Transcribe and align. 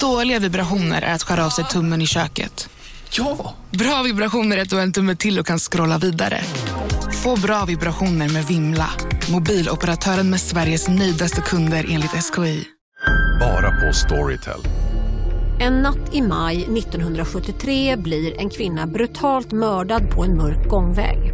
Dåliga 0.00 0.38
vibrationer 0.38 1.02
är 1.02 1.14
att 1.14 1.22
skära 1.22 1.46
av 1.46 1.50
sig 1.50 1.64
tummen 1.64 2.02
i 2.02 2.06
köket. 2.06 2.68
Ja! 3.10 3.54
Bra 3.70 4.02
vibrationer 4.02 4.56
är 4.56 4.62
att 4.62 4.70
du 4.70 4.76
har 4.76 4.82
en 4.82 4.92
tumme 4.92 5.16
till 5.16 5.38
och 5.38 5.46
kan 5.46 5.58
scrolla 5.58 5.98
vidare. 5.98 6.40
Få 7.22 7.36
bra 7.36 7.64
vibrationer 7.64 8.28
med 8.28 8.44
Vimla. 8.44 8.90
Mobiloperatören 9.32 10.30
med 10.30 10.40
Sveriges 10.40 10.88
nöjdaste 10.88 11.40
kunder 11.40 11.86
enligt 11.88 12.10
SKI. 12.10 12.64
Bara 13.40 13.70
på 13.70 13.92
Storytel. 13.92 14.60
En 15.60 15.82
natt 15.82 16.14
i 16.14 16.22
maj 16.22 16.62
1973 16.62 17.96
blir 17.96 18.40
en 18.40 18.50
kvinna 18.50 18.86
brutalt 18.86 19.52
mördad 19.52 20.10
på 20.10 20.24
en 20.24 20.36
mörk 20.36 20.68
gångväg. 20.68 21.32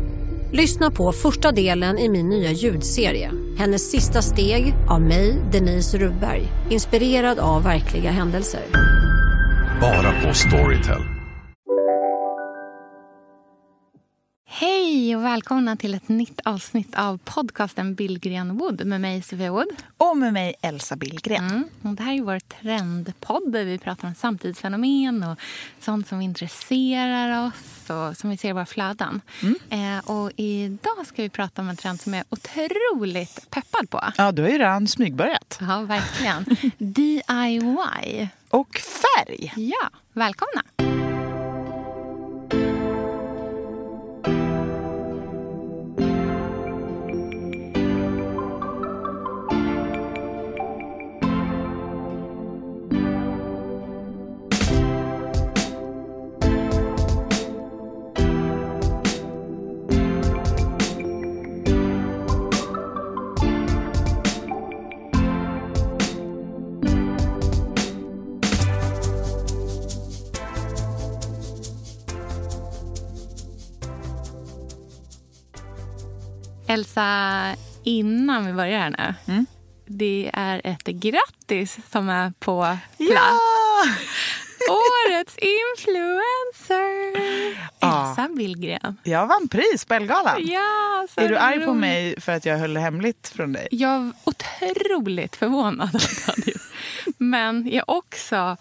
Lyssna 0.53 0.91
på 0.91 1.13
första 1.13 1.53
delen 1.53 1.99
i 1.99 2.09
min 2.09 2.29
nya 2.29 2.51
ljudserie. 2.53 3.46
Hennes 3.59 3.91
sista 3.91 4.23
steg 4.23 4.75
av 4.89 5.01
mig, 5.01 5.43
Denise 5.53 5.99
Rubberg. 5.99 6.43
Inspirerad 6.71 7.39
av 7.39 7.63
verkliga 7.63 8.11
händelser. 8.11 8.63
Bara 9.81 10.13
på 10.23 10.35
Storytel. 10.35 11.16
Hej 14.49 15.17
och 15.17 15.25
välkomna 15.25 15.77
till 15.77 15.95
ett 15.95 16.09
nytt 16.09 16.41
avsnitt 16.45 16.95
av 16.95 17.19
podcasten 17.25 17.95
Billgren 17.95 18.57
Wood 18.59 18.87
med 18.87 19.01
mig 19.01 19.23
Sofia 19.23 19.51
Wood. 19.53 19.69
Och 19.97 20.17
med 20.17 20.33
mig 20.33 20.55
Elsa 20.63 20.97
Billgren. 20.97 21.45
Mm. 21.45 21.65
Och 21.83 21.95
det 21.95 22.03
här 22.03 22.15
är 22.15 22.21
vår 22.23 22.41
trendpodd 22.41 23.53
där 23.53 23.65
vi 23.65 23.79
pratar 23.79 24.09
om 24.09 24.15
samtidsfenomen 24.15 25.23
och 25.23 25.39
sånt 25.81 26.09
som 26.09 26.21
intresserar 26.21 27.47
oss 27.47 27.91
och 27.91 28.17
som 28.17 28.31
vi 28.31 28.37
ser 28.37 28.49
i 28.49 28.53
våra 28.53 28.67
flöden. 28.67 29.21
Mm. 29.43 29.99
Eh, 29.99 30.11
och 30.11 30.33
idag 30.37 31.07
ska 31.07 31.23
vi 31.23 31.29
prata 31.29 31.63
om 31.63 31.69
en 31.69 31.77
trend 31.77 32.01
som 32.01 32.15
jag 32.15 32.21
är 32.21 32.27
otroligt 32.31 33.51
peppad 33.51 33.91
på. 33.91 34.01
Ja, 34.17 34.33
du 34.33 34.43
har 34.43 34.49
ju 34.49 34.59
redan 34.59 34.89
smygbörjat. 34.89 35.59
Ja, 35.61 35.81
verkligen. 35.81 36.45
DIY. 36.79 38.29
Och 38.51 38.77
färg. 38.79 39.53
Ja, 39.57 39.91
välkomna. 40.13 40.63
Elsa, 76.77 77.55
innan 77.83 78.47
vi 78.47 78.53
börjar 78.53 78.79
här 78.79 78.91
nu. 78.91 79.33
Mm. 79.33 79.47
Det 79.87 80.31
är 80.33 80.61
ett 80.65 80.85
grattis 80.87 81.79
som 81.91 82.09
är 82.09 82.33
på 82.39 82.63
plats. 82.97 83.11
Ja! 83.15 83.41
Årets 84.71 85.37
influencer! 85.39 87.17
Ja. 87.81 88.11
Elsa 88.11 88.29
Billgren. 88.37 88.97
Jag 89.03 89.27
vann 89.27 89.49
pris 89.49 89.85
på 89.85 89.95
Ellegalan. 89.95 90.35
Ja, 90.47 91.07
så 91.15 91.21
Är 91.21 91.29
du 91.29 91.37
arg 91.37 91.65
på 91.65 91.75
mig 91.75 92.21
för 92.21 92.33
att 92.33 92.45
jag 92.47 92.59
höll 92.59 92.75
det 92.75 92.81
hemligt 92.81 93.33
från 93.37 93.53
dig? 93.53 93.69
Jag 93.71 93.91
är 93.91 94.13
otroligt 94.25 95.37
förvånad. 95.37 96.03
Men 97.19 97.65
jag 97.67 97.75
är 97.75 97.91
också 97.91 98.57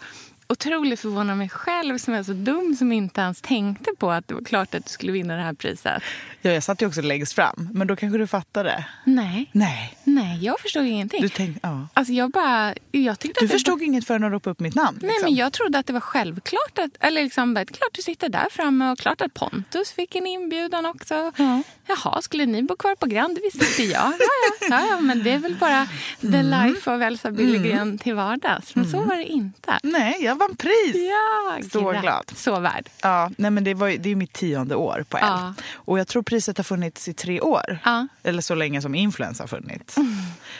otroligt 0.48 1.00
förvånad 1.00 1.30
av 1.30 1.36
mig 1.36 1.48
själv 1.48 1.98
som 1.98 2.14
är 2.14 2.22
så 2.22 2.32
dum 2.32 2.74
som 2.78 2.92
inte 2.92 3.20
ens 3.20 3.42
tänkte 3.42 3.90
på 3.98 4.10
att 4.10 4.28
det 4.28 4.34
var 4.34 4.42
klart 4.42 4.74
att 4.74 4.84
du 4.84 4.90
skulle 4.90 5.12
vinna 5.12 5.36
det 5.36 5.42
här 5.42 5.52
priset. 5.54 6.02
Ja, 6.42 6.50
jag 6.50 6.62
satt 6.62 6.82
ju 6.82 6.86
också 6.86 7.02
längst 7.02 7.32
fram, 7.32 7.68
men 7.74 7.86
då 7.86 7.96
kanske 7.96 8.18
du 8.18 8.26
fattade. 8.26 8.84
Nej, 9.04 9.50
Nej, 9.52 9.98
nej 10.04 10.44
jag 10.44 10.60
förstod 10.60 10.84
ingenting. 10.86 11.22
du 11.22 11.28
tänkte... 11.28 11.60
Ja. 11.62 11.88
Alltså 11.94 12.12
jag 12.12 12.30
bara... 12.30 12.74
Jag 12.90 13.18
tyckte 13.18 13.40
Du 13.44 13.48
förstod 13.48 13.82
inget 13.82 14.06
förrän 14.06 14.22
de 14.22 14.30
ropade 14.30 14.52
upp 14.52 14.60
mitt 14.60 14.74
namn? 14.74 14.98
Nej, 15.02 15.08
liksom. 15.10 15.24
men 15.24 15.34
jag 15.34 15.52
trodde 15.52 15.78
att 15.78 15.86
det 15.86 15.92
var 15.92 16.00
självklart 16.00 16.78
att, 16.78 16.90
eller 17.00 17.22
liksom, 17.24 17.54
bara, 17.54 17.64
klart 17.64 17.88
du 17.92 18.02
sitter 18.02 18.28
där 18.28 18.46
framme 18.50 18.90
och 18.92 18.98
klart 18.98 19.20
att 19.20 19.34
Pontus 19.34 19.92
fick 19.92 20.14
en 20.14 20.26
inbjudan 20.26 20.86
också. 20.86 21.32
Ja. 21.36 21.62
Jaha, 21.86 22.22
skulle 22.22 22.46
ni 22.46 22.62
bo 22.62 22.76
kvar 22.76 22.94
på 22.94 23.06
Grand? 23.06 23.34
Det 23.34 23.40
visste 23.40 23.82
inte 23.82 23.92
jag. 23.92 24.12
Ja, 24.12 24.12
ja, 24.60 24.66
ja, 24.70 24.86
ja, 24.90 25.00
men 25.00 25.22
det 25.22 25.30
är 25.30 25.38
väl 25.38 25.54
bara 25.54 25.88
the 26.20 26.26
Mm. 26.36 26.66
life 26.68 26.90
of 26.96 27.02
Elsa 27.02 27.30
Billgren 27.30 27.98
till 27.98 28.14
vardags. 28.14 28.74
Men 28.74 28.90
så 28.90 29.00
var 29.02 29.16
det 29.16 29.24
inte. 29.24 29.78
Nej, 29.82 30.16
jag 30.20 30.35
vann 30.38 30.56
pris! 30.56 30.94
Ja, 30.94 31.58
Så 31.72 31.80
gratt- 31.90 32.02
glad. 32.02 32.32
Så 32.36 32.60
värd. 32.60 32.88
Ja, 33.02 33.30
nej 33.38 33.50
men 33.50 33.64
det, 33.64 33.74
var, 33.74 33.88
det 33.88 34.10
är 34.10 34.16
mitt 34.16 34.32
tionde 34.32 34.74
år 34.74 35.04
på 35.08 35.16
L. 35.16 35.22
Ja. 35.26 35.54
Och 35.74 35.98
jag 35.98 36.08
tror 36.08 36.22
priset 36.22 36.56
har 36.56 36.64
funnits 36.64 37.08
i 37.08 37.14
tre 37.14 37.40
år. 37.40 37.78
Ja. 37.84 38.08
Eller 38.22 38.42
så 38.42 38.54
länge 38.54 38.82
som 38.82 38.94
influens 38.94 39.40
har 39.40 39.46
funnits. 39.46 39.94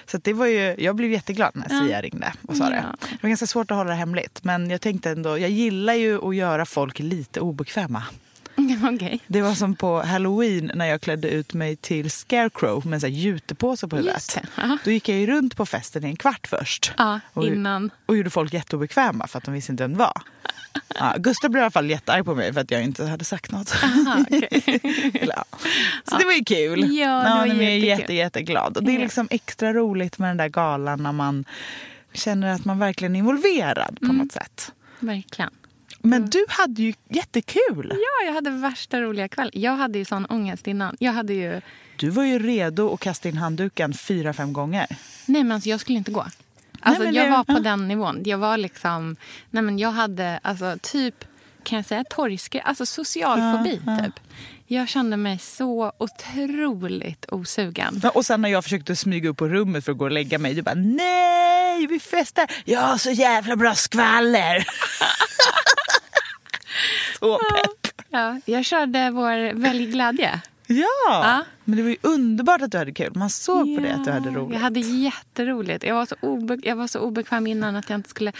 Så 0.07 0.17
att 0.17 0.25
det 0.25 0.33
var 0.33 0.47
ju, 0.47 0.75
jag 0.79 0.97
blev 0.97 1.11
jätteglad 1.11 1.51
när 1.55 1.69
Sia 1.87 2.03
ringde 2.03 2.33
och 2.49 2.57
sa 2.57 2.65
det. 2.69 2.85
Det 3.01 3.19
var 3.23 3.29
ganska 3.29 3.47
svårt 3.47 3.71
att 3.71 3.77
hålla 3.77 3.91
det 3.91 3.97
hemligt. 3.97 4.45
Men 4.45 4.71
jag 4.71 4.81
tänkte 4.81 5.11
ändå, 5.11 5.39
jag 5.39 5.51
gillar 5.51 5.95
ju 5.95 6.29
att 6.29 6.37
göra 6.37 6.67
folk 6.67 6.99
lite 6.99 7.41
obekväma. 7.41 8.03
Okej. 8.95 9.21
Det 9.27 9.43
var 9.43 9.55
som 9.55 9.77
på 9.77 10.03
halloween 10.03 10.71
när 10.75 10.87
jag 10.87 11.01
klädde 11.01 11.29
ut 11.31 11.55
mig 11.55 11.77
till 11.77 12.11
Scarecrow 12.11 12.87
med 12.87 13.05
en 13.05 13.13
jutepåse 13.15 13.89
på 13.89 13.97
huvudet. 13.97 14.35
det, 14.35 14.63
ja. 14.63 14.79
Då 14.85 14.91
gick 14.91 15.09
jag 15.09 15.19
ju 15.19 15.27
runt 15.27 15.57
på 15.57 15.67
festen 15.67 16.05
i 16.05 16.07
en 16.07 16.17
kvart 16.17 16.47
först. 16.47 16.93
Ja, 16.99 17.21
och, 17.33 17.47
innan. 17.47 17.91
och 18.07 18.17
gjorde 18.17 18.31
folk 18.31 18.53
jätteobekväma 18.55 19.27
för 19.27 19.39
att 19.39 19.45
de 19.45 19.55
visste 19.55 19.73
inte 19.73 19.85
vem 19.85 19.93
det 19.93 19.99
var. 19.99 20.23
Ja, 20.99 21.15
Gustav 21.19 21.51
blev 21.51 21.61
i 21.61 21.65
alla 21.65 21.71
fall 21.71 21.91
jättearg 21.91 22.25
på 22.25 22.35
mig 22.35 22.53
för 22.53 22.61
att 22.61 22.71
jag 22.71 22.83
inte 22.83 23.07
hade 23.07 23.25
sagt 23.25 23.51
något. 23.51 23.75
Aha. 23.83 24.25
Eller, 24.31 25.35
ja. 25.37 25.45
Så 26.11 26.17
det 26.19 26.25
var 26.25 26.33
ju 26.33 26.45
kul. 26.45 26.97
Ja, 26.99 27.07
det 27.23 27.31
var 27.31 27.47
men 27.47 27.57
jag 27.57 27.67
är 27.73 27.77
jätte, 27.77 28.15
jätteglad. 28.15 28.77
Och 28.77 28.85
det 28.85 28.91
är 28.93 28.95
Ja. 28.95 29.01
liksom 29.01 29.29
extra 29.31 29.73
roligt 29.73 30.19
med 30.19 30.31
den 30.31 30.37
där 30.37 30.49
galan 30.49 31.03
när 31.03 31.13
man 31.13 31.45
känner 32.13 32.55
att 32.55 32.65
man 32.65 32.79
verkligen 32.79 33.15
är 33.17 33.19
involverad 33.19 33.99
Mm. 34.03 34.09
på 34.19 34.23
något 34.25 34.33
sätt. 34.33 34.73
Verkligen. 35.01 35.51
Men 36.11 36.31
du 36.31 36.45
hade 36.49 36.83
ju 36.83 36.95
jättekul. 37.09 37.91
Ja, 37.93 38.27
jag 38.27 38.33
hade 38.33 38.51
värsta 38.51 39.01
roliga 39.01 39.29
kväll. 39.29 39.51
Jag 39.53 39.77
hade 39.77 39.99
ju 39.99 40.05
sån 40.05 40.27
ångest 40.27 40.67
innan. 40.67 40.97
Jag 41.01 41.13
hade 41.13 41.35
ju... 41.35 41.61
Du 41.97 42.11
var 42.11 42.25
ju 42.25 42.39
redo 42.39 42.95
att 42.95 43.01
kasta 43.01 43.29
in 43.29 43.37
handduken 43.37 43.95
fyra, 43.95 44.33
fem 44.33 44.53
gånger. 44.53 44.87
Nej, 45.27 45.43
men 45.45 45.53
alltså, 45.53 45.69
jag 45.69 45.81
skulle 45.81 45.99
inte 45.99 46.11
gå. 46.11 46.27
Alltså, 46.81 47.03
men 47.03 47.15
jag 47.15 47.27
det- 47.27 47.31
var 47.31 47.45
på 47.45 47.53
ja. 47.53 47.59
den 47.61 47.89
nivån. 47.89 48.23
Jag 48.25 48.39
var 48.39 48.57
liksom... 48.57 49.17
Nej, 49.51 49.63
men 49.63 49.79
jag 49.79 49.91
hade 49.91 50.41
alltså, 50.43 50.79
typ, 50.83 51.25
kan 51.63 51.77
jag 51.77 51.87
säga, 51.87 52.05
torgskräck. 52.11 52.63
Alltså 52.67 52.87
social 52.87 53.57
fobi, 53.59 53.81
typ. 54.05 54.21
Jag 54.69 54.89
kände 54.89 55.17
mig 55.17 55.39
så 55.39 55.93
otroligt 55.99 57.27
osugen. 57.29 58.01
Ja, 58.03 58.11
Och 58.11 58.27
sen 58.27 58.43
när 58.43 58.49
jag 58.49 58.65
försökte 58.65 58.97
smyga 58.97 59.29
upp 59.29 59.37
på 59.37 59.49
rummet 59.49 59.85
för 59.85 59.93
att 59.93 59.99
gå 59.99 60.05
och 60.05 60.11
lägga 60.11 60.39
mig, 60.39 60.55
du 60.55 60.63
bara 60.63 60.75
nej, 60.75 61.87
vi 61.87 62.01
festar. 62.01 62.47
Jag 62.65 62.81
har 62.81 62.99
så 62.99 63.11
jävla 63.11 63.57
bra 63.57 63.75
skvaller. 63.75 64.67
så 67.19 67.39
pepp. 67.39 68.03
Ja, 68.09 68.41
jag 68.45 68.65
körde 68.65 69.11
vår 69.11 69.53
Välj 69.55 69.87
glädje. 69.87 70.41
Ja. 70.69 70.85
Ja. 71.09 71.45
men 71.65 71.77
det 71.77 71.83
var 71.83 71.91
ju 71.91 71.97
underbart 72.03 72.63
att 72.63 72.71
du 72.71 72.79
hade 72.79 72.93
kul. 72.93 73.13
Man 73.15 73.31
såg 73.31 73.77
på 73.77 73.83
det 73.83 73.95
att 73.95 74.05
du 74.05 74.11
hade 74.11 74.29
Ja, 74.31 74.35
roligt. 74.37 74.53
Jag 74.55 74.61
hade 74.61 74.81
jätteroligt. 74.81 75.85
Jag 75.85 75.95
var, 75.95 76.07
så 76.07 76.15
obe- 76.21 76.61
jag 76.63 76.77
var 76.77 76.87
så 76.87 77.01
obekväm 77.01 77.47
innan 77.47 77.77
att 77.77 77.91
jag 77.91 77.99
inte 77.99 78.09
skulle 78.11 78.33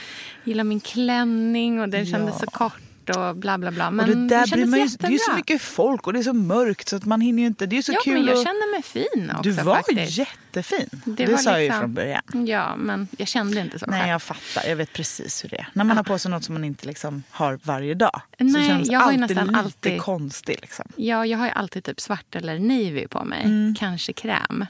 gilla 0.45 0.65
min 0.65 0.81
klänning 0.81 1.81
och 1.81 1.89
den 1.89 2.07
kändes 2.07 2.39
så 2.41 2.47
kort 2.47 2.81
och 3.11 3.37
bla 3.37 3.59
bla 3.59 3.71
bla. 3.71 3.91
Men 3.91 4.11
och 4.11 4.17
det 4.17 4.29
där 4.29 4.43
blir 4.43 4.47
kändes 4.47 4.71
man 4.71 4.81
ju, 4.81 4.87
det 4.99 5.07
är 5.07 5.11
ju 5.11 5.19
så 5.19 5.33
mycket 5.33 5.63
folk 5.63 6.07
och 6.07 6.13
det 6.13 6.19
är 6.19 6.23
så 6.23 6.33
mörkt 6.33 6.89
så 6.89 6.97
att 6.97 7.05
man 7.05 7.21
hinner 7.21 7.41
ju 7.43 7.47
inte. 7.47 7.67
Det 7.67 7.79
är 7.79 7.83
så 7.83 7.93
Ja, 7.93 8.01
kul 8.05 8.15
men 8.15 8.25
jag 8.27 8.37
kände 8.37 8.67
mig 8.73 8.83
fin 8.83 9.31
också 9.31 9.43
Du 9.43 9.51
var 9.53 9.75
faktiskt. 9.77 10.19
jättefin. 10.19 10.89
Det, 11.05 11.25
Det 11.25 11.31
var 11.33 11.39
sa 11.39 11.51
jag 11.51 11.61
ju 11.61 11.67
liksom- 11.67 11.81
från 11.81 11.95
början. 11.95 12.47
Ja, 12.47 12.77
men 12.77 13.09
jag 13.19 13.29
kände 13.29 13.61
inte 13.61 13.79
så 13.79 13.87
Nej, 13.87 14.01
själv. 14.01 14.11
jag 14.11 14.23
fattar. 14.23 14.69
Jag 14.69 14.77
vet 14.77 14.93
precis 14.93 15.45
hur 15.45 15.49
det 15.49 15.57
är. 15.57 15.69
När 15.73 15.85
man 15.85 15.97
har 15.97 16.05
på 16.05 16.19
sig 16.19 16.31
något 16.31 16.45
som 16.45 16.53
man 16.55 16.65
inte 16.65 16.87
liksom 16.87 17.23
har 17.31 17.59
varje 17.63 17.95
dag. 17.95 18.21
så 18.39 18.45
Nej, 18.45 18.69
känns 18.69 18.89
jag 18.91 19.01
har 19.01 19.07
alltid 19.07 19.21
nästan 19.21 19.47
lite 19.47 19.59
alltid- 19.59 20.01
konstigt. 20.01 20.61
Liksom. 20.61 20.85
Ja, 20.97 21.27
jag 21.27 21.39
har 21.39 21.47
ju 21.47 21.53
alltid 21.53 21.85
typ 21.85 22.01
svart 22.01 22.37
eller 22.37 22.59
navy 22.59 23.07
på 23.09 23.25
mig. 23.25 23.45
Mm. 23.45 23.75
Kanske 23.79 24.13
kräm. 24.13 24.67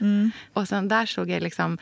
Och 0.53 0.67
sen 0.67 0.87
där 0.87 1.05
såg 1.05 1.29
jag 1.29 1.43
liksom 1.43 1.77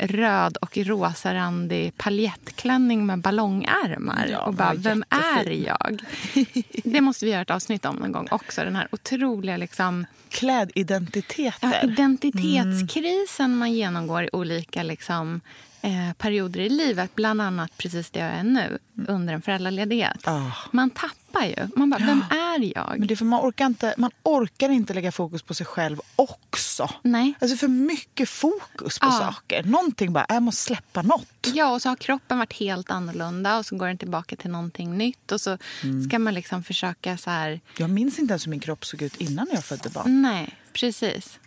röd 0.00 0.56
och 0.56 0.76
rosarandig 0.76 1.96
paljettklänning 1.96 3.06
med 3.06 3.18
ballongärmar. 3.18 4.28
Ja, 4.30 4.38
och 4.38 4.54
bara, 4.54 4.74
vem 4.74 5.04
är 5.08 5.50
jag? 5.50 6.02
Det 6.84 7.00
måste 7.00 7.24
vi 7.24 7.30
göra 7.30 7.42
ett 7.42 7.50
avsnitt 7.50 7.84
om 7.84 7.96
någon 7.96 8.12
gång 8.12 8.28
också. 8.30 8.64
Den 8.64 8.76
här 8.76 8.88
otroliga 8.92 9.56
liksom, 9.56 10.06
Klädidentiteter. 10.28 11.80
ja, 11.82 11.88
identitetskrisen 11.92 13.56
man 13.56 13.72
genomgår 13.72 14.22
i 14.24 14.28
olika 14.32 14.82
liksom, 14.82 15.40
eh, 15.82 16.12
perioder 16.18 16.60
i 16.60 16.68
livet, 16.68 17.14
bland 17.14 17.40
annat 17.40 17.76
precis 17.78 18.10
det 18.10 18.18
jag 18.20 18.28
är 18.28 18.42
nu, 18.42 18.78
under 19.08 19.34
en 19.34 19.42
föräldraledighet. 19.42 20.28
Ah. 20.28 20.50
Man 20.70 20.90
tappar 20.90 21.44
ju. 21.46 21.68
Man 21.76 21.90
bara, 21.90 21.98
vem 22.06 22.24
är 22.30 22.74
jag? 22.76 22.94
Men 22.98 23.08
det 23.08 23.14
är 23.14 23.16
för 23.16 23.24
man, 23.24 23.40
orkar 23.40 23.66
inte, 23.66 23.94
man 23.98 24.10
orkar 24.22 24.68
inte 24.70 24.94
lägga 24.94 25.12
fokus 25.12 25.42
på 25.42 25.54
sig 25.54 25.66
själv 25.66 26.00
också. 26.16 26.90
Nej. 27.02 27.34
Alltså 27.40 27.56
för 27.56 27.68
mycket 27.68 28.28
fokus 28.28 28.98
på 28.98 29.06
Ja. 29.06 29.12
saker. 29.12 29.62
Någonting 29.62 30.12
bara, 30.12 30.26
jag 30.28 30.42
måste 30.42 30.62
släppa 30.62 31.02
något. 31.02 31.48
Ja, 31.54 31.72
och 31.74 31.82
så 31.82 31.88
har 31.88 31.96
kroppen 31.96 32.38
varit 32.38 32.52
helt 32.52 32.90
annorlunda 32.90 33.58
och 33.58 33.66
så 33.66 33.76
går 33.76 33.86
den 33.86 33.98
tillbaka 33.98 34.36
till 34.36 34.50
någonting 34.50 34.98
nytt. 34.98 35.32
Och 35.32 35.40
så 35.40 35.58
Mm. 35.82 36.04
ska 36.08 36.18
man 36.18 36.34
liksom 36.34 36.62
försöka 36.62 37.16
så 37.16 37.30
här... 37.30 37.60
Jag 37.76 37.90
minns 37.90 38.18
inte 38.18 38.32
ens 38.32 38.46
hur 38.46 38.50
min 38.50 38.60
kropp 38.60 38.84
såg 38.84 39.02
ut 39.02 39.16
innan 39.16 39.46
jag 39.52 39.64
födde 39.64 39.90
barn. 39.90 40.22
Nej, 40.22 40.54
precis. 40.72 41.38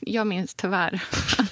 Jag 0.00 0.26
minns 0.26 0.54
tyvärr. 0.54 1.02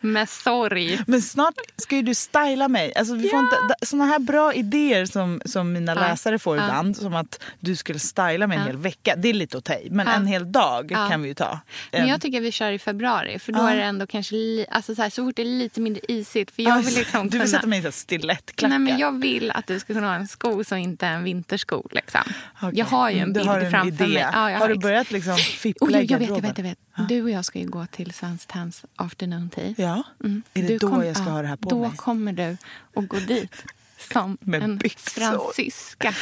Med 0.00 0.28
sorg. 0.28 1.00
Men 1.06 1.22
snart 1.22 1.54
ska 1.76 1.96
ju 1.96 2.02
du 2.02 2.14
styla 2.14 2.68
mig. 2.68 2.92
Alltså 2.96 3.14
vi 3.14 3.28
får 3.28 3.38
inte, 3.38 3.56
såna 3.86 4.04
här 4.04 4.18
bra 4.18 4.54
idéer 4.54 5.06
som, 5.06 5.40
som 5.44 5.72
mina 5.72 5.94
Ja. 5.94 6.00
läsare 6.00 6.38
får 6.38 6.56
Ja. 6.56 6.64
ibland, 6.64 6.96
som 6.96 7.14
att 7.14 7.42
du 7.60 7.76
skulle 7.76 7.98
styla 7.98 8.46
mig 8.46 8.56
en 8.56 8.62
Ja. 8.62 8.66
hel 8.66 8.76
vecka, 8.76 9.14
det 9.16 9.28
är 9.28 9.34
lite 9.34 9.58
att 9.58 9.70
i. 9.70 9.88
Men 9.90 10.06
Ja. 10.06 10.12
en 10.12 10.26
hel 10.26 10.52
dag 10.52 10.90
Ja. 10.92 11.08
kan 11.08 11.22
vi 11.22 11.28
ju 11.28 11.34
ta. 11.34 11.60
Men 11.92 12.00
En- 12.02 12.08
jag 12.08 12.20
tycker 12.20 12.40
vi 12.40 12.52
kör 12.52 12.72
i 12.72 12.78
februari. 12.78 13.38
För 13.38 13.52
då 13.52 13.58
Ja. 13.58 13.70
är 13.70 13.76
det 13.76 13.82
ändå 13.82 14.06
kanske 14.06 14.34
li, 14.34 14.66
alltså 14.70 14.94
så, 14.94 15.02
här, 15.02 15.10
så 15.10 15.24
fort 15.24 15.36
det 15.36 15.42
är 15.42 15.46
lite 15.46 15.80
mindre 15.80 16.02
isigt. 16.08 16.50
För 16.54 16.62
jag 16.62 16.82
vill 16.82 16.94
liksom 16.94 17.22
du 17.28 17.38
vill 17.38 17.40
kunna... 17.40 17.46
sätta 17.58 17.66
mig 17.66 17.86
i 17.88 17.92
stilettklackar. 17.92 18.68
Nej, 18.68 18.78
men 18.78 18.98
jag 18.98 19.20
vill 19.20 19.50
att 19.50 19.66
du 19.66 19.80
ska 19.80 19.94
kunna 19.94 20.06
ha 20.08 20.14
en 20.14 20.28
sko 20.28 20.64
som 20.64 20.78
inte 20.78 21.06
är 21.06 21.12
en 21.12 21.24
vintersko. 21.24 21.88
Liksom. 21.90 22.20
Okej. 22.62 22.78
Jag 22.78 22.86
har 22.86 23.10
ju 23.10 23.18
en 23.18 23.32
bild 23.32 23.46
har 23.46 23.60
en 23.60 23.70
framför 23.70 24.04
idé. 24.04 24.14
mig. 24.14 24.28
Ja, 24.32 24.50
jag 24.50 24.58
har 24.58 24.68
du 24.68 24.78
börjat 24.78 25.10
liksom 25.10 25.36
fippla 25.36 25.86
Oh, 25.86 25.92
jag, 25.92 26.04
jag 26.04 26.18
vet, 26.18 26.28
jag 26.28 26.40
vet, 26.40 26.58
jag 26.58 26.64
vet. 26.64 26.78
Du 27.08 27.22
och 27.22 27.30
jag 27.30 27.44
ska 27.44 27.58
ju 27.58 27.66
gå 27.66 27.86
till 27.86 28.12
Svenskt 28.14 28.48
Tenns 28.50 28.84
afternoon 28.96 29.50
tea. 29.54 29.74
Ja, 29.76 30.02
Mm. 30.24 30.42
är 30.54 30.62
det 30.62 30.68
Du 30.68 30.78
då 30.78 30.88
kom- 30.88 31.04
jag 31.06 31.16
ska 31.16 31.24
ja, 31.26 31.30
ha 31.32 31.42
det 31.42 31.48
här 31.48 31.56
på 31.56 31.68
Då 31.70 31.80
mig? 31.80 31.96
kommer 31.96 32.32
du 32.32 32.56
att 33.00 33.08
gå 33.08 33.16
dit 33.18 33.64
som 34.12 34.38
Med 34.40 34.62
en 34.62 34.78
byxor. 34.78 35.20
fransyska 35.20 36.14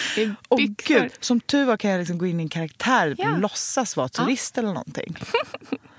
byxor. 0.56 1.00
gud, 1.00 1.12
som 1.20 1.40
tur 1.40 1.64
var 1.64 1.76
kan 1.76 1.90
jag 1.90 1.98
liksom 1.98 2.18
gå 2.18 2.26
in 2.26 2.40
i 2.40 2.42
en 2.42 2.48
karaktär 2.48 3.14
Ja. 3.18 3.36
låtsas 3.36 3.96
vara 3.96 4.08
turist 4.08 4.58
eller 4.58 4.68
någonting. 4.68 5.16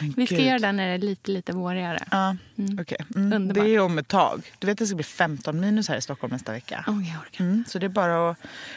Men 0.00 0.12
Vi 0.16 0.26
ska 0.26 0.36
gud. 0.36 0.44
göra 0.46 0.58
det 0.58 0.72
när 0.72 0.86
det 0.88 0.94
är 0.94 0.98
lite, 0.98 1.30
lite 1.30 1.52
vårigare. 1.52 2.04
Ja. 2.10 2.36
Mm. 2.58 3.32
Underbart. 3.32 3.64
Det 3.64 3.74
är 3.74 3.80
om 3.80 3.98
ett 3.98 4.08
tag. 4.08 4.52
Du 4.58 4.66
vet 4.66 4.72
att 4.74 4.78
det 4.78 4.86
ska 4.86 4.96
bli 4.96 5.04
15 5.04 5.60
minus 5.60 5.88
här 5.88 5.96
i 5.96 6.00
Stockholm 6.00 6.32
nästa 6.32 6.52
vecka. 6.52 6.84
Åh, 6.88 7.08
jag 7.08 7.20
orkar. 7.22 7.44
Mm, 7.44 7.64
så 7.68 7.78
det 7.78 7.86
är 7.86 7.90
bara 7.90 8.30
att 8.30 8.36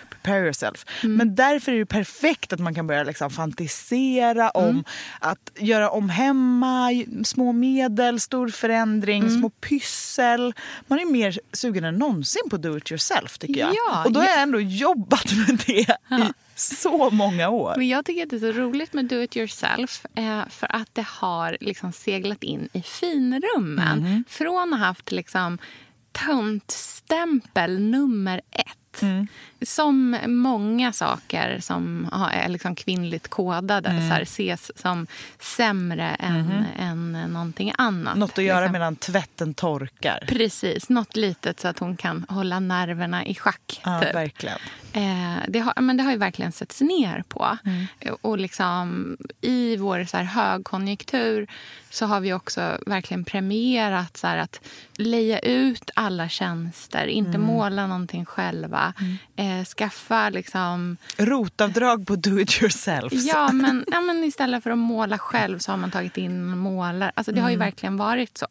prepare 0.10 0.44
yourself. 0.44 0.86
Mm. 1.04 1.16
Men 1.18 1.36
därför 1.36 1.72
är 1.72 1.80
det 1.80 1.86
perfekt 1.86 2.54
att 2.54 2.60
man 2.60 2.76
kan 2.76 2.88
börja 2.88 3.04
liksom 3.04 3.30
fantisera 3.30 4.50
om 4.50 4.64
Mm. 4.70 4.84
att 5.20 5.50
göra 5.60 5.90
om 5.90 6.10
hemma, 6.10 6.90
små 7.24 7.52
medel, 7.52 8.20
stor 8.20 8.50
förändring, 8.50 9.24
Mm. 9.24 9.40
små 9.40 9.50
pyssel. 9.50 10.54
Man 10.88 11.00
är 11.00 11.06
mer 11.06 11.40
sugen 11.54 11.84
än 11.84 11.96
någonsin 11.96 12.42
på 12.50 12.58
do 12.58 12.78
it 12.78 12.92
yourself 12.92 13.38
tycker 13.38 13.60
jag. 13.60 13.74
Ja, 13.74 14.04
Och 14.06 14.12
då 14.12 14.20
har 14.20 14.28
ja. 14.28 14.34
jag 14.34 14.42
ändå 14.42 14.60
jobbat 14.62 15.26
med 15.48 15.64
det 15.68 15.74
i 15.74 15.86
så 16.82 17.10
många 17.10 17.50
år. 17.50 17.74
Men 17.78 17.88
jag 17.88 18.06
tycker 18.06 18.24
att 18.24 18.30
det 18.30 18.36
är 18.36 18.54
så 18.54 18.60
roligt 18.60 18.94
med 18.94 19.06
do 19.06 19.22
it 19.22 19.38
yourself 19.38 20.06
eh, 20.16 20.48
för 20.50 20.76
att 20.76 20.96
det 20.96 21.06
har 21.08 21.58
liksom 21.62 21.92
seglat 21.92 22.44
in 22.44 22.70
i 22.74 22.82
finrummen. 22.82 24.00
Mhm. 24.00 24.24
Från 24.28 24.74
att 24.74 24.80
ha 24.80 24.88
haft 24.88 25.12
liksom 25.12 25.58
töntstämpel 26.12 27.80
nummer 27.80 28.42
ett. 28.52 28.78
Mm. 29.02 29.28
Som 29.62 30.18
många 30.28 30.94
saker 30.94 31.60
som 31.60 32.10
är 32.32 32.50
liksom 32.50 32.76
kvinnligt 32.76 33.28
kodade 33.28 33.90
Mm. 33.90 34.10
så 34.10 34.14
här, 34.16 34.22
ses 34.22 34.72
som 34.82 35.08
sämre 35.40 36.08
än, 36.20 36.66
än 36.80 37.12
någonting 37.34 37.74
annat. 37.78 38.14
Mhm. 38.14 38.20
Något 38.20 38.38
att 38.38 38.44
göra 38.44 38.60
liksom. 38.60 38.72
medan 38.74 38.96
tvätten 38.96 39.54
torkar. 39.54 40.24
Precis, 40.28 40.90
något 40.90 41.16
litet 41.16 41.60
så 41.60 41.68
att 41.68 41.80
hon 41.80 41.98
kan 41.98 42.26
hålla 42.30 42.60
nerverna 42.60 43.26
i 43.26 43.36
schack. 43.36 43.82
Ja, 43.84 44.02
typ. 44.02 44.16
verkligen. 44.16 44.58
Eh, 44.94 45.38
det, 45.48 45.60
har, 45.60 45.82
men 45.82 45.98
det 45.98 46.04
har 46.04 46.12
ju 46.12 46.18
verkligen 46.18 46.52
setts 46.52 46.82
ner 46.82 47.24
på. 47.28 47.58
Mm. 47.66 47.86
Och 48.22 48.38
liksom, 48.38 49.18
I 49.42 49.78
vår 49.78 50.04
så 50.06 50.18
här 50.18 50.24
högkonjunktur 50.24 51.48
så 51.90 52.06
har 52.06 52.20
vi 52.20 52.34
också 52.34 52.78
verkligen 52.86 53.24
premierat 53.26 54.18
så 54.18 54.28
här 54.28 54.38
att 54.38 54.60
leja 54.98 55.40
ut 55.40 55.92
alla 55.96 56.30
tjänster, 56.30 57.08
inte 57.08 57.30
Mm. 57.38 57.42
måla 57.48 57.88
någonting 57.88 58.26
själva. 58.26 58.81
Eh, 59.36 59.66
skaffa 59.66 60.30
liksom... 60.30 60.98
Rotavdrag 61.18 62.08
på 62.08 62.16
do 62.16 62.40
it 62.40 62.62
yourself. 62.62 63.14
Ja 63.14 63.52
men, 63.54 63.86
ja, 63.92 64.02
men 64.02 64.24
istället 64.24 64.64
för 64.64 64.70
att 64.70 64.78
måla 64.78 65.18
själv 65.18 65.60
så 65.60 65.72
har 65.72 65.78
man 65.78 65.92
tagit 65.92 66.18
in 66.18 66.58
målare. 66.58 67.12
Alltså, 67.16 67.32
det 67.32 67.42
har 67.42 67.50
ju 67.50 67.56
Mm. 67.56 67.66
verkligen 67.66 67.98
varit 67.98 68.38
så. 68.38 68.48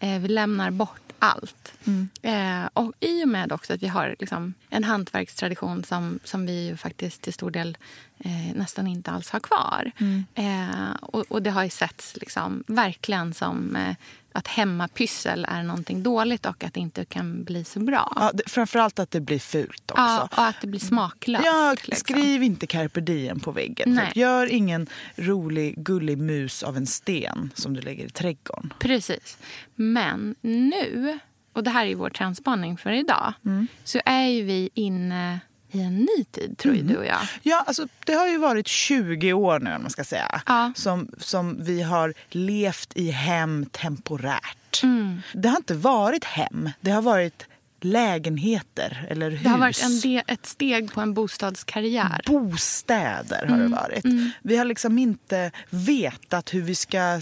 Eh, 0.00 0.18
vi 0.20 0.28
lämnar 0.28 0.70
bort 0.70 1.00
allt. 1.18 1.72
Mm. 1.84 2.08
Eh, 2.22 2.68
och 2.72 2.92
i 3.00 3.24
och 3.24 3.28
med 3.28 3.52
också 3.52 3.74
att 3.74 3.82
vi 3.82 3.88
har 3.88 4.16
liksom, 4.20 4.54
en 4.70 4.84
hantverkstradition 4.84 5.84
som, 5.84 6.18
som 6.24 6.46
vi 6.46 6.66
ju 6.66 6.76
faktiskt 6.76 7.22
till 7.22 7.32
stor 7.32 7.50
del 7.50 7.76
eh, 8.18 8.54
nästan 8.54 8.86
inte 8.86 9.10
alls 9.10 9.30
har 9.30 9.40
kvar. 9.40 9.90
Mm. 9.98 10.24
Eh, 10.34 10.94
och, 11.00 11.24
och 11.28 11.42
det 11.42 11.50
har 11.50 11.64
ju 11.64 11.70
setts 11.70 12.16
liksom, 12.16 12.64
verkligen 12.66 13.34
som 13.34 13.76
eh, 13.76 13.96
att 14.32 14.46
hemmapyssel 14.48 15.46
är 15.48 15.62
någonting 15.62 16.02
dåligt 16.02 16.46
och 16.46 16.64
att 16.64 16.74
det 16.74 16.80
inte 16.80 17.04
kan 17.04 17.44
bli 17.44 17.64
så 17.64 17.80
bra. 17.80 18.12
Ja, 18.16 18.30
det, 18.34 18.42
framförallt 18.46 18.98
att 18.98 19.10
det 19.10 19.20
blir 19.20 19.38
fult 19.38 19.90
också. 19.90 20.02
Ja, 20.02 20.28
och 20.32 20.38
att 20.46 20.60
det 20.60 20.66
blir 20.66 20.80
smaklöst. 20.80 21.44
Ja, 21.44 21.74
liksom. 21.84 21.94
skriv 21.96 22.42
inte 22.42 22.66
carpe 22.66 23.00
diem 23.00 23.40
på 23.40 23.52
väggen. 23.52 24.00
Typ. 24.06 24.16
Gör 24.16 24.46
ingen 24.52 24.86
rolig 25.16 25.74
gullig 25.84 26.18
mus 26.18 26.62
av 26.62 26.76
en 26.76 26.86
sten 26.86 27.50
som 27.54 27.74
du 27.74 27.80
lägger 27.80 28.06
i 28.06 28.10
trädgården. 28.10 28.72
Precis. 28.78 29.38
Men 29.74 30.34
nu, 30.40 31.18
och 31.52 31.64
det 31.64 31.70
här 31.70 31.86
är 31.86 31.94
vår 31.94 32.10
trendspaning 32.10 32.76
för 32.76 32.90
idag, 32.90 33.32
Mm. 33.44 33.66
så 33.84 34.00
är 34.04 34.42
vi 34.42 34.70
inne 34.74 35.40
i 35.74 35.80
en 35.80 35.96
ny 35.98 36.24
tid, 36.30 36.58
tror 36.58 36.74
ju 36.74 36.82
du 36.82 36.96
och 36.96 37.06
jag. 37.06 37.20
Ja, 37.42 37.64
alltså, 37.66 37.88
det 38.06 38.12
har 38.14 38.26
ju 38.28 38.38
varit 38.38 38.66
20 38.68 39.32
år 39.32 39.60
nu, 39.60 39.74
om 39.74 39.82
man 39.82 39.90
ska 39.90 40.04
säga, 40.04 40.42
Ja. 40.46 40.72
som, 40.76 41.08
som 41.18 41.56
vi 41.64 41.82
har 41.82 42.14
levt 42.30 42.92
i 42.94 43.10
hem 43.10 43.66
temporärt. 43.66 44.82
Mm. 44.82 45.22
Det 45.34 45.48
har 45.48 45.56
inte 45.56 45.74
varit 45.74 46.24
hem, 46.24 46.70
det 46.80 46.90
har 46.90 47.02
varit 47.02 47.46
lägenheter 47.80 49.06
eller 49.10 49.30
hus. 49.30 49.40
Det 49.42 49.48
har 49.48 49.58
varit 49.58 49.82
en 49.82 50.00
de, 50.00 50.22
ett 50.26 50.46
steg 50.46 50.92
på 50.92 51.00
en 51.00 51.14
bostadskarriär. 51.14 52.20
Bostäder 52.26 53.46
har 53.46 53.56
Mm. 53.56 53.70
det 53.70 53.76
varit. 53.76 54.04
Vi 54.42 54.56
har 54.56 54.64
liksom 54.64 54.98
inte 54.98 55.50
vetat 55.70 56.54
hur 56.54 56.62
vi 56.62 56.74
ska 56.74 57.20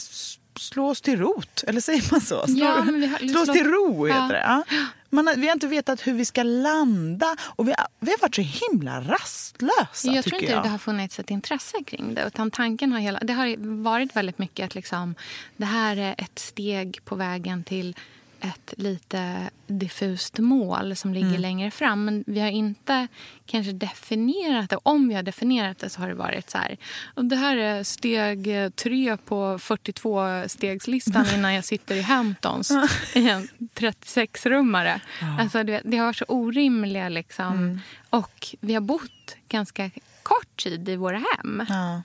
s- 0.56 0.62
slå 0.62 0.88
oss 0.90 1.00
till 1.00 1.18
rot. 1.18 1.64
Eller 1.66 1.80
säger 1.80 2.04
man 2.12 2.20
så? 2.20 2.46
Slå, 2.46 2.56
Ja, 2.64 2.70
har- 2.70 3.28
slå 3.28 3.40
oss 3.40 3.44
slå- 3.46 3.54
till 3.54 3.66
ro 3.66 4.06
heter 4.06 4.20
Ja. 4.20 4.28
det. 4.28 4.64
Ja. 4.76 4.86
Man 5.10 5.28
vi 5.36 5.46
har 5.46 5.52
inte 5.52 5.66
vetat 5.66 6.06
hur 6.06 6.12
vi 6.14 6.24
ska 6.24 6.42
landa. 6.42 7.36
Och 7.42 7.68
vi 7.68 7.74
har, 7.78 7.86
vi 8.00 8.10
har 8.10 8.18
varit 8.18 8.34
så 8.34 8.42
himla 8.42 9.00
rastlösa 9.00 10.12
jag 10.12 10.24
tror 10.24 10.40
inte 10.40 10.52
jag. 10.52 10.62
det 10.62 10.68
har 10.68 10.78
funnits 10.78 11.18
ett 11.18 11.30
intresse 11.30 11.76
kring 11.86 12.14
det. 12.14 12.24
Utan 12.26 12.50
tanken 12.50 12.92
har 12.92 12.98
hela, 13.00 13.18
det 13.20 13.32
har 13.32 13.56
varit 13.82 14.16
väldigt 14.16 14.38
mycket 14.38 14.64
att 14.66 14.74
liksom, 14.74 15.14
det 15.56 15.64
här 15.66 15.96
är 15.96 16.14
ett 16.18 16.38
steg 16.38 17.00
på 17.04 17.14
vägen 17.16 17.64
till 17.64 17.96
ett 18.42 18.74
lite 18.76 19.50
diffust 19.66 20.38
mål 20.38 20.96
som 20.96 21.14
ligger 21.14 21.28
Mm. 21.28 21.40
längre 21.40 21.70
fram. 21.70 22.04
Men 22.04 22.24
vi 22.26 22.40
har 22.40 22.48
inte 22.48 23.08
kanske 23.46 23.72
definierat 23.72 24.70
det. 24.70 24.78
Om 24.82 25.08
vi 25.08 25.14
har 25.14 25.22
definierat 25.22 25.78
det 25.78 25.90
så 25.90 26.00
har 26.00 26.08
det 26.08 26.14
varit 26.14 26.50
så 26.50 26.58
här. 26.58 26.76
Och 27.14 27.24
det 27.24 27.36
här 27.36 27.56
är 27.56 27.82
steg 27.84 28.48
tre 28.76 29.16
på 29.16 29.58
42-stegslistan 29.58 31.26
innan 31.34 31.54
jag 31.54 31.64
sitter 31.64 31.94
i 31.94 32.02
Hamptons 32.02 32.70
i 33.14 33.28
en 33.28 33.48
36-rummare. 33.74 35.00
Alltså, 35.38 35.62
det, 35.62 35.80
det 35.84 35.96
har 35.96 36.06
varit 36.06 36.16
så 36.16 36.24
orimliga 36.28 37.08
liksom. 37.08 37.46
Mm. 37.56 37.80
Och 38.10 38.56
vi 38.60 38.74
har 38.74 38.80
bott 38.80 39.36
ganska 39.48 39.90
kort 40.22 40.62
tid 40.62 40.88
i 40.88 40.96
våra 40.96 41.22
hem. 41.36 41.62
Ja. 41.68 42.02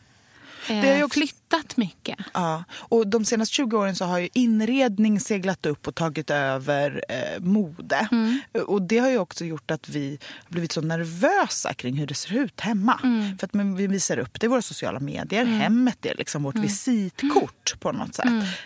Eh, 0.70 0.82
Det 0.82 0.88
har 0.90 0.98
ju 0.98 1.04
också- 1.04 1.20
Flyttat 1.20 1.78
mycket. 1.78 2.18
Ja, 2.34 2.64
och 2.74 3.08
de 3.08 3.26
senaste 3.26 3.54
20 3.56 3.78
åren 3.78 3.96
så 3.96 4.06
har 4.06 4.20
ju 4.20 4.30
inredning 4.34 5.20
seglat 5.20 5.66
upp 5.66 5.88
och 5.88 5.96
tagit 5.96 6.30
över 6.30 7.04
eh, 7.10 7.40
mode. 7.44 8.08
Mm. 8.12 8.40
Och 8.68 8.82
det 8.82 8.98
har 8.98 9.10
ju 9.10 9.18
också 9.18 9.46
gjort 9.46 9.72
att 9.72 9.90
vi 9.90 10.20
har 10.46 10.52
blivit 10.52 10.72
så 10.72 10.82
nervösa 10.82 11.74
kring 11.74 11.96
hur 11.98 12.08
det 12.08 12.14
ser 12.14 12.34
ut 12.34 12.60
hemma. 12.62 13.00
Mm. 13.04 13.38
För 13.38 13.48
att 13.48 13.78
vi 13.80 13.88
visar 13.88 14.18
upp 14.20 14.40
det 14.40 14.46
i 14.46 14.48
våra 14.50 14.62
sociala 14.62 15.00
medier. 15.00 15.46
Hemmet 15.46 16.06
är 16.06 16.16
liksom 16.16 16.44
vårt 16.44 16.56
Mm. 16.56 16.68
visitkort 16.68 17.76
på 17.80 17.92
något 17.92 18.16
sätt. 18.16 18.26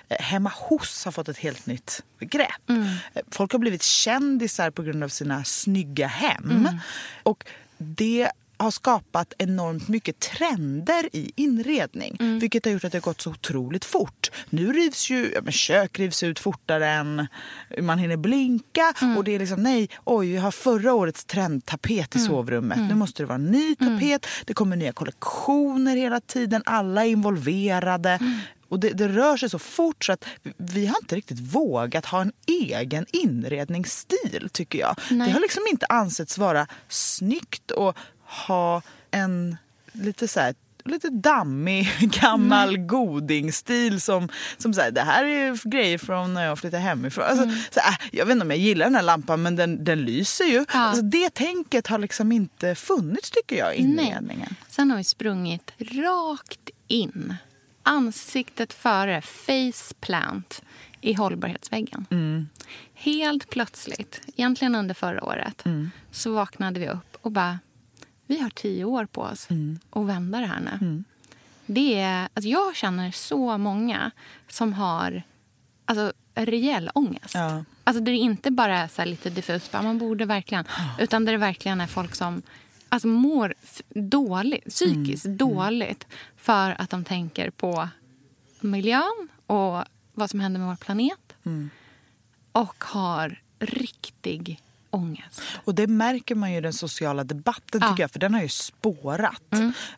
Eh, 0.10 0.17
hemma 0.20 0.51
hos 0.55 1.05
har 1.05 1.12
fått 1.12 1.29
ett 1.29 1.38
helt 1.38 1.65
nytt 1.65 2.03
begrepp. 2.20 2.70
Mm. 2.70 2.84
Eh, 3.13 3.22
Folk 3.31 3.51
har 3.51 3.60
blivit 3.60 3.84
kändisar 3.84 4.72
på 4.72 4.84
grund 4.84 5.03
av 5.03 5.10
sina 5.10 5.43
snygga 5.43 6.08
hem. 6.08 6.51
Mm. 6.51 6.77
Och 7.24 7.43
det 7.77 8.31
har 8.62 8.72
skapat 8.72 9.34
enormt 9.38 9.88
mycket 9.88 10.20
trender 10.20 11.10
i 11.13 11.32
inredning. 11.36 12.18
Mm. 12.20 12.39
Vilket 12.39 12.65
har 12.65 12.72
gjort 12.72 12.84
att 12.84 12.91
det 12.91 12.98
har 12.98 13.01
gått 13.01 13.22
så 13.22 13.30
otroligt 13.30 13.86
fort. 13.86 14.32
Nu 14.50 14.74
rivs 14.74 15.10
ju 15.10 15.32
ja, 15.36 15.41
men 15.44 15.53
kök 15.53 16.00
rivs 16.00 16.24
ut 16.24 16.39
fortare 16.39 16.89
än 16.89 17.27
man 17.82 18.00
hinner 18.00 18.18
blinka. 18.18 18.94
Mm. 19.01 19.18
Och 19.18 19.24
det 19.24 19.36
är 19.36 19.39
liksom 19.39 19.63
nej, 19.63 19.89
oj 20.03 20.27
vi 20.32 20.38
har 20.38 20.51
förra 20.51 20.94
årets 20.94 21.25
trendtapet 21.25 22.15
i 22.15 22.20
Mm. 22.20 22.27
sovrummet. 22.27 22.80
Nu 22.80 22.96
måste 22.96 23.24
det 23.24 23.27
vara 23.27 23.36
en 23.36 23.46
ny 23.51 23.75
tapet. 23.75 24.27
Det 24.46 24.53
kommer 24.53 24.75
nya 24.75 24.91
kollektioner 24.94 25.96
hela 25.96 26.20
tiden. 26.20 26.63
Alla 26.65 27.06
är 27.06 27.10
involverade. 27.10 28.10
Mm. 28.10 28.38
Och 28.70 28.80
det, 28.80 28.89
det 28.89 29.08
rör 29.08 29.38
sig 29.38 29.50
så 29.50 29.60
fort 29.60 30.06
så 30.06 30.12
att 30.13 30.25
vi- 30.58 30.86
har 30.86 30.96
inte 31.01 31.15
riktigt 31.15 31.39
vågat 31.39 32.06
ha 32.06 32.22
en 32.22 32.32
egen 32.48 33.06
inredningsstil 33.12 34.50
tycker 34.53 34.80
jag. 34.80 34.96
Nej. 35.12 35.27
Det 35.27 35.34
har 35.34 35.39
liksom 35.39 35.63
inte 35.72 35.86
ansetts 35.86 36.38
vara 36.38 36.68
snyggt 36.89 37.72
att 37.72 37.96
ha 38.48 38.82
en 39.12 39.58
lite 39.94 40.28
så 40.28 40.40
här 40.40 40.54
lite 40.86 41.10
dammig 41.10 41.90
gammal 42.22 42.78
godingstil 42.78 44.02
som, 44.02 44.30
som 44.58 44.74
så 44.74 44.82
här, 44.82 44.92
det 44.92 45.02
här 45.02 45.26
är 45.26 45.70
grejer 45.70 45.98
från 45.98 46.34
när 46.34 46.46
jag 46.46 46.60
flyttade 46.60 46.84
hemifrån. 46.84 47.26
Alltså, 47.26 47.50
så 47.72 47.80
här, 47.80 47.98
jag 48.12 48.26
vet 48.26 48.32
inte 48.32 48.46
om 48.46 48.52
jag 48.52 48.60
gillar 48.60 48.86
den 48.86 48.96
här 48.96 49.02
lampan 49.02 49.42
men 49.42 49.56
den, 49.56 49.84
den 49.84 50.06
lyser 50.06 50.46
ju. 50.46 50.66
Alltså, 50.70 51.02
det 51.02 51.30
tänket 51.30 51.88
har 51.88 51.98
liksom 51.98 52.32
inte 52.32 52.76
funnits 52.76 53.32
tycker 53.32 53.56
jag 53.56 53.76
i 53.76 53.80
inredningen. 53.80 54.56
Sen 54.68 54.92
har 54.92 54.98
vi 54.98 55.04
sprungit 55.04 55.72
rakt 55.80 56.70
in, 56.88 57.36
ansiktet 57.84 58.74
före, 58.74 59.22
face 59.22 59.94
plant 60.00 60.62
i 61.02 61.14
hållbarhetsväggen. 61.14 62.06
Helt 62.94 63.50
plötsligt, 63.50 64.22
egentligen 64.36 64.76
under 64.76 64.96
förra 64.96 65.24
året, 65.24 65.64
så 66.12 66.34
vaknade 66.34 66.80
vi 66.80 66.90
upp 66.90 67.18
och 67.22 67.32
bara, 67.32 67.60
vi 68.28 68.40
har 68.40 68.50
tio 68.50 68.86
år 68.86 69.06
på 69.06 69.22
oss 69.22 69.48
att 69.90 70.06
vända 70.06 70.40
det 70.40 70.46
här 70.46 70.60
nu. 70.60 71.04
Det 71.66 72.00
är, 72.00 72.30
alltså 72.34 72.50
jag 72.50 72.75
känner 72.75 73.12
så 73.12 73.58
många 73.58 74.12
som 74.48 74.74
har 74.74 75.24
alltså, 75.86 76.13
rejäl 76.36 76.90
ångest. 76.94 77.34
Ja. 77.34 77.63
Alltså 77.84 78.04
det 78.04 78.12
inte 78.12 78.51
bara 78.51 78.78
är 78.80 78.88
så 78.88 79.06
lite 79.06 79.30
diffust, 79.30 79.72
bara, 79.72 79.82
man 79.84 79.98
borde 79.98 80.25
verkligen. 80.25 80.66
Utan 81.00 81.25
det 81.25 81.38
verkligen 81.38 81.82
är 81.82 81.88
folk 81.88 82.16
som 82.16 82.42
alltså, 82.90 83.08
mår 83.08 83.54
dåligt, 83.90 84.66
psykiskt 84.70 85.25
dåligt 85.25 86.08
för 86.38 86.82
att 86.82 86.90
de 86.90 87.04
tänker 87.04 87.50
på 87.50 87.90
miljön 88.60 89.28
och 89.46 89.84
vad 90.13 90.30
som 90.30 90.40
händer 90.40 90.60
med 90.60 90.70
vår 90.70 90.75
planet. 90.75 91.34
Och 92.51 92.84
har 92.84 93.42
riktig 93.60 94.60
ångest. 94.91 95.41
Och 95.65 95.75
det 95.75 95.88
märker 95.88 96.36
man 96.36 96.51
ju 96.51 96.57
i 96.57 96.62
den 96.62 96.74
sociala 96.74 97.24
debatten 97.24 97.81
Ja. 97.83 97.89
tycker 97.89 98.03
jag, 98.03 98.12
för 98.12 98.19
den 98.19 98.33
har 98.33 98.41
ju 98.41 98.50
spårat. 98.50 99.41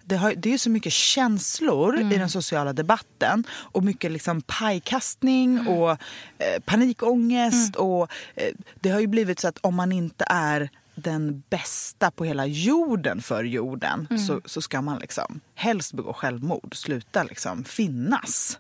Det, 0.04 0.16
har, 0.16 0.34
det 0.38 0.54
är 0.54 0.58
så 0.58 0.70
mycket 0.70 0.94
känslor 0.94 2.00
i 2.00 2.18
den 2.18 2.30
sociala 2.30 2.74
debatten 2.74 3.44
och 3.52 3.84
mycket 3.84 4.12
liksom 4.12 4.42
pajkastning 4.42 5.68
och 5.68 5.92
eh, 5.92 6.60
panikångest. 6.66 7.76
Och, 7.76 8.12
eh, 8.36 8.54
det 8.80 8.90
har 8.90 9.00
ju 9.00 9.08
blivit 9.08 9.40
så 9.40 9.48
att 9.48 9.58
om 9.62 9.76
man 9.76 9.92
inte 9.92 10.26
är 10.30 10.70
den 10.96 11.44
bästa 11.50 12.12
på 12.12 12.26
hela 12.26 12.46
jorden 12.46 13.22
för 13.22 13.44
jorden 13.44 14.08
så, 14.28 14.42
så 14.46 14.62
ska 14.62 14.82
man 14.82 15.00
liksom 15.00 15.40
helst 15.56 15.94
begå 15.94 16.14
självmord, 16.14 16.76
sluta 16.76 17.24
liksom 17.24 17.64
finnas. 17.64 18.60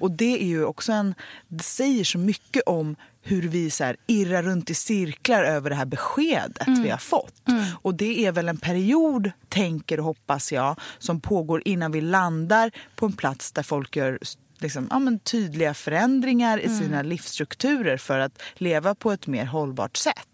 Och 0.00 0.10
det 0.10 0.42
är 0.42 0.46
ju 0.46 0.64
också 0.64 0.92
en, 0.92 1.14
det 1.48 1.64
säger 1.64 2.04
så 2.04 2.18
mycket 2.18 2.62
om 2.66 2.96
hur 3.26 3.42
vi 3.42 3.70
så 3.70 3.84
här 3.84 3.96
irrar 4.06 4.42
runt 4.42 4.70
i 4.70 4.74
cirklar 4.74 5.44
över 5.44 5.70
det 5.70 5.76
här 5.76 5.84
beskedet 5.84 6.68
vi 6.68 6.90
har 6.90 6.98
fått. 6.98 7.34
Och 7.82 7.94
det 7.94 8.26
är 8.26 8.32
väl 8.32 8.48
en 8.48 8.56
period, 8.56 9.30
tänker 9.48 9.98
och 9.98 10.04
hoppas 10.04 10.52
jag, 10.52 10.80
som 10.98 11.20
pågår 11.20 11.62
innan 11.64 11.92
vi 11.92 12.00
landar 12.00 12.70
på 12.94 13.06
en 13.06 13.12
plats 13.12 13.52
där 13.52 13.62
folk 13.62 13.96
gör 13.96 14.18
liksom, 14.58 14.86
ja, 14.90 14.98
men 14.98 15.18
tydliga 15.18 15.74
förändringar 15.74 16.58
i 16.58 16.68
sina 16.68 17.02
livsstrukturer 17.02 17.96
för 17.96 18.18
att 18.18 18.42
leva 18.54 18.94
på 18.94 19.12
ett 19.12 19.26
mer 19.26 19.44
hållbart 19.44 19.96
sätt. 19.96 20.28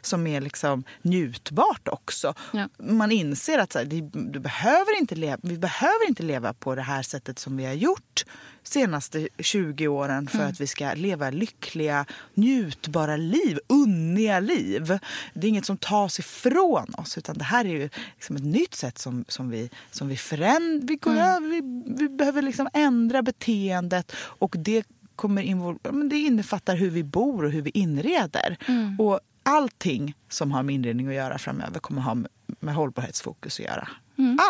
Som 0.00 0.26
är 0.26 0.40
liksom 0.40 0.84
njutbart 1.02 1.88
också. 1.88 2.34
Ja. 2.52 2.68
Man 2.78 3.12
inser 3.12 3.58
att 3.58 3.72
så 3.72 3.78
här, 3.78 3.86
det, 3.86 4.00
du 4.12 4.40
behöver 4.40 4.98
inte 4.98 5.14
leva, 5.14 5.38
vi 5.42 5.58
behöver 5.58 6.08
inte 6.08 6.22
leva 6.22 6.54
på 6.54 6.74
det 6.74 6.82
här 6.82 7.02
sättet 7.02 7.38
som 7.38 7.56
vi 7.56 7.64
har 7.64 7.72
gjort 7.72 8.24
senaste 8.64 9.28
20 9.38 9.88
åren 9.88 10.28
för 10.28 10.42
att 10.42 10.60
vi 10.60 10.66
ska 10.66 10.94
leva 10.94 11.30
lyckliga, 11.30 12.06
njutbara 12.34 13.16
liv, 13.16 13.58
unniga 13.66 14.40
liv. 14.40 14.98
Det 15.34 15.46
är 15.46 15.48
inget 15.48 15.66
som 15.66 15.76
tas 15.76 16.18
ifrån 16.18 16.94
oss 16.98 17.18
utan 17.18 17.38
det 17.38 17.44
här 17.44 17.64
är 17.64 17.68
ju 17.68 17.88
liksom 18.14 18.36
ett 18.36 18.44
nytt 18.44 18.74
sätt 18.74 18.98
som, 18.98 19.24
som 19.28 19.50
vi, 19.50 19.70
som 19.90 20.08
vi 20.08 20.16
förändrar. 20.16 20.88
Vi, 20.88 20.96
går 20.96 21.12
över, 21.12 21.48
vi, 21.48 21.62
vi 21.98 22.08
behöver 22.08 22.42
liksom 22.42 22.68
ändra 22.72 23.22
beteendet 23.22 24.12
och 24.16 24.54
det, 24.58 24.86
kommer 25.16 25.42
invol- 25.42 26.08
det 26.08 26.16
innefattar 26.16 26.76
hur 26.76 26.90
vi 26.90 27.04
bor 27.04 27.44
och 27.44 27.50
hur 27.50 27.62
vi 27.62 27.70
inreder. 27.70 28.56
Och 28.98 29.20
allting 29.42 30.14
som 30.28 30.52
har 30.52 30.62
med 30.62 30.74
inredning 30.74 31.08
att 31.08 31.14
göra 31.14 31.38
framöver 31.38 31.80
kommer 31.80 32.02
ha 32.02 32.16
med, 32.64 32.74
hållbarhetsfokus 32.74 33.60
att 33.60 33.66
göra. 33.66 33.88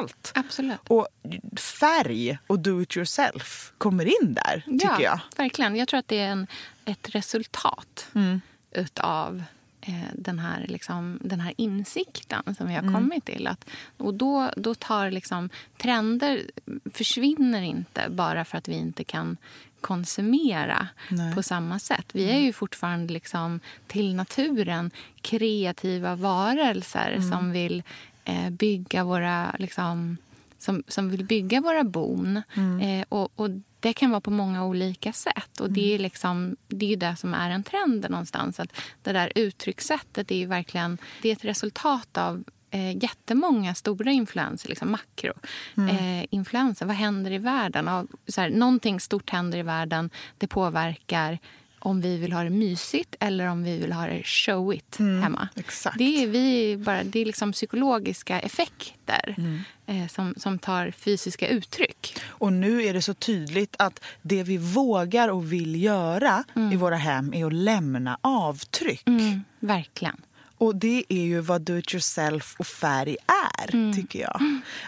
Allt. 0.01 0.33
Absolut. 0.35 0.79
Och 0.89 1.09
färg 1.81 2.39
och 2.47 2.59
do 2.61 2.83
it 2.83 2.97
yourself 2.97 3.73
kommer 3.79 4.05
in 4.05 4.35
där, 4.35 4.63
tycker 4.67 4.87
ja, 4.87 5.01
jag. 5.03 5.21
verkligen. 5.37 5.77
Jag 5.77 5.89
tror 5.89 5.99
att 5.99 6.09
det 6.09 6.19
är 6.19 6.29
en, 6.29 6.47
ett 6.85 7.09
resultat 7.15 8.07
Mm. 8.15 8.41
utav 8.71 9.43
eh, 9.81 9.95
den, 10.15 10.39
här, 10.39 10.67
liksom, 10.69 11.19
den 11.23 11.41
här 11.41 11.55
insikten 11.57 12.55
som 12.57 12.67
vi 12.69 12.75
har 12.75 12.83
Mm. 12.83 12.95
kommit 12.95 13.25
till. 13.25 13.47
Att, 13.47 13.65
och 13.97 14.15
då, 14.15 14.51
då 14.57 14.75
tar 14.75 15.11
liksom, 15.11 15.51
trender 15.77 16.43
försvinner 16.95 17.63
inte 17.63 18.07
bara 18.11 18.45
för 18.45 18.59
att 18.59 18.69
vi 18.69 18.75
inte 18.75 19.05
kan 19.05 19.37
konsumera 19.85 20.89
Nej. 21.11 21.21
Mm. 21.21 21.35
på 21.35 21.43
samma 21.43 21.79
sätt. 21.79 22.07
Vi 22.13 22.31
är 22.31 22.39
ju 22.39 22.53
fortfarande 22.53 23.13
liksom, 23.13 23.61
till 23.87 24.15
naturen 24.15 24.91
kreativa 25.23 26.17
varelser 26.17 27.11
Mm. 27.13 27.31
som 27.31 27.53
vill 27.53 27.83
eh, 28.25 28.51
bygga 28.51 29.05
våra 29.05 29.57
liksom, 29.59 30.17
som, 30.59 30.83
som 30.89 31.11
vill 31.11 31.25
bygga 31.25 31.61
våra 31.61 31.85
bon. 31.85 32.43
Mm. 32.57 32.81
Eh, 33.01 33.05
och, 33.09 33.33
och 33.37 33.51
det 33.81 33.93
kan 33.93 34.11
vara 34.11 34.21
på 34.21 34.31
många 34.31 34.65
olika 34.65 35.13
sätt. 35.13 35.61
Och 35.61 35.67
Mm. 35.67 35.75
det 35.75 35.95
är, 35.95 35.99
liksom, 35.99 36.57
det 36.69 36.93
är 36.93 36.97
det 36.97 37.17
som 37.17 37.35
är 37.35 37.51
en 37.51 37.63
trend 37.63 38.07
någonstans. 38.11 38.61
Att 38.61 38.73
det 39.03 39.13
där 39.13 39.33
uttryckssättet 39.35 40.31
är 40.31 40.37
ju 40.37 40.47
verkligen 40.47 40.99
det 41.23 41.29
är 41.29 41.33
ett 41.33 41.45
resultat 41.45 42.19
av 42.19 42.45
eh, 42.75 42.97
jättemånga 42.97 43.75
stora 43.75 44.11
influenser, 44.11 44.69
liksom 44.69 44.91
makro. 44.91 45.33
Mm. 45.77 46.25
Eh. 46.31 46.77
Vad 46.81 46.97
händer 46.97 47.31
i 47.31 47.39
världen? 47.39 47.89
Och, 47.89 48.07
så 48.27 48.41
här, 48.41 48.51
någonting 48.51 49.01
stort 49.01 49.31
händer 49.31 49.59
i 49.59 49.63
världen. 49.63 50.11
Det 50.39 50.47
påverkar 50.47 51.39
om 51.79 52.01
vi 52.01 52.17
vill 52.17 52.33
ha 52.33 52.45
det 52.45 52.51
mysigt 52.51 53.17
eller 53.21 53.47
om 53.47 53.65
vi 53.65 53.79
vill 53.79 53.93
ha 53.93 54.07
det 54.07 54.23
showigt 54.25 54.99
hemma. 54.99 55.25
Mm, 55.39 55.49
exakt. 55.57 55.99
Det 55.99 56.23
är, 56.23 56.27
vi 56.27 56.77
bara, 56.77 57.05
det 57.05 57.21
är 57.21 57.25
liksom 57.25 57.53
psykologiska 57.53 58.41
effekter 58.41 59.35
Mm. 59.39 59.61
eh, 59.87 60.09
som, 60.09 60.35
som 60.37 60.59
tar 60.59 60.91
fysiska 60.91 61.49
uttryck. 61.49 62.17
Och 62.27 62.53
nu 62.53 62.83
är 62.83 62.95
det 62.95 63.03
så 63.03 63.15
tydligt 63.15 63.77
att 63.79 64.05
det 64.23 64.43
vi 64.43 64.57
vågar 64.57 65.29
och 65.29 65.53
vill 65.53 65.83
göra 65.83 66.45
i 66.73 66.77
våra 66.77 66.97
hem 66.97 67.35
är 67.35 67.47
att 67.47 67.53
lämna 67.53 68.19
avtryck. 68.21 69.09
Mm, 69.09 69.45
verkligen. 69.61 70.17
Och 70.65 70.77
det 70.77 71.05
är 71.09 71.23
ju 71.23 71.41
vad 71.41 71.63
do 71.63 71.79
it 71.79 71.95
yourself 71.95 72.55
och 72.59 72.67
färg 72.67 73.17
är, 73.59 73.95
tycker 73.95 74.21
jag. 74.21 74.41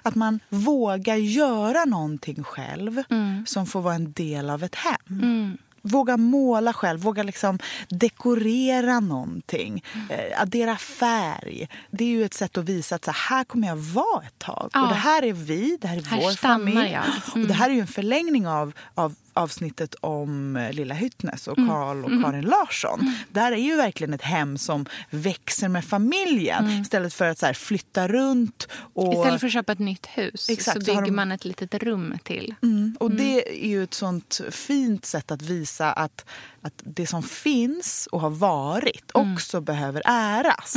Att 0.03 0.15
man 0.15 0.41
vågar 0.49 1.17
göra 1.17 1.85
någonting 1.85 2.45
själv 2.45 3.03
som 3.47 3.67
får 3.67 3.83
vara 3.83 3.95
en 3.95 4.13
del 4.13 4.51
av 4.51 4.65
ett 4.65 4.75
hem. 4.75 5.59
Våga 5.83 6.17
måla 6.17 6.73
själv, 6.73 7.01
våga 7.01 7.23
liksom 7.23 7.59
dekorera 7.89 9.01
någonting. 9.01 9.85
Eh, 10.11 10.43
addera 10.43 10.77
färg. 10.77 11.69
Det 11.91 12.05
är 12.05 12.09
ju 12.09 12.25
ett 12.25 12.35
sätt 12.35 12.59
att 12.59 12.65
visa 12.65 12.95
att 12.95 13.05
så 13.05 13.11
här 13.11 13.45
kommer 13.45 13.69
jag 13.69 13.77
vara 13.77 14.23
ett 14.27 14.39
tag. 14.39 14.71
Ja. 14.73 14.83
Och 14.83 14.89
det 14.89 14.95
här 14.95 15.23
är 15.23 15.33
vi, 15.33 15.79
det 15.81 15.89
här 15.89 15.97
är 15.97 16.03
Här 16.03 16.23
vår 16.23 16.31
familj. 16.31 16.99
Och 17.33 17.39
det 17.39 17.55
här 17.55 17.71
är 17.71 17.75
ju 17.75 17.81
en 17.81 17.87
förlängning 17.87 18.49
av, 18.49 18.73
av 18.95 19.15
avsnittet 19.37 19.95
om 20.01 20.57
eh, 20.57 20.73
Lilla 20.73 20.95
Hyttnes 20.95 21.49
och 21.49 21.57
Karl 21.57 22.05
och 22.05 22.23
Karin 22.25 22.45
Larsson. 22.45 23.15
Där 23.29 23.53
är 23.53 23.57
ju 23.57 23.77
verkligen 23.77 24.15
ett 24.15 24.23
hem 24.23 24.59
som 24.59 24.87
växer 25.11 25.69
med 25.69 25.85
familjen 25.85 26.71
istället 26.83 27.15
för 27.15 27.29
att 27.29 27.39
så 27.39 27.47
här, 27.47 27.53
flytta 27.53 28.09
runt. 28.09 28.69
Och, 28.95 29.15
Istället 29.15 29.41
för 29.41 29.47
att 29.47 29.53
köpa 29.53 29.73
ett 29.73 29.79
nytt 29.79 30.07
hus 30.07 30.49
Exakt, 30.51 30.79
så 30.79 30.85
så 30.85 30.93
bygger 30.93 31.03
de- 31.03 31.11
man 31.17 31.33
ett 31.33 31.45
litet 31.45 31.75
rum 31.75 32.15
till. 32.25 32.55
Mm, 32.63 32.97
och 33.01 33.11
det 33.11 33.65
är 33.65 33.69
ju 33.69 33.85
ett 33.85 33.95
sånt 33.95 34.41
fint 34.51 35.05
sätt 35.05 35.31
att 35.31 35.43
visa 35.43 35.93
att, 35.93 36.25
att 36.63 36.83
det 36.85 37.07
som 37.07 37.23
finns 37.23 38.09
och 38.13 38.21
har 38.21 38.31
varit 38.31 39.11
också 39.15 39.61
behöver 39.61 40.03
äras. 40.05 40.75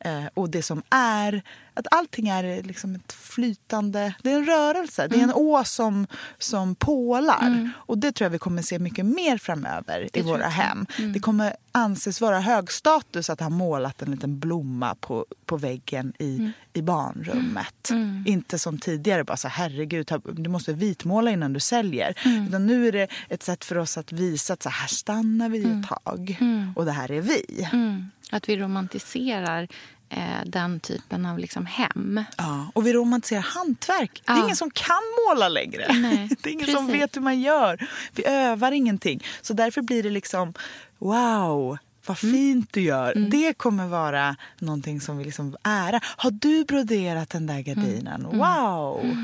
Eh, 0.00 0.24
och 0.34 0.50
det 0.50 0.62
som 0.62 0.82
är, 0.90 1.42
att 1.74 1.86
allting 1.90 2.28
är 2.28 2.62
liksom 2.62 2.94
ett 2.94 3.12
flytande, 3.12 4.14
det 4.22 4.30
är 4.30 4.36
en 4.36 4.46
rörelse, 4.46 5.06
det 5.08 5.16
är 5.16 5.22
en 5.22 5.32
å 5.34 5.64
som, 5.64 6.06
som 6.38 6.74
pålar. 6.74 7.70
Och 7.74 7.98
det 8.00 8.12
tror 8.12 8.24
jag 8.24 8.30
vi 8.30 8.38
kommer 8.38 8.62
se 8.62 8.78
mycket 8.78 9.06
mer 9.06 9.38
framöver 9.38 10.04
i 10.04 10.08
tror 10.08 10.24
våra 10.24 10.48
hem. 10.48 10.86
Det 11.14 11.20
kommer 11.20 11.56
anses 11.72 12.20
vara 12.20 12.40
hög 12.40 12.72
status 12.72 13.30
att 13.30 13.40
ha 13.40 13.48
målat 13.48 14.02
en 14.02 14.10
liten 14.10 14.38
blomma 14.38 14.94
på, 14.94 15.26
på 15.46 15.56
väggen 15.56 16.12
i, 16.18 16.52
i 16.72 16.82
barnrummet. 16.82 17.90
Inte 18.26 18.58
som 18.58 18.78
tidigare, 18.78 19.24
bara 19.24 19.36
så 19.36 19.48
herregud, 19.48 20.12
du 20.24 20.50
måste 20.50 20.72
vitmåla 20.72 21.30
innan 21.30 21.52
du 21.52 21.60
säljer. 21.60 22.14
Utan 22.48 22.66
nu 22.66 22.88
är 22.88 22.92
det 22.92 23.08
ett 23.28 23.42
sätt 23.42 23.64
för 23.64 23.78
oss 23.78 23.98
att 23.98 24.12
visa 24.12 24.52
att 24.52 24.62
så 24.62 24.68
här 24.68 24.88
stannar 24.88 25.48
vi 25.48 25.62
ett 25.62 25.88
tag 25.88 26.36
och 26.76 26.84
det 26.84 26.92
här 26.92 27.10
är 27.10 27.20
vi. 27.20 27.68
Mm. 27.72 28.10
Att 28.30 28.48
vi 28.48 28.56
romantiserar 28.56 29.68
eh, 30.10 30.20
den 30.46 30.80
typen 30.80 31.26
av 31.26 31.38
liksom 31.38 31.66
hem. 31.66 32.24
Ja, 32.38 32.70
och 32.74 32.86
vi 32.86 32.92
romantiserar 32.92 33.40
hantverk. 33.40 34.22
Det 34.26 34.32
är 34.32 34.36
Ja. 34.36 34.44
ingen 34.44 34.56
som 34.56 34.70
kan 34.70 34.96
måla 35.28 35.48
längre. 35.48 35.92
Nej, 35.94 36.28
det 36.42 36.48
är 36.50 36.52
ingen 36.52 36.66
som 36.66 36.86
precis. 36.86 37.02
vet 37.02 37.16
hur 37.16 37.20
man 37.22 37.40
gör. 37.40 37.86
Vi 38.14 38.26
övar 38.26 38.72
ingenting. 38.72 39.24
Så 39.42 39.52
därför 39.52 39.82
blir 39.82 40.02
det 40.02 40.10
liksom, 40.10 40.54
wow, 40.98 41.78
vad 42.06 42.24
Mm. 42.24 42.32
fint 42.34 42.68
du 42.72 42.80
gör. 42.80 43.14
Det 43.14 43.54
kommer 43.54 43.86
vara 43.86 44.36
någonting 44.58 45.00
som 45.00 45.18
vi 45.18 45.24
liksom 45.24 45.56
ära. 45.62 46.00
Har 46.16 46.30
du 46.30 46.64
broderat 46.64 47.30
den 47.30 47.46
där 47.46 47.60
gardinen? 47.60 48.26
Mm. 48.26 48.38
Wow! 48.38 49.16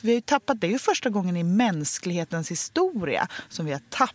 Vi 0.00 0.08
har 0.10 0.14
ju 0.14 0.20
tappat, 0.20 0.60
det 0.60 0.66
är 0.66 0.70
ju 0.70 0.78
första 0.78 1.10
gången 1.10 1.36
i 1.36 1.42
mänsklighetens 1.42 2.50
historia 2.50 3.28
som 3.48 3.66
vi 3.66 3.72
har 3.72 3.80
tappat 3.90 4.14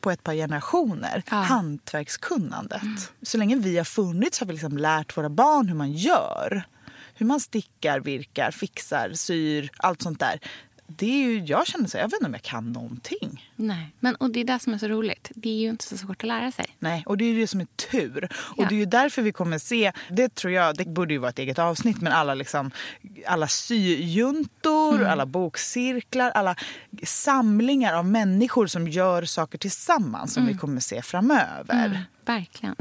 på 0.00 0.10
ett 0.10 0.24
par 0.24 0.34
generationer 0.34 1.22
Ja. 1.30 1.36
hantverkskunnandet. 1.36 2.82
Så 3.22 3.38
länge 3.38 3.56
vi 3.56 3.76
har 3.76 3.84
funnits 3.84 4.40
har 4.40 4.46
vi 4.46 4.52
liksom 4.52 4.76
lärt 4.78 5.16
våra 5.16 5.28
barn 5.30 5.68
hur 5.68 5.74
man 5.76 5.92
gör. 5.92 6.62
Hur 7.14 7.26
man 7.26 7.40
stickar, 7.40 8.00
virkar, 8.00 8.50
fixar, 8.50 9.10
syr, 9.14 9.70
allt 9.76 10.02
sånt 10.02 10.20
där. 10.20 10.40
Det 10.96 11.06
är 11.06 11.28
ju, 11.28 11.38
jag 11.44 11.66
känner 11.66 11.88
så, 11.88 11.96
jag 11.96 12.04
vet 12.04 12.12
inte 12.12 12.26
om 12.26 12.32
jag 12.32 12.42
kan 12.42 12.72
någonting. 12.72 13.50
Nej. 13.56 13.94
Men, 14.00 14.14
och 14.14 14.30
det 14.30 14.40
är 14.40 14.44
det 14.44 14.58
som 14.58 14.72
är 14.74 14.78
så 14.78 14.88
roligt. 14.88 15.30
Det 15.34 15.48
är 15.48 15.60
ju 15.60 15.68
inte 15.68 15.84
så 15.84 15.96
svårt 15.96 16.22
att 16.24 16.28
lära 16.28 16.52
sig. 16.52 16.66
Nej, 16.78 17.02
och 17.06 17.16
det 17.16 17.24
är 17.24 17.32
ju 17.32 17.40
det 17.40 17.46
som 17.46 17.60
är 17.60 17.66
tur. 17.90 18.24
Och 18.34 18.62
Ja. 18.62 18.66
det 18.68 18.74
är 18.74 18.78
ju 18.78 18.84
därför 18.84 19.22
vi 19.22 19.32
kommer 19.32 19.58
se, 19.58 19.92
det 20.10 20.34
tror 20.34 20.52
jag, 20.52 20.76
det 20.76 20.84
borde 20.84 21.14
ju 21.14 21.18
vara 21.18 21.28
ett 21.30 21.38
eget 21.38 21.58
avsnitt, 21.58 22.00
men 22.00 22.12
alla 22.12 22.34
liksom, 22.34 22.70
alla 23.26 23.48
syjuntor, 23.48 24.94
Mm. 24.94 25.10
alla 25.12 25.26
bokcirklar, 25.26 26.30
alla 26.30 26.56
samlingar 27.04 27.94
av 27.94 28.06
människor 28.06 28.66
som 28.66 28.88
gör 28.88 29.24
saker 29.24 29.58
tillsammans 29.58 30.34
som 30.34 30.46
vi 30.46 30.54
kommer 30.54 30.80
se 30.80 31.02
framöver. 31.02 31.86
Mm, 31.86 31.98
verkligen. 32.24 32.74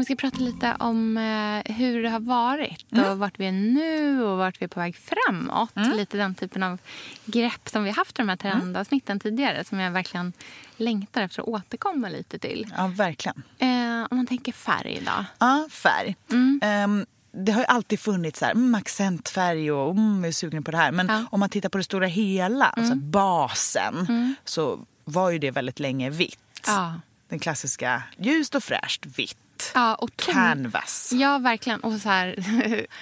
Om 0.00 0.02
vi 0.02 0.04
ska 0.04 0.16
prata 0.16 0.38
lite 0.38 0.76
om 0.78 1.16
eh, 1.16 1.74
hur 1.74 2.02
det 2.02 2.08
har 2.08 2.20
varit 2.20 2.84
och 2.92 3.18
vart 3.18 3.40
vi 3.40 3.46
är 3.46 3.52
nu 3.52 4.22
och 4.24 4.38
vart 4.38 4.60
vi 4.60 4.64
är 4.64 4.68
på 4.68 4.80
väg 4.80 4.96
framåt. 4.96 5.70
Lite 5.94 6.16
den 6.16 6.34
typen 6.34 6.62
av 6.62 6.78
grepp 7.24 7.68
som 7.68 7.84
vi 7.84 7.90
haft 7.90 8.18
i 8.18 8.22
de 8.22 8.28
här 8.28 8.36
trendavsnitten 8.36 9.20
tidigare 9.20 9.64
som 9.64 9.78
jag 9.80 9.90
verkligen 9.90 10.32
längtar 10.76 11.22
efter 11.22 11.42
att 11.42 11.48
återkomma 11.48 12.08
lite 12.08 12.38
till. 12.38 12.72
Ja, 12.76 12.86
verkligen. 12.86 13.42
Eh, 13.58 14.06
om 14.10 14.16
man 14.16 14.26
tänker 14.26 14.52
färg 14.52 15.02
då. 15.06 15.24
Ja, 15.38 15.68
färg. 15.70 16.16
Mm. 16.30 16.60
Ehm, 16.62 17.06
det 17.32 17.52
har 17.52 17.60
ju 17.60 17.66
alltid 17.66 18.00
funnits 18.00 18.38
så 18.38 18.44
här, 18.44 18.52
mm, 18.52 18.74
accentfärg 18.74 19.72
och 19.72 19.90
mm, 19.90 20.18
jag 20.20 20.28
är 20.28 20.32
sugen 20.32 20.62
på 20.64 20.70
det 20.70 20.76
här. 20.76 20.92
Men 20.92 21.06
Ja. 21.06 21.14
Mm. 21.14 21.26
om 21.30 21.40
man 21.40 21.48
tittar 21.50 21.68
på 21.68 21.78
det 21.78 21.84
stora 21.84 22.06
hela, 22.06 22.64
alltså 22.64 22.94
basen, 22.94 24.34
så 24.44 24.86
var 25.04 25.30
ju 25.30 25.38
det 25.38 25.50
väldigt 25.50 25.80
länge 25.80 26.10
vitt. 26.10 26.38
Ja. 26.66 26.94
Den 27.28 27.38
klassiska 27.38 28.02
ljust 28.18 28.54
och 28.54 28.64
fräscht 28.64 29.06
vitt. 29.06 29.36
Ja, 29.74 29.94
och 29.94 30.10
ton- 30.16 30.32
Canvas. 30.34 31.10
Ja, 31.14 31.38
verkligen. 31.38 31.80
Och 31.80 32.00
så 32.00 32.08
här, 32.08 32.36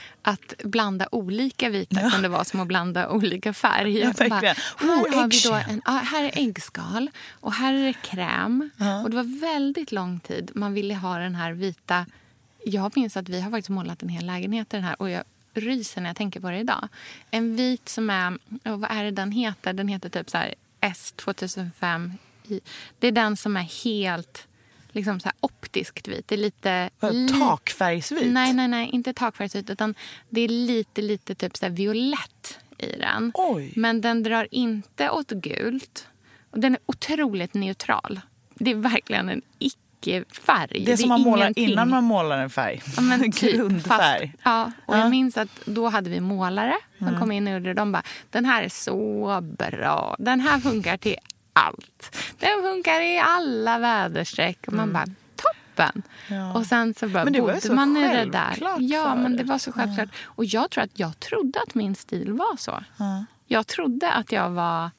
att 0.23 0.55
blanda 0.65 1.09
olika 1.13 1.69
vita 1.69 2.11
kunde 2.11 2.29
vara 2.29 2.45
som 2.45 2.61
att 2.61 2.69
blanda 2.69 3.09
olika 3.11 3.53
färg. 3.55 3.99
Ja, 3.99 4.13
bara, 4.19 4.35
här, 4.35 4.59
Oh, 4.81 5.15
har 5.17 5.29
vi 5.29 5.41
då 5.51 5.55
en, 5.73 5.83
ja, 5.85 5.93
här 5.93 6.25
är 6.25 6.31
äggskal 6.49 7.11
och 7.41 7.53
här 7.53 7.75
är 7.75 7.85
det 7.87 7.93
kräm. 8.03 8.71
Och 9.05 9.11
det 9.11 9.17
var 9.17 9.41
väldigt 9.41 9.93
lång 9.93 10.21
tid 10.21 10.51
man 10.55 10.75
ville 10.75 10.95
ha 10.95 11.19
den 11.19 11.35
här 11.35 11.53
vita... 11.53 12.07
Jag 12.65 12.97
minns 12.97 13.17
att 13.17 13.29
vi 13.29 13.41
har 13.41 13.51
faktiskt 13.51 13.69
målat 13.69 14.03
en 14.03 14.09
hel 14.09 14.27
lägenhet 14.27 14.75
i 14.75 14.77
den 14.77 14.85
här 14.85 15.03
och 15.03 15.11
jag 15.11 15.23
ryser 15.55 16.01
när 16.01 16.09
jag 16.09 16.17
tänker 16.17 16.41
på 16.41 16.51
det 16.51 16.59
idag. 16.59 16.89
En 17.31 17.57
vit 17.57 17.89
som 17.89 18.11
är... 18.11 18.39
Vad 18.65 18.91
är 18.91 19.05
det 19.05 19.11
den 19.11 19.33
heter? 19.33 19.73
Den 19.73 19.89
heter 19.89 20.09
typ 20.09 20.31
så 20.31 20.39
här 20.39 20.55
S2005. 20.81 22.13
I- 22.49 22.61
Det 22.99 23.07
är 23.07 23.13
den 23.13 23.37
som 23.37 23.57
är 23.57 23.85
helt 23.85 24.47
liksom 24.93 25.21
så 25.21 25.31
optiskt 25.41 26.09
vit. 26.09 26.29
Det 26.29 26.35
är 26.35 26.37
lite... 26.39 26.91
Li- 27.11 27.29
Takfärgsvit. 27.41 28.33
Nej, 28.33 28.53
nej, 28.53 28.69
nej, 28.69 28.89
inte 28.93 29.13
takfärgsvit 29.13 29.71
utan 29.71 29.95
det 30.29 30.41
är 30.41 30.49
lite, 30.49 31.03
lite 31.03 31.35
typ 31.35 31.57
så 31.57 31.69
violett 31.69 32.59
i 32.79 32.87
den. 32.93 33.33
Oj. 33.35 33.73
Men 33.77 34.01
den 34.01 34.23
drar 34.23 34.49
inte 34.51 35.11
åt 35.11 35.31
gult. 35.31 36.07
Och 36.51 36.61
den 36.61 36.73
är 36.75 36.81
otroligt 36.87 37.55
neutral. 37.55 38.21
Det 38.55 38.71
är 38.71 38.75
verkligen 38.75 39.29
en 39.29 39.43
icke-färg. 39.59 40.85
Det 40.85 40.93
är 40.93 40.97
som 40.97 41.09
man 41.09 41.21
målar 41.21 41.43
ingenting. 41.45 41.69
innan 41.71 41.91
man 41.91 42.05
målar 42.05 42.39
en 42.39 42.51
färg. 42.51 42.83
Ja, 42.97 43.03
men 43.03 43.33
typ, 43.33 43.55
Grundfärg. 43.55 44.29
Fast, 44.29 44.41
ja, 44.45 44.73
och 44.87 44.95
Ja. 44.95 44.99
jag 44.99 45.11
minns 45.11 45.37
att 45.37 45.49
då 45.65 45.89
hade 45.89 46.11
vi 46.11 46.21
målare 46.21 46.75
som 46.99 47.07
Mm. 47.09 47.21
kom 47.21 47.33
in 47.33 47.47
och 47.47 47.53
gjorde 47.53 47.65
det. 47.69 47.75
De 47.75 47.93
bara, 47.93 48.03
den 48.31 48.45
här 48.45 48.63
är 48.63 48.69
så 48.69 49.41
bra. 49.59 50.17
Den 50.19 50.41
här 50.41 50.59
funkar 50.61 50.97
till 50.97 51.17
allt. 51.67 52.17
Den 52.39 52.63
funkar 52.63 53.01
i 53.01 53.19
alla 53.19 53.79
väderstreck. 53.79 54.59
Och 54.67 54.73
man 54.73 54.93
bara, 54.93 55.07
toppen! 55.37 56.03
Mm. 56.29 56.41
Ja. 56.43 56.55
Och 56.55 56.67
sen 56.67 56.95
så 56.95 57.09
bara 57.09 57.25
Men 57.25 57.33
det 57.33 57.41
bodde 57.41 57.75
man 57.75 57.97
i 57.97 58.01
det 58.01 58.25
där. 58.25 58.59
Ja, 58.79 59.15
men 59.15 59.37
det 59.37 59.45
var 59.45 59.59
så 59.59 59.73
självklart. 59.73 60.09
Och 60.25 60.45
jag 60.45 60.71
tror 60.71 60.85
att 60.85 60.99
jag 60.99 61.21
trodde 61.21 61.61
att 61.63 61.75
min 61.75 61.95
stil 61.95 62.33
var 62.33 62.57
så. 62.57 62.85
Ja. 62.97 63.25
Jag 63.47 63.67
trodde 63.67 64.13
att 64.13 64.33
jag 64.33 64.51
var 64.51 64.91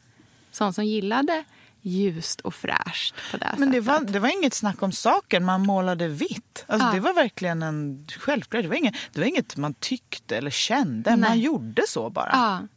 sån 0.51 0.73
som 0.73 0.85
gillade 0.85 1.43
ljust 1.81 2.41
och 2.41 2.55
fräscht 2.55 3.15
på 3.31 3.37
det 3.37 3.55
Men 3.57 3.71
det 3.71 3.79
var, 3.79 3.99
det 4.01 4.19
var 4.19 4.29
inget 4.39 4.53
snack 4.53 4.83
om 4.83 4.91
saken, 4.91 5.45
man 5.45 5.61
målade 5.65 6.07
vitt. 6.07 6.65
Alltså, 6.67 6.87
Ja. 6.87 6.93
Det 6.93 6.99
var 6.99 7.13
verkligen 7.13 7.63
en 7.63 8.07
självklarhet. 8.17 8.65
Det 8.65 8.69
var, 8.69 8.75
inget, 8.75 8.95
det 9.13 9.19
var 9.19 9.27
inget 9.27 9.57
man 9.57 9.73
tyckte 9.73 10.37
eller 10.37 10.51
kände, 10.51 11.15
Nej. 11.15 11.29
man 11.29 11.39
gjorde 11.39 11.81
så 11.87 12.09
bara. 12.09 12.29
Ja, 12.33 12.67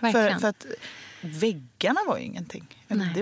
verkligen. 0.00 0.32
För, 0.32 0.40
för 0.40 0.48
att 0.48 0.66
väggarna 1.20 2.00
var 2.06 2.18
ju 2.18 2.24
ingenting. 2.24 2.66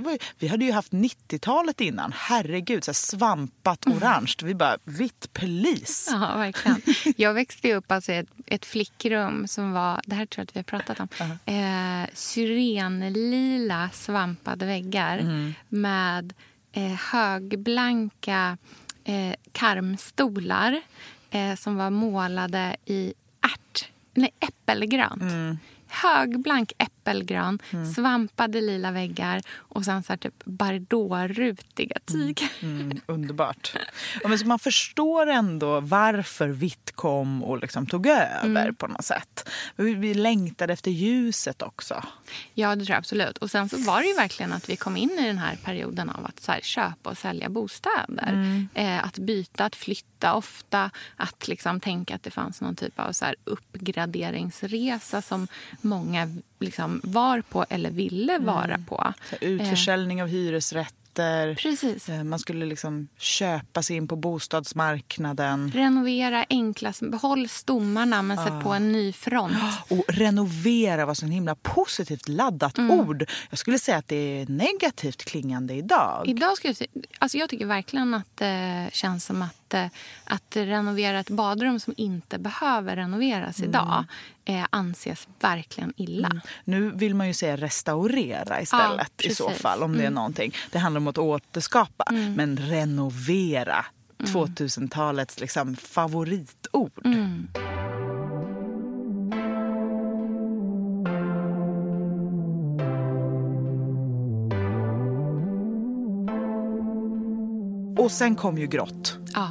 Var 0.00 0.12
ju, 0.12 0.18
vi 0.38 0.48
hade 0.48 0.64
ju 0.64 0.72
haft 0.72 0.92
90-talet 0.92 1.80
innan. 1.80 2.12
Herregud, 2.16 2.84
så 2.84 2.88
här 2.90 2.94
svampat 2.94 3.86
orange. 3.86 4.32
Vi 4.42 4.54
bara, 4.54 4.78
vitt 4.84 5.32
polis. 5.32 6.08
Ja, 6.12 6.36
verkligen. 6.36 6.80
Jag 7.16 7.34
växte 7.34 7.74
upp 7.74 7.92
alltså 7.92 8.12
i 8.12 8.16
ett, 8.16 8.28
ett 8.46 8.66
flickrum 8.66 9.48
som 9.48 9.72
var, 9.72 10.00
det 10.06 10.14
här 10.14 10.26
tror 10.26 10.40
jag 10.40 10.44
att 10.44 10.56
vi 10.56 10.58
har 10.58 10.64
pratat 10.80 11.00
om, 11.00 11.08
eh, 11.54 12.08
syrenlila 12.14 13.90
svampade 13.92 14.66
väggar 14.66 15.18
Mm. 15.18 15.54
med 15.68 16.32
eh, 16.72 16.92
högblanka 16.92 18.58
eh, 19.04 19.34
karmstolar 19.52 20.80
eh, 21.30 21.54
som 21.54 21.76
var 21.76 21.90
målade 21.90 22.76
i 22.84 23.14
ärt, 23.42 23.88
nej, 24.14 24.30
äppelgrönt. 24.40 25.22
Mm. 25.22 25.58
Högblank 26.02 26.72
äppelgrön, 26.78 27.58
svampade 27.94 28.60
lila 28.60 28.90
väggar 28.90 29.42
och 29.56 29.84
sen 29.84 30.02
så 30.02 30.12
här 30.12 30.16
typ 30.18 30.44
bardot-rutiga 30.44 31.98
tyger. 32.06 32.48
Mm, 32.62 33.00
underbart. 33.06 33.76
Ja, 34.22 34.28
men 34.28 34.38
så 34.38 34.46
man 34.46 34.58
förstår 34.58 35.26
ändå 35.26 35.80
varför 35.80 36.48
vitt 36.48 36.92
kom 36.94 37.44
och 37.44 37.58
liksom 37.58 37.86
tog 37.86 38.06
över 38.06 38.44
Mm. 38.64 38.74
på 38.74 38.86
något 38.86 39.04
sätt. 39.04 39.48
Vi, 39.76 39.94
vi 39.94 40.14
längtade 40.14 40.72
efter 40.72 40.90
ljuset 40.90 41.62
också. 41.62 42.02
Ja, 42.54 42.76
det 42.76 42.84
tror 42.84 42.90
jag 42.94 42.98
absolut. 42.98 43.38
Och 43.38 43.50
sen 43.50 43.68
så 43.68 43.76
var 43.78 44.00
det 44.00 44.06
ju 44.06 44.14
verkligen 44.14 44.52
att 44.52 44.68
vi 44.70 44.76
kom 44.76 44.96
in 44.96 45.10
i 45.10 45.26
den 45.26 45.38
här 45.38 45.56
perioden 45.64 46.10
av 46.10 46.26
att 46.26 46.40
så 46.40 46.52
här, 46.52 46.60
köpa 46.60 47.10
och 47.10 47.18
sälja 47.18 47.48
bostäder. 47.48 48.66
Eh, 48.74 49.04
att 49.04 49.18
byta, 49.18 49.64
att 49.64 49.76
flytta 49.76 50.34
ofta. 50.34 50.90
Att 51.16 51.48
liksom 51.48 51.80
tänka 51.80 52.14
att 52.14 52.22
det 52.22 52.30
fanns 52.30 52.60
någon 52.60 52.76
typ 52.76 52.98
av 53.00 53.12
så 53.12 53.24
här, 53.24 53.34
uppgraderingsresa 53.44 55.22
som 55.22 55.48
många 55.84 56.28
liksom 56.60 57.00
var 57.04 57.40
på 57.40 57.64
eller 57.68 57.90
ville 57.90 58.38
vara 58.38 58.78
på. 58.88 59.14
Så 59.30 59.36
utförsäljning 59.40 60.22
av 60.22 60.28
hyresrätter. 60.28 61.54
Precis. 61.54 62.08
Eh, 62.08 62.24
Man 62.24 62.38
skulle 62.38 62.66
liksom 62.66 63.08
köpa 63.18 63.82
sig 63.82 63.96
in 63.96 64.08
på 64.08 64.16
bostadsmarknaden. 64.16 65.70
Renovera 65.74 66.44
enklast. 66.50 67.00
Behåll 67.10 67.48
stommarna 67.48 68.22
men 68.22 68.36
sätt 68.36 68.62
på 68.62 68.72
en 68.72 68.92
ny 68.92 69.12
front. 69.12 69.54
Och 69.90 70.04
renovera 70.08 71.06
var 71.06 71.14
så 71.14 71.26
himla 71.26 71.54
positivt 71.54 72.28
laddat 72.28 72.78
Mm. 72.78 73.00
ord. 73.00 73.30
Jag 73.50 73.58
skulle 73.58 73.78
säga 73.78 73.96
att 73.98 74.08
det 74.08 74.40
är 74.40 74.46
negativt 74.46 75.24
klingande 75.24 75.74
idag. 75.74 76.24
Idag 76.28 76.56
skulle 76.56 76.74
jag, 76.78 77.04
alltså 77.18 77.38
jag 77.38 77.48
tycker 77.48 77.66
verkligen 77.66 78.14
att 78.14 78.36
det 78.36 78.88
känns 78.92 79.24
som 79.24 79.42
att, 79.42 79.63
eh, 79.74 79.86
att 80.24 80.56
renovera 80.56 81.18
ett 81.20 81.30
badrum 81.30 81.80
som 81.80 81.94
inte 81.96 82.38
behöver 82.38 82.96
renoveras 82.96 83.58
Mm. 83.58 83.70
idag 83.70 84.04
eh, 84.44 84.66
anses 84.70 85.28
verkligen 85.40 85.92
illa. 85.96 86.30
Nu 86.64 86.90
vill 86.90 87.14
man 87.14 87.26
ju 87.26 87.34
säga 87.34 87.56
restaurera 87.56 88.60
istället 88.60 89.24
i 89.24 89.34
så 89.34 89.50
fall 89.50 89.82
om 89.82 89.96
det 89.98 90.04
är 90.04 90.10
någonting. 90.10 90.54
Det 90.72 90.78
handlar 90.78 91.00
om 91.00 91.06
att 91.06 91.18
återskapa. 91.18 92.04
Men 92.36 92.56
renovera, 92.56 93.84
2000-talets 94.18 95.40
liksom 95.40 95.76
favoritord. 95.76 97.06
Och 108.04 108.10
sen 108.10 108.36
kom 108.36 108.58
ju 108.58 108.66
grått. 108.66 109.16
Ja. 109.34 109.50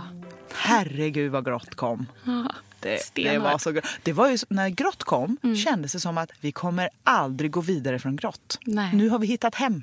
Herregud 0.54 1.32
vad 1.32 1.46
grått 1.46 1.76
kom. 1.76 2.06
Det, 2.26 2.50
det, 2.80 3.04
Stenhårt. 3.04 3.52
var 3.52 3.58
så, 3.58 3.72
gr- 3.72 3.86
det 4.04 4.14
var 4.14 4.30
ju 4.30 4.38
när 4.50 4.70
grått 4.70 5.04
kom 5.04 5.38
Mm. 5.44 5.56
kändes 5.56 5.92
det 5.92 6.00
som 6.00 6.18
att 6.18 6.30
vi 6.40 6.52
kommer 6.52 6.90
aldrig 7.04 7.52
gå 7.52 7.62
vidare 7.62 8.00
från 8.00 8.16
grått. 8.16 8.60
Nej. 8.66 8.96
Nu 8.96 9.10
har 9.10 9.20
vi 9.20 9.28
hittat 9.28 9.56
hem. 9.56 9.82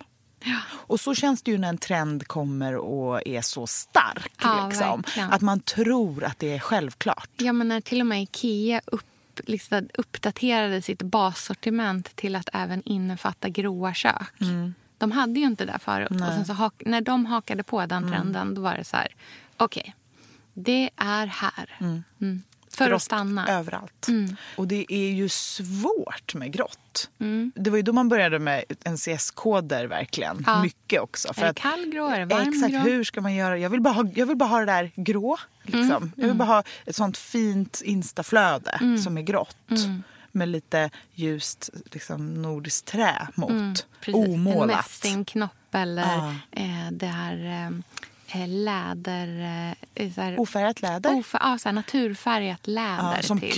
Och 0.71 1.01
så 1.01 1.15
känns 1.15 1.43
det 1.43 1.51
ju 1.51 1.59
när 1.59 1.69
en 1.69 1.79
trend 1.79 2.27
kommer 2.27 2.77
och 2.77 3.27
är 3.29 3.41
så 3.41 3.67
stark. 3.67 4.33
Ja, 4.43 4.69
liksom. 4.69 5.05
Att 5.31 5.41
man 5.41 5.61
tror 5.61 6.25
att 6.25 6.39
det 6.39 6.55
är 6.55 6.59
självklart. 6.59 7.29
Ja, 7.37 7.53
men 7.53 7.69
när 7.69 7.81
till 7.81 8.01
och 8.01 8.07
med 8.07 8.23
Ikea 8.23 8.81
upp, 8.87 9.05
liksom, 9.45 9.89
uppdaterade 9.99 10.83
sitt 10.83 11.03
bassortiment 11.03 12.17
till 12.17 12.37
att 12.37 12.49
även 12.53 12.83
innefatta 12.85 13.49
gråa 13.49 13.95
kök. 13.95 14.23
De 15.01 15.13
hade 15.13 15.41
ju 15.41 15.47
inte 15.47 15.65
det 15.65 15.79
förut. 15.79 16.11
Och 16.11 16.19
sen 16.19 16.45
så 16.47 16.71
när 16.79 17.01
de 17.01 17.27
hakade 17.27 17.63
på 17.63 17.87
den 17.87 18.09
trenden 18.11 18.55
då 18.55 18.63
var 18.63 18.75
det 18.75 18.85
så 18.85 18.97
här, 18.97 19.09
okej, 19.57 19.95
det 20.55 20.91
är 20.97 21.27
här. 21.27 21.77
Mm. 21.81 22.43
För 22.73 22.85
att 22.85 22.91
Grått 22.91 23.03
stanna. 23.03 23.49
Överallt. 23.49 24.09
Mm. 24.09 24.37
Och 24.57 24.69
det 24.69 24.93
är 24.93 25.11
ju 25.11 25.29
svårt 25.29 26.35
med 26.35 26.53
grått. 26.53 27.11
Det 27.55 27.71
var 27.71 27.77
ju 27.77 27.83
då 27.83 27.93
man 27.93 28.09
började 28.09 28.39
med 28.39 28.65
NCS-koder 28.85 29.87
verkligen. 29.87 30.45
Ja. 30.47 30.63
Mycket 30.63 31.01
också. 31.01 31.29
Är 31.37 31.47
det 31.47 31.55
kallgrå? 31.55 32.07
Är 32.09 32.19
det 32.21 32.25
varmgrå? 32.35 32.67
Exakt, 32.67 32.87
hur 32.87 33.05
ska 33.05 33.21
man 33.21 33.35
göra? 33.35 33.59
Jag 33.59 33.71
vill 33.71 33.81
bara 33.81 33.95
ha, 33.95 34.05
jag 34.15 34.27
vill 34.27 34.37
bara 34.37 34.49
ha 34.49 34.59
det 34.61 34.67
där 34.67 34.91
grå. 34.97 35.37
Liksom. 35.63 35.83
Mm, 35.91 36.13
Jag 36.17 36.27
vill 36.27 36.37
bara 36.37 36.49
ha 36.49 36.63
ett 36.87 36.97
sånt 36.97 37.19
fint 37.19 37.81
instaflöde 37.85 38.99
som 39.05 39.19
är 39.19 39.23
grått. 39.23 39.57
Med 40.33 40.49
lite 40.49 40.91
ljust 41.15 41.71
liksom, 41.93 42.35
nordiskt 42.43 42.87
trä 42.87 43.29
mot. 43.35 43.51
Mm, 43.51 43.75
Precis. 44.01 44.25
En 44.25 44.31
Omålat. 44.35 44.77
mässingknopp 44.77 45.75
eller 45.75 46.03
Ja. 46.03 46.35
eh, 46.53 46.91
det 46.93 47.07
här 47.07 47.71
eh, 48.33 48.49
läder... 48.49 49.41
Eh, 49.95 50.13
så 50.15 50.21
här, 50.21 50.41
Ofärgat 50.41 50.83
läder. 50.83 51.15
Ofa, 51.15 51.39
ja, 51.43 51.59
så 51.59 51.69
här 51.69 51.75
naturfärgat 51.75 52.67
läder 52.67 53.17
ja, 53.17 53.23
som 53.23 53.41
till. 53.41 53.53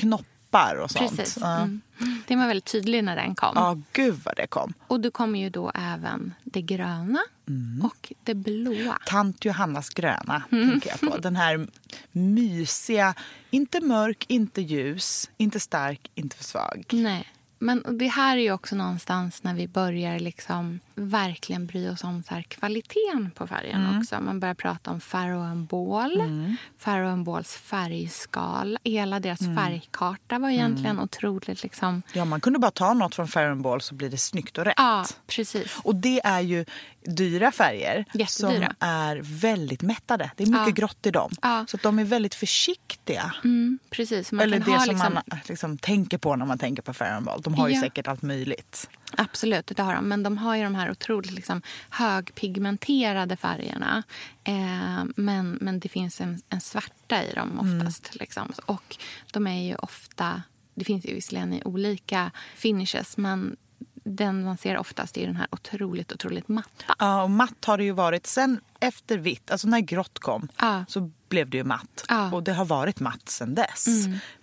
Knoppar 0.52 0.76
och 0.76 0.90
sånt. 0.90 1.16
Precis. 1.16 1.36
Mm. 1.42 1.80
Det 2.26 2.36
var 2.36 2.46
väldigt 2.46 2.64
tydlig 2.64 3.04
när 3.04 3.16
den 3.16 3.34
kom. 3.34 3.52
Ja, 3.54 3.78
gud 3.92 4.20
vad 4.24 4.36
det 4.36 4.46
kom. 4.46 4.72
Och 4.86 5.00
då 5.00 5.10
kommer 5.10 5.38
ju 5.40 5.50
då 5.50 5.72
även 5.74 6.34
det 6.44 6.62
gröna 6.62 7.18
Mm. 7.48 7.84
och 7.84 8.12
det 8.22 8.34
blåa. 8.34 8.98
Tant 9.06 9.44
Johannas 9.44 9.88
gröna, 9.90 10.42
Mm. 10.52 10.70
tänker 10.70 10.90
jag 10.90 11.00
på. 11.12 11.18
Den 11.18 11.36
här 11.36 11.66
mysiga, 12.12 13.14
inte 13.50 13.80
mörk, 13.80 14.24
inte 14.28 14.62
ljus, 14.62 15.30
inte 15.36 15.60
stark, 15.60 16.10
inte 16.14 16.36
för 16.36 16.44
svag. 16.44 16.84
Nej. 16.92 17.28
Men 17.58 17.98
det 17.98 18.06
här 18.08 18.36
är 18.36 18.40
ju 18.40 18.52
också 18.52 18.76
någonstans 18.76 19.42
när 19.42 19.54
vi 19.54 19.68
börjar 19.68 20.18
liksom 20.18 20.80
verkligen 20.94 21.66
bry 21.66 21.88
oss 21.88 22.05
om 22.05 22.22
så 22.28 22.35
här 22.35 22.42
kvaliteten 22.42 23.31
på 23.35 23.46
färgen 23.46 23.85
Mm. 23.87 23.98
också. 23.98 24.20
Man 24.20 24.40
börjar 24.40 24.55
prata 24.55 24.90
om 24.90 25.00
Farrow 25.00 25.57
Ball, 25.57 26.20
mm. 26.20 26.57
Farrow 26.78 27.24
Balls 27.24 27.57
färgskala. 27.57 28.78
Hela 28.85 29.20
deras 29.20 29.40
Mm. 29.40 29.57
färgkarta 29.57 30.38
var 30.38 30.50
egentligen 30.50 31.00
otroligt 31.00 31.62
liksom... 31.62 32.02
Ja, 32.12 32.24
man 32.24 32.40
kunde 32.40 32.59
bara 32.59 32.70
ta 32.70 32.94
något 32.94 33.14
från 33.14 33.28
Fair 33.28 33.55
Ball 33.55 33.81
så 33.81 33.94
blir 33.94 34.11
det 34.11 34.18
snyggt 34.18 34.59
och 34.59 34.64
rätt. 34.64 34.74
Ja, 34.76 35.07
precis. 35.26 35.76
Och 35.83 35.94
det 35.96 36.20
är 36.24 36.40
ju 36.40 36.64
dyra 37.05 37.52
färger 37.52 38.05
som 38.26 38.64
är 38.81 39.20
väldigt 39.22 39.83
mättade. 39.83 40.31
Det 40.37 40.42
är 40.42 40.46
mycket 40.46 40.66
Ja. 40.66 40.72
grått 40.72 41.07
i 41.07 41.11
dem. 41.11 41.31
Ja. 41.42 41.64
Så 41.68 41.76
de 41.76 41.98
är 41.98 42.05
väldigt 42.05 42.35
försiktiga. 42.35 43.35
Mm, 43.44 43.78
precis. 43.90 44.33
Man 44.33 44.40
Eller 44.44 44.59
det 44.59 44.64
som 44.64 44.72
liksom, 44.88 45.14
man 45.14 45.40
liksom 45.48 45.78
tänker 45.78 46.18
på 46.18 46.37
när 46.37 46.46
man 46.46 46.59
tänker 46.59 46.83
på 46.83 46.94
Fair 46.94 47.20
Ball. 47.20 47.40
De 47.42 47.55
har 47.55 47.68
ju 47.68 47.74
Ja. 47.74 47.81
säkert 47.81 48.09
allt 48.09 48.22
möjligt. 48.22 48.88
Absolut, 49.16 49.66
det 49.66 49.83
har 49.83 49.94
de. 49.94 50.09
Men 50.09 50.22
de 50.22 50.38
har 50.38 50.57
ju 50.57 50.62
de 50.62 50.75
här 50.75 50.90
otroligt 50.90 51.33
liksom, 51.33 51.62
högpigmenterade 51.90 53.37
färgerna. 53.37 54.03
Eh, 54.44 55.05
men, 55.16 55.59
men 55.61 55.81
det 55.81 55.88
finns 55.88 56.20
en, 56.20 56.42
en 56.48 56.61
svarta 56.61 57.25
i 57.25 57.33
dem 57.33 57.59
oftast. 57.59 58.14
Liksom. 58.14 58.53
Och 58.66 58.96
de 59.33 59.46
är 59.46 59.68
ju 59.68 59.75
ofta... 59.75 60.42
Det 60.75 60.85
finns 60.85 61.05
ju 61.05 61.14
visserligen 61.14 61.53
i 61.53 61.62
olika 61.64 62.31
finishes 62.55 63.16
men 63.16 63.57
den 64.05 64.44
man 64.44 64.59
ser 64.59 64.77
oftast 64.77 65.16
är 65.18 65.27
den 65.27 65.37
här 65.37 65.46
otroligt, 65.51 66.12
otroligt 66.12 66.48
matta. 66.48 66.94
Ja, 66.98 67.22
och 67.22 67.31
matt 67.31 67.64
har 67.64 67.79
det 67.79 67.85
ju 67.85 67.92
varit 67.92 68.27
sen 68.27 68.61
efter 68.81 69.18
vitt. 69.18 69.51
Alltså 69.51 69.68
när 69.68 69.81
grått 69.81 70.18
kom 70.18 70.48
Ja. 70.59 70.85
så 70.88 71.11
blev 71.29 71.51
det 71.51 71.57
ju 71.57 71.64
matt. 71.64 72.05
Ja. 72.09 72.20
Mm. 72.20 72.35
Och 72.35 72.42
det 72.42 72.53
har 72.53 72.64
varit 72.64 73.01
matt 73.01 73.29
sen 73.29 73.55
dess. 73.55 73.87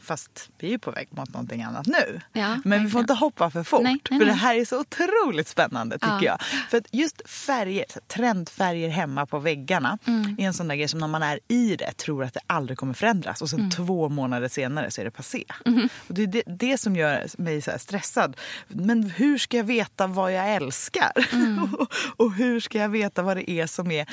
Fast 0.01 0.49
vi 0.59 0.73
är 0.73 0.77
på 0.77 0.91
väg 0.91 1.07
mot 1.11 1.33
någonting 1.33 1.63
annat 1.63 1.87
nu. 1.87 2.21
Ja, 2.33 2.57
Men 2.65 2.83
vi 2.83 2.89
får 2.89 3.01
inte 3.01 3.13
hoppa 3.13 3.49
för 3.49 3.63
fort. 3.63 3.81
Nej, 3.83 3.97
nej, 4.09 4.19
för 4.19 4.25
det 4.25 4.31
nej. 4.31 4.39
här 4.41 4.55
är 4.55 4.65
så 4.65 4.79
otroligt 4.79 5.47
spännande 5.47 5.95
tycker 5.95 6.07
Ja. 6.11 6.23
jag. 6.23 6.41
För 6.69 6.81
just 6.91 7.29
färger, 7.29 7.85
trendfärger 8.07 8.89
hemma 8.89 9.25
på 9.25 9.39
väggarna 9.39 9.97
Mm. 10.07 10.35
är 10.39 10.43
en 10.47 10.53
sån 10.53 10.67
där 10.67 10.75
grej 10.75 10.87
som 10.87 10.99
när 10.99 11.07
man 11.07 11.23
är 11.23 11.39
i 11.47 11.75
det 11.75 11.91
tror 11.97 12.23
att 12.23 12.33
det 12.33 12.39
aldrig 12.47 12.77
kommer 12.77 12.93
förändras. 12.93 13.41
Och 13.41 13.49
sen 13.49 13.59
Mm. 13.59 13.71
två 13.71 14.09
månader 14.09 14.47
senare 14.47 14.91
så 14.91 15.01
är 15.01 15.05
det 15.05 15.11
passé. 15.11 15.43
Mm-hmm. 15.65 15.89
Och 16.07 16.13
det 16.13 16.23
är 16.23 16.27
det, 16.27 16.43
det 16.47 16.77
som 16.77 16.95
gör 16.95 17.27
mig 17.37 17.61
så 17.61 17.71
här 17.71 17.77
stressad. 17.77 18.37
Men 18.67 19.03
hur 19.03 19.37
ska 19.37 19.57
jag 19.57 19.63
veta 19.63 20.07
vad 20.07 20.33
jag 20.33 20.55
älskar? 20.55 21.11
Mm. 21.33 21.75
och 22.17 22.33
hur 22.33 22.59
ska 22.59 22.77
jag 22.77 22.89
veta 22.89 23.21
vad 23.21 23.37
det 23.37 23.51
är 23.51 23.67
som 23.67 23.91
är 23.91 24.05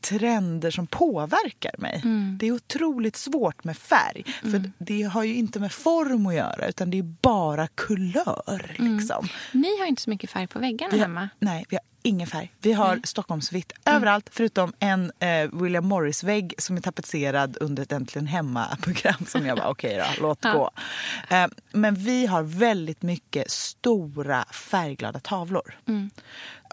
trender 0.00 0.70
som 0.70 0.86
påverkar 0.86 1.74
mig? 1.78 2.00
Mm. 2.04 2.38
Det 2.40 2.46
är 2.46 2.52
otroligt 2.52 3.16
svårt 3.16 3.64
med 3.64 3.76
färg. 3.76 4.24
För 4.42 4.70
det 4.78 5.02
har 5.02 5.22
ju 5.24 5.34
inte 5.42 5.60
med 5.60 5.72
form 5.72 6.26
att 6.26 6.34
göra 6.34 6.68
utan 6.68 6.90
det 6.90 6.98
är 6.98 7.02
bara 7.02 7.68
kulör. 7.68 8.76
Liksom. 8.78 9.28
Ni 9.52 9.78
har 9.80 9.86
inte 9.86 10.02
så 10.02 10.10
mycket 10.10 10.30
färg 10.30 10.46
på 10.46 10.58
väggarna 10.58 10.90
Vi 10.92 10.98
har, 10.98 11.06
hemma. 11.06 11.28
nej, 11.38 11.64
vi 11.68 11.76
har 11.76 11.84
ingen 12.02 12.26
färg. 12.26 12.52
Vi 12.60 12.72
har 12.72 13.00
Stockholmsvitt 13.04 13.72
överallt 13.84 14.30
förutom 14.32 14.72
en 14.78 15.12
eh, 15.18 15.50
William 15.52 15.86
Morris-vägg 15.86 16.54
som 16.58 16.76
är 16.76 16.80
tapetserad 16.80 17.56
under 17.60 17.82
ett 17.82 17.92
Äntligen 17.92 18.26
hemma-program 18.26 19.26
som 19.28 19.46
jag 19.46 19.58
bara 19.58 19.68
okej 19.70 19.96
då, 19.96 20.22
låt 20.22 20.42
gå. 20.42 20.70
Eh, 21.28 21.46
men 21.72 21.94
vi 21.94 22.26
har 22.26 22.42
väldigt 22.42 23.02
mycket 23.02 23.50
stora 23.50 24.44
färgglada 24.44 25.20
tavlor. 25.20 25.74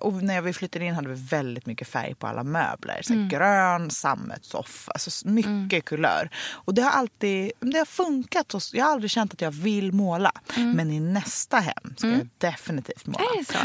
Och 0.02 0.14
när 0.24 0.42
vi 0.42 0.54
flyttade 0.54 0.86
in 0.86 0.94
hade 0.94 1.10
vi 1.10 1.28
väldigt 1.30 1.66
mycket 1.66 1.88
färg 1.88 2.16
på 2.16 2.28
alla 2.28 2.44
möbler. 2.44 3.00
Så 3.02 3.14
här 3.14 3.30
Grön 3.30 3.92
sammetssoffa, 3.92 4.92
alltså 4.92 5.28
mycket 5.28 5.86
kulör. 5.86 6.30
Och 6.52 6.74
det 6.74 6.82
har 6.82 6.92
alltid 6.92 7.52
det 7.60 7.78
har 7.78 7.86
funkat. 7.86 8.54
Och 8.54 8.62
jag 8.74 8.86
har 8.86 8.92
aldrig 8.92 9.12
känt 9.12 9.34
att 9.34 9.42
jag 9.42 9.52
vill 9.52 9.92
måla. 9.92 10.32
Men 10.56 10.92
i 10.92 11.00
nästa 11.00 11.58
hem 11.60 11.96
ska 11.98 12.08
jag 12.08 12.28
definitivt 12.38 13.06
måla. 13.06 13.20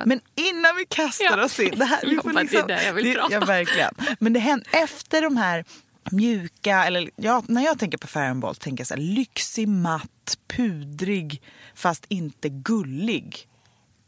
Men 0.05 0.20
innan 0.35 0.77
vi 0.77 0.87
kastar 0.88 1.38
oss 1.38 1.54
in. 1.62 1.79
Det 1.79 1.85
här, 1.85 2.01
vi 2.03 2.17
får 2.17 2.23
bara, 2.23 2.33
det 2.33 2.38
är 2.40 2.43
liksom, 2.45 2.69
jag 2.87 2.93
vill 2.95 3.05
det- 3.05 3.14
prata. 3.14 3.33
Ja, 3.35 3.40
verkligen. 3.40 3.95
Men 4.19 4.33
det 4.33 4.40
händer, 4.40 4.69
efter 4.73 5.23
de 5.23 5.37
här 5.37 5.64
mjuka, 6.11 6.85
eller 6.85 7.11
ja, 7.17 7.43
när 7.49 7.62
jag 7.64 7.79
tänker 7.79 7.99
på 7.99 8.07
Fairenbolt 8.07 8.61
tänker 8.61 8.81
jag 8.81 8.88
så 8.88 8.95
här, 8.95 9.01
lyxig, 9.03 9.69
matt, 9.69 10.38
pudrig 10.57 11.43
fast 11.75 12.05
inte 12.09 12.49
gullig 12.49 13.49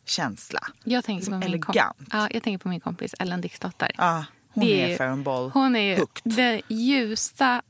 känsla. 0.07 0.61
Jag 0.85 1.05
tänker, 1.05 1.31
på 1.31 1.37
Liksom 1.37 1.53
min 1.53 1.63
kom- 1.63 1.73
elegant. 1.75 2.09
ja, 2.13 2.29
jag 2.33 2.43
tänker 2.43 2.59
på 2.59 2.69
min 2.69 2.81
kompis 2.81 3.15
Ellen 3.19 3.41
Dixdotter. 3.41 3.91
Ja, 3.99 4.25
hon 4.49 4.65
Det 4.65 4.93
är, 4.93 4.97
Fairenbolt 4.97 5.55
Hon 5.55 5.77
är 5.77 5.97
ju 5.99 6.07
det 6.25 6.63
ljusa, 6.69 7.63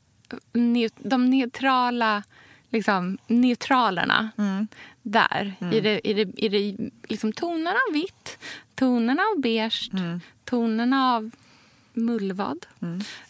neu- 0.53 0.91
de 0.97 1.31
neutrala 1.31 2.23
liksom, 2.71 3.19
neutralerna. 3.27 4.31
Mm. 4.39 4.69
Där, 5.03 5.55
i 5.73 5.81
det, 5.81 6.09
i 6.09 6.15
det, 6.15 6.41
i 6.45 6.49
det, 6.49 6.91
liksom 7.09 7.33
tonerna 7.33 7.79
vitt, 7.93 8.39
tonerna 8.77 9.23
av 9.37 9.41
beige, 9.43 9.91
Mm. 9.93 10.21
tonerna 10.45 11.15
av 11.15 11.31
mullvad. 11.93 12.67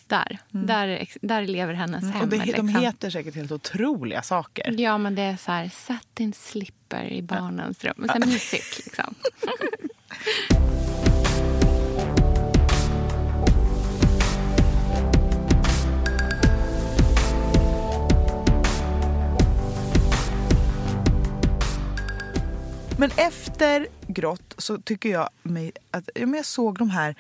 Där, 0.07 0.39
där, 0.51 0.89
ex- 0.89 1.19
där 1.23 1.47
lever 1.47 1.75
hennes 1.75 2.03
hem. 2.03 2.11
Mm. 2.11 2.23
Och 2.23 2.29
det, 2.29 2.37
liksom. 2.45 2.67
de 2.73 2.81
heter 2.81 3.11
säkert 3.11 3.35
helt 3.35 3.53
otroliga 3.53 4.23
saker. 4.23 4.75
Ja, 4.79 4.99
men 4.99 5.15
det 5.15 5.23
är 5.23 5.37
så 5.37 5.53
här, 5.53 5.69
satin 5.87 6.33
slipper 6.33 7.05
i 7.13 7.23
barnens 7.23 7.85
rum. 7.85 8.05
Så 8.07 8.13
här 8.13 8.21
mysigt 8.27 8.85
liksom. 8.87 9.15
Men 22.99 23.11
efter 23.17 23.89
grått 24.09 24.55
så 24.59 24.79
tycker 24.79 25.09
jag 25.09 25.29
mig 25.43 25.73
att 25.91 26.09
men 26.15 26.35
jag 26.35 26.47
såg 26.47 26.79
de 26.79 26.91
här, 26.91 27.15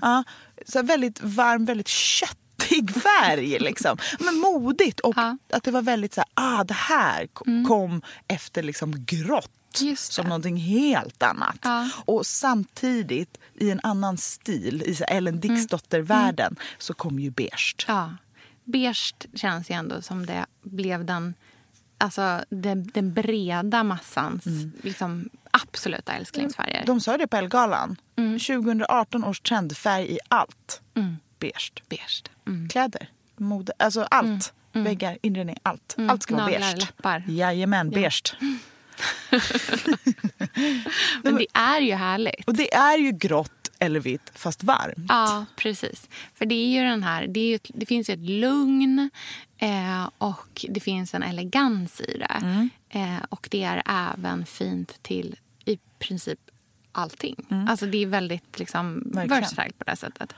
Ja, 0.00 0.24
så 0.66 0.82
väldigt 0.82 1.22
varm, 1.22 1.64
väldigt 1.64 1.88
köttig 1.88 2.90
färg. 3.02 3.58
Liksom. 3.60 3.96
Men 4.20 4.38
modigt. 4.38 5.00
Och 5.00 5.14
Ja. 5.16 5.36
att 5.52 5.62
det 5.64 5.70
var 5.70 5.82
väldigt 5.82 6.14
så 6.14 6.20
här, 6.20 6.28
ah, 6.60 6.64
det 6.64 6.74
här 6.74 7.26
k- 7.26 7.44
kom 7.68 8.02
efter 8.28 8.62
liksom 8.62 9.04
grått. 9.04 9.50
Som 9.96 10.26
någonting 10.26 10.56
helt 10.56 11.22
annat. 11.22 11.56
Ja. 11.62 11.88
Och 12.04 12.26
samtidigt 12.26 13.38
i 13.60 13.70
en 13.70 13.80
annan 13.82 14.18
stil, 14.18 14.82
i 14.82 14.96
Ellen 15.08 15.40
Dixdotter-världen, 15.40 16.56
så 16.78 16.94
kom 16.94 17.18
ju 17.18 17.30
beige. 17.30 17.74
Ja. 17.88 18.10
Beige 18.64 19.14
känns 19.34 19.70
ju 19.70 19.74
ändå 19.74 20.02
som 20.02 20.26
det 20.26 20.46
blev 20.62 21.04
den, 21.04 21.34
alltså 21.98 22.44
den, 22.48 22.90
den 22.94 23.12
breda 23.12 23.84
massans 23.84 24.44
liksom, 24.82 25.28
absoluta 25.50 26.12
älsklingsfärger. 26.12 26.82
De 26.86 27.00
sa 27.00 27.16
det 27.16 27.26
på 27.26 27.36
Elgalan. 27.36 27.96
2018 28.16 29.24
års 29.24 29.40
trendfärg 29.40 30.12
i 30.14 30.18
allt. 30.28 30.80
Beige. 31.38 31.72
Beige. 31.88 32.24
Mm. 32.46 32.68
Kläder, 32.68 33.08
mode, 33.36 33.72
alltså 33.78 34.02
allt. 34.02 34.52
Väggar, 34.72 35.18
inredning, 35.22 35.56
allt. 35.62 35.96
Allt 36.08 36.22
ska 36.22 36.34
vara 36.34 36.46
beige. 36.46 36.76
läppar. 36.76 37.24
Jajamän, 37.28 37.90
beige. 37.90 38.36
Men 41.22 41.36
det 41.36 41.46
är 41.52 41.80
ju 41.80 41.94
härligt. 41.94 42.48
Och 42.48 42.54
det 42.54 42.74
är 42.74 42.98
ju 42.98 43.12
grått 43.12 43.61
eller 43.82 44.00
vitt, 44.00 44.32
fast 44.34 44.64
varmt. 44.64 45.06
Ja, 45.08 45.46
precis. 45.56 46.08
För 46.34 46.46
det 46.46 46.54
är 46.54 46.68
ju 46.68 46.82
den 46.82 47.02
här, 47.02 47.26
det, 47.26 47.40
ju 47.40 47.58
det 47.68 47.86
finns 47.86 48.10
ju 48.10 48.14
ett 48.14 48.30
lugn 48.30 49.10
eh, 49.58 50.10
och 50.18 50.66
det 50.68 50.80
finns 50.80 51.14
en 51.14 51.22
elegans 51.22 52.00
i 52.00 52.18
det. 52.18 52.68
Eh, 52.88 53.24
och 53.28 53.48
det 53.50 53.62
är 53.62 53.82
även 53.86 54.46
fint 54.46 55.02
till 55.02 55.36
i 55.64 55.78
princip 55.98 56.38
allting. 56.92 57.36
Alltså 57.68 57.86
det 57.86 57.98
är 57.98 58.06
väldigt 58.06 58.58
liksom, 58.58 59.12
versatile 59.14 59.72
på 59.78 59.84
det 59.84 59.96
sättet. 59.96 60.34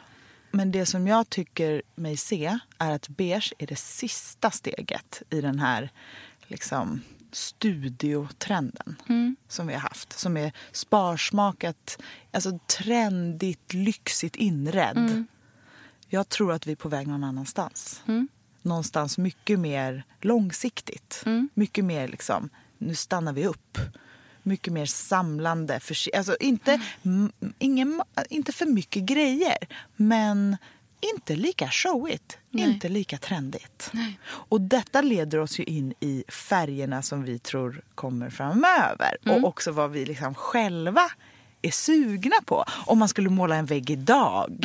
Men 0.50 0.72
det 0.72 0.86
som 0.86 1.06
jag 1.06 1.30
tycker 1.30 1.82
mig 1.94 2.16
se 2.16 2.58
är 2.78 2.90
att 2.90 3.08
beige 3.08 3.52
är 3.58 3.66
det 3.66 3.78
sista 3.78 4.50
steget 4.50 5.22
i 5.30 5.40
den 5.40 5.58
här 5.58 5.90
liksom, 6.46 7.00
studiotrenden 7.34 8.96
som 9.48 9.66
vi 9.66 9.72
har 9.72 9.80
haft. 9.80 10.18
Som 10.18 10.36
är 10.36 10.52
sparsmakat, 10.72 12.02
alltså 12.32 12.58
trendigt, 12.78 13.74
lyxigt 13.74 14.36
inredd. 14.36 15.24
Jag 16.08 16.28
tror 16.28 16.52
att 16.52 16.66
vi 16.66 16.72
är 16.72 16.76
på 16.76 16.88
väg 16.88 17.06
någon 17.06 17.24
annanstans. 17.24 18.02
Någonstans 18.62 19.18
mycket 19.18 19.58
mer 19.60 20.04
långsiktigt. 20.20 21.24
Mycket 21.54 21.84
mer 21.84 22.08
liksom, 22.08 22.50
nu 22.78 22.94
stannar 22.94 23.32
vi 23.32 23.46
upp. 23.46 23.78
Mycket 24.42 24.72
mer 24.72 24.86
samlande. 24.86 25.80
För, 25.80 26.16
alltså 26.16 26.36
inte, 26.40 26.80
m, 27.02 27.32
ingen, 27.58 28.02
inte 28.30 28.52
för 28.52 28.66
mycket 28.66 29.02
grejer, 29.02 29.56
men 29.96 30.56
inte 31.00 31.36
lika 31.36 31.68
showigt. 31.70 32.38
Inte 32.52 32.88
lika 32.88 33.18
trendigt. 33.18 33.92
Och 34.26 34.60
detta 34.60 35.00
leder 35.02 35.38
oss 35.40 35.58
ju 35.58 35.64
in 35.64 35.94
i 36.00 36.24
färgerna 36.28 37.02
som 37.02 37.24
vi 37.24 37.38
tror 37.38 37.82
kommer 37.94 38.30
framöver. 38.30 39.16
Och 39.26 39.44
också 39.44 39.72
vad 39.72 39.90
vi 39.90 40.04
liksom 40.04 40.34
själva 40.34 41.10
är 41.62 41.70
sugna 41.70 42.36
på. 42.44 42.64
Om 42.86 42.98
man 42.98 43.08
skulle 43.08 43.30
måla 43.30 43.56
en 43.56 43.66
vägg 43.66 43.90
idag. 43.90 44.58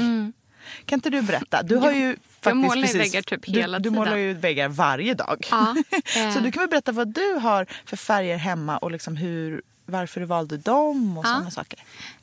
Kan 0.85 0.97
inte 0.97 1.09
du 1.09 1.21
berätta? 1.21 1.63
Du 1.63 1.75
har 1.75 1.91
ju 1.91 2.17
faktiskt 2.41 2.55
målar 2.55 2.81
precis, 2.81 3.01
väggar 3.01 3.21
typ 3.21 3.45
du, 3.45 3.51
hela 3.59 3.79
du 3.79 3.89
målar 3.89 4.11
tiden. 4.11 4.27
ju 4.27 4.33
väggar 4.33 4.67
varje 4.69 5.13
dag. 5.13 5.47
Ja, 5.51 5.75
eh. 6.17 6.33
Så 6.33 6.39
du 6.39 6.51
kan 6.51 6.61
väl 6.61 6.69
berätta 6.69 6.91
vad 6.91 7.07
du 7.07 7.33
har 7.33 7.65
för 7.85 7.97
färger 7.97 8.37
hemma 8.37 8.77
och 8.77 8.91
liksom 8.91 9.15
hur, 9.15 9.61
varför 9.85 10.19
du 10.19 10.25
valde 10.25 10.57
dem 10.57 11.17
och 11.17 11.25
Ja. 11.25 11.29
sådana 11.29 11.51
saker. 11.51 11.79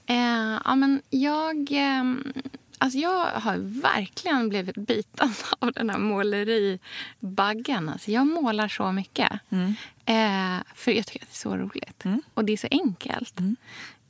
Eh, 0.07 0.17
ja, 0.65 0.75
men 0.75 1.03
jag, 1.11 1.69
ehm, 1.73 2.33
alltså 2.79 2.99
jag 2.99 3.25
har 3.31 3.57
verkligen 3.83 4.49
blivit 4.49 4.77
biten 4.77 5.33
av 5.59 5.73
den 5.73 5.91
här 5.91 5.99
måleribaggen. 5.99 7.89
Alltså 7.89 8.11
jag 8.11 8.27
målar 8.27 8.69
så 8.69 8.93
mycket. 8.93 9.33
Eh, 10.05 10.59
för 10.75 10.91
jag 10.93 11.07
tycker 11.07 11.25
att 11.25 11.29
det 11.29 11.33
är 11.33 11.37
så 11.37 11.57
roligt. 11.57 12.05
Och 12.35 12.45
det 12.45 12.53
är 12.53 12.57
så 12.57 12.69
enkelt. 12.71 13.39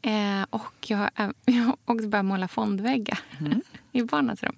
Eh, 0.02 0.42
och 0.50 0.74
jag 0.86 1.10
jag 1.44 1.62
har 1.62 1.76
också 1.84 2.08
börjat 2.08 2.24
måla 2.24 2.48
fondväggar 2.48 3.18
i 3.92 4.02
barnens 4.02 4.42
rum. 4.42 4.56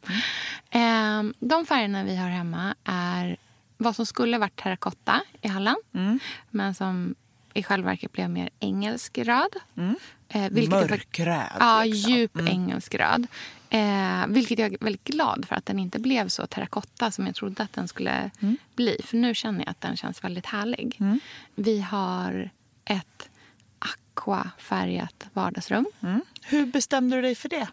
Eh, 0.70 1.22
de 1.48 1.66
färgerna 1.66 2.04
vi 2.04 2.16
har 2.16 2.28
hemma 2.28 2.74
är 2.84 3.36
vad 3.76 3.96
som 3.96 4.06
skulle 4.06 4.38
varit 4.38 4.56
terrakotta 4.56 5.20
i 5.42 5.48
hallen. 5.48 5.76
Men 6.50 6.74
som 6.74 7.14
i 7.54 7.62
själva 7.62 7.90
verket 7.90 8.12
blev 8.12 8.30
mer 8.30 8.50
engelsk 8.60 9.18
röd. 9.18 9.56
Eh, 9.76 9.84
är 10.28 10.50
väldigt- 10.50 10.70
Mörkröd. 10.70 11.52
Ja, 11.60 11.84
liksom. 11.84 12.12
djup 12.12 12.38
engelsk 12.48 12.94
röd. 12.94 13.26
Eh, 13.70 14.26
vilket 14.28 14.58
jag 14.58 14.72
är 14.74 14.78
väldigt 14.80 15.04
glad 15.04 15.44
för 15.48 15.56
att 15.56 15.66
den 15.66 15.78
inte 15.78 15.98
blev 15.98 16.28
så 16.28 16.46
terrakotta 16.46 17.10
som 17.10 17.26
jag 17.26 17.34
trodde 17.34 17.62
att 17.62 17.72
den 17.72 17.88
skulle 17.88 18.30
bli. 18.76 19.00
För 19.04 19.16
nu 19.16 19.34
känner 19.34 19.58
jag 19.58 19.68
att 19.68 19.80
den 19.80 19.96
känns 19.96 20.24
väldigt 20.24 20.46
härlig. 20.46 20.96
Vi 21.54 21.80
har 21.80 22.50
ett 22.84 23.30
aquafärgat 23.78 25.26
vardagsrum. 25.32 25.86
Mm. 26.00 26.20
Hur 26.42 26.66
bestämde 26.66 27.16
du 27.16 27.22
dig 27.22 27.34
för 27.34 27.48
det? 27.48 27.68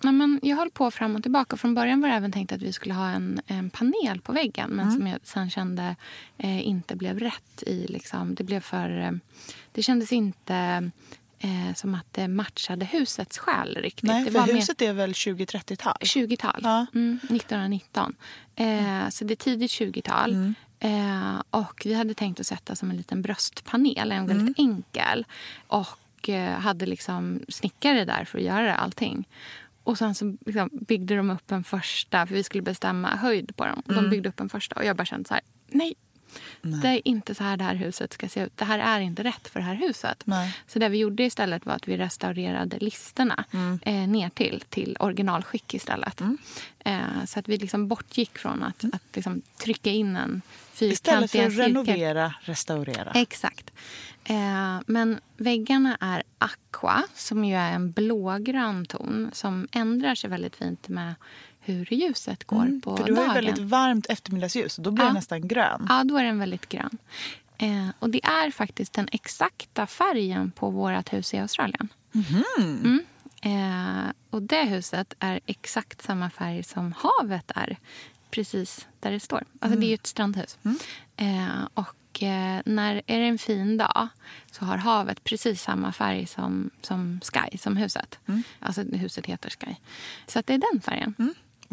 Nej, 0.00 0.12
men 0.12 0.40
jag 0.42 0.56
höll 0.56 0.70
på 0.70 0.90
fram 0.90 1.16
och 1.16 1.22
tillbaka. 1.22 1.56
Från 1.56 1.74
början 1.74 2.00
var 2.00 2.08
det 2.08 2.14
även 2.14 2.32
tänkt 2.32 2.52
att 2.52 2.62
vi 2.62 2.72
skulle 2.72 2.94
ha 2.94 3.08
en, 3.08 3.40
en 3.46 3.70
panel 3.70 4.20
på 4.20 4.32
väggen 4.32 4.70
men 4.70 4.92
som 4.92 5.06
jag 5.06 5.18
sen 5.22 5.50
kände 5.50 5.96
eh, 6.38 6.68
inte 6.68 6.96
blev 6.96 7.18
rätt. 7.18 7.62
i 7.66 7.86
liksom, 7.86 8.34
Det 8.34 8.44
blev 8.44 8.60
för... 8.60 9.00
Eh, 9.00 9.12
det 9.72 9.82
kändes 9.82 10.12
inte 10.12 10.90
eh, 11.42 11.74
som 11.74 11.94
att 11.94 12.06
det 12.10 12.28
matchade 12.28 12.84
husets 12.84 13.38
själ 13.38 13.74
riktigt. 13.76 14.02
Nej, 14.10 14.24
för 14.24 14.30
var 14.30 14.46
mer- 14.46 14.54
huset 14.54 14.82
är 14.82 14.92
väl 14.92 15.12
20-30-tal? 15.12 15.96
20-tal. 16.00 16.60
Ja. 16.62 16.86
Mm, 16.94 17.18
1919. 17.30 18.14
Eh, 18.56 19.08
så 19.08 19.24
det 19.24 19.34
är 19.34 19.36
tidigt 19.36 19.70
20-tal. 19.70 20.54
Eh, 20.78 21.42
och 21.50 21.82
vi 21.84 21.94
hade 21.94 22.14
tänkt 22.14 22.40
att 22.40 22.46
sätta 22.46 22.76
som 22.76 22.90
en 22.90 22.96
liten 22.96 23.22
bröstpanel, 23.22 24.12
en 24.12 24.26
väldigt 24.26 24.58
enkel. 24.58 25.26
Och 25.66 26.28
eh, 26.28 26.58
hade 26.58 26.86
liksom 26.86 27.40
snickare 27.48 28.04
där 28.04 28.24
för 28.24 28.38
att 28.38 28.44
göra 28.44 28.74
allting. 28.74 29.28
Och 29.84 29.98
sen 29.98 30.14
så 30.14 30.36
liksom 30.46 30.68
byggde 30.72 31.16
de 31.16 31.30
upp 31.30 31.50
en 31.52 31.64
första, 31.64 32.26
för 32.26 32.34
vi 32.34 32.42
skulle 32.42 32.62
bestämma 32.62 33.08
höjd 33.16 33.56
på 33.56 33.64
dem. 33.66 33.82
Och 33.86 33.94
De 33.94 34.10
byggde 34.10 34.28
upp 34.28 34.40
en 34.40 34.48
första 34.48 34.74
och 34.76 34.84
jag 34.84 34.96
bara 34.96 35.04
kände 35.04 35.28
så 35.28 35.34
här, 35.34 35.42
nej. 35.68 35.94
Det 36.62 36.88
är 36.88 37.08
inte 37.08 37.34
så 37.34 37.44
här 37.44 37.56
det 37.56 37.64
här 37.64 37.74
huset 37.74 38.12
ska 38.12 38.28
se 38.28 38.40
ut. 38.44 38.56
Det 38.56 38.64
här 38.64 38.78
är 38.78 39.00
inte 39.00 39.24
rätt 39.24 39.48
för 39.48 39.60
det 39.60 39.66
här 39.66 39.74
huset. 39.74 40.22
Nej. 40.24 40.56
Så 40.66 40.78
det 40.78 40.88
vi 40.88 40.98
gjorde 40.98 41.22
istället 41.22 41.66
var 41.66 41.74
att 41.74 41.88
vi 41.88 41.96
restaurerade 41.96 42.78
listerna 42.78 43.44
eh, 43.82 43.94
ner 43.94 44.28
till, 44.28 44.62
till 44.68 44.96
originalskick 45.00 45.74
istället. 45.74 46.20
Eh, 46.78 47.24
så 47.26 47.38
att 47.38 47.48
vi 47.48 47.58
liksom 47.58 47.88
bortgick 47.88 48.38
från 48.38 48.62
att, 48.62 48.84
att 48.92 49.02
liksom 49.16 49.42
trycka 49.58 49.90
in 49.90 50.16
en 50.16 50.42
fyrkant 50.72 50.92
Istället 50.92 51.30
för 51.30 51.38
att 51.38 51.52
cirkel. 51.52 51.74
renovera, 51.74 52.34
restaurera. 52.40 53.12
Exakt. 53.14 53.70
Eh, 54.24 54.80
men 54.86 55.20
väggarna 55.36 55.96
är 56.00 56.22
aqua, 56.38 57.02
som 57.14 57.44
ju 57.44 57.54
är 57.54 57.72
en 57.72 57.92
blågrön 57.92 58.86
ton 58.86 59.30
som 59.32 59.68
ändrar 59.72 60.14
sig 60.14 60.30
väldigt 60.30 60.56
fint 60.56 60.88
med 60.88 61.14
hur 61.64 61.92
ljuset 61.92 62.44
går 62.44 62.80
på 62.80 62.90
Mm, 62.90 62.96
för 62.96 63.04
du 63.04 63.14
har 63.14 63.24
dagen. 63.24 63.34
väldigt 63.34 63.58
varmt 63.58 64.06
eftermiddagsljus 64.06 64.78
och 64.78 64.84
då 64.84 64.90
blir 64.90 65.04
Ja. 65.04 65.06
den 65.08 65.14
nästan 65.14 65.48
grön. 65.48 65.86
Ja, 65.88 66.04
då 66.04 66.16
är 66.16 66.24
den 66.24 66.38
väldigt 66.38 66.68
grön. 66.68 66.98
Eh, 67.58 67.88
och 67.98 68.10
det 68.10 68.24
är 68.24 68.50
faktiskt 68.50 68.92
den 68.92 69.08
exakta 69.12 69.86
färgen 69.86 70.50
på 70.50 70.70
vårt 70.70 71.12
hus 71.12 71.34
i 71.34 71.38
Australien. 71.38 71.88
Mm. 72.58 73.02
Eh, 73.42 74.12
och 74.30 74.42
det 74.42 74.64
huset 74.64 75.14
är 75.18 75.40
exakt 75.46 76.02
samma 76.02 76.30
färg 76.30 76.62
som 76.62 76.94
havet 76.98 77.50
är. 77.54 77.76
Precis 78.30 78.88
där 79.00 79.10
det 79.10 79.20
står. 79.20 79.44
Alltså 79.60 79.78
Det 79.78 79.86
är 79.86 79.88
ju 79.88 79.94
ett 79.94 80.06
strandhus. 80.06 80.58
Eh, 81.16 81.68
och 81.74 82.22
eh, 82.22 82.60
när 82.64 83.02
är 83.06 83.18
det 83.20 83.26
en 83.26 83.38
fin 83.38 83.76
dag 83.76 84.08
så 84.50 84.64
har 84.64 84.76
havet 84.76 85.24
precis 85.24 85.62
samma 85.62 85.92
färg 85.92 86.26
som, 86.26 86.70
som 86.82 87.20
Sky, 87.32 87.58
som 87.58 87.76
huset. 87.76 88.18
Alltså 88.60 88.82
huset 88.82 89.26
heter 89.26 89.50
Sky. 89.50 89.74
Så 90.26 90.42
det 90.46 90.54
är 90.54 90.62
den 90.72 90.80
färgen. 90.80 91.14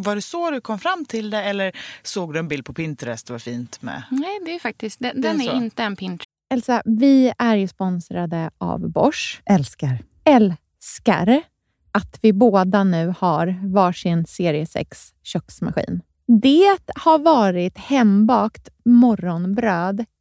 Var 0.03 0.15
det 0.15 0.21
så 0.21 0.51
du 0.51 0.61
kom 0.61 0.79
fram 0.79 1.05
till 1.05 1.29
det 1.29 1.43
eller 1.43 1.71
såg 2.03 2.33
du 2.33 2.39
en 2.39 2.47
bild 2.47 2.65
på 2.65 2.73
Pinterest 2.73 3.29
och 3.29 3.33
var 3.33 3.39
fint 3.39 3.81
med? 3.81 4.03
Nej, 4.11 4.39
det 4.45 4.55
är 4.55 4.59
faktiskt... 4.59 4.99
Den, 4.99 5.21
Det 5.21 5.27
är 5.27 5.31
den 5.31 5.41
är, 5.41 5.45
så. 5.45 5.55
inte 5.55 5.83
en 5.83 5.95
Pinterest. 5.95 6.29
Elsa, 6.53 6.81
vi 6.85 7.33
är 7.37 7.55
ju 7.55 7.67
sponsrade 7.67 8.49
av 8.57 8.89
Bosch. 8.91 9.41
Älskar. 9.45 9.97
Älskar 10.25 11.41
att 11.91 12.19
vi 12.21 12.33
båda 12.33 12.83
nu 12.83 13.13
har 13.19 13.59
varsin 13.73 14.25
serie 14.25 14.65
6 14.65 15.13
köksmaskin. 15.23 16.01
Det 16.41 16.77
har 16.95 17.19
varit 17.19 17.77
hembakt 17.77 18.69
morgonbröd 18.85 20.05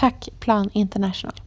Tack 0.00 0.28
Plan 0.38 0.70
International. 0.72 1.40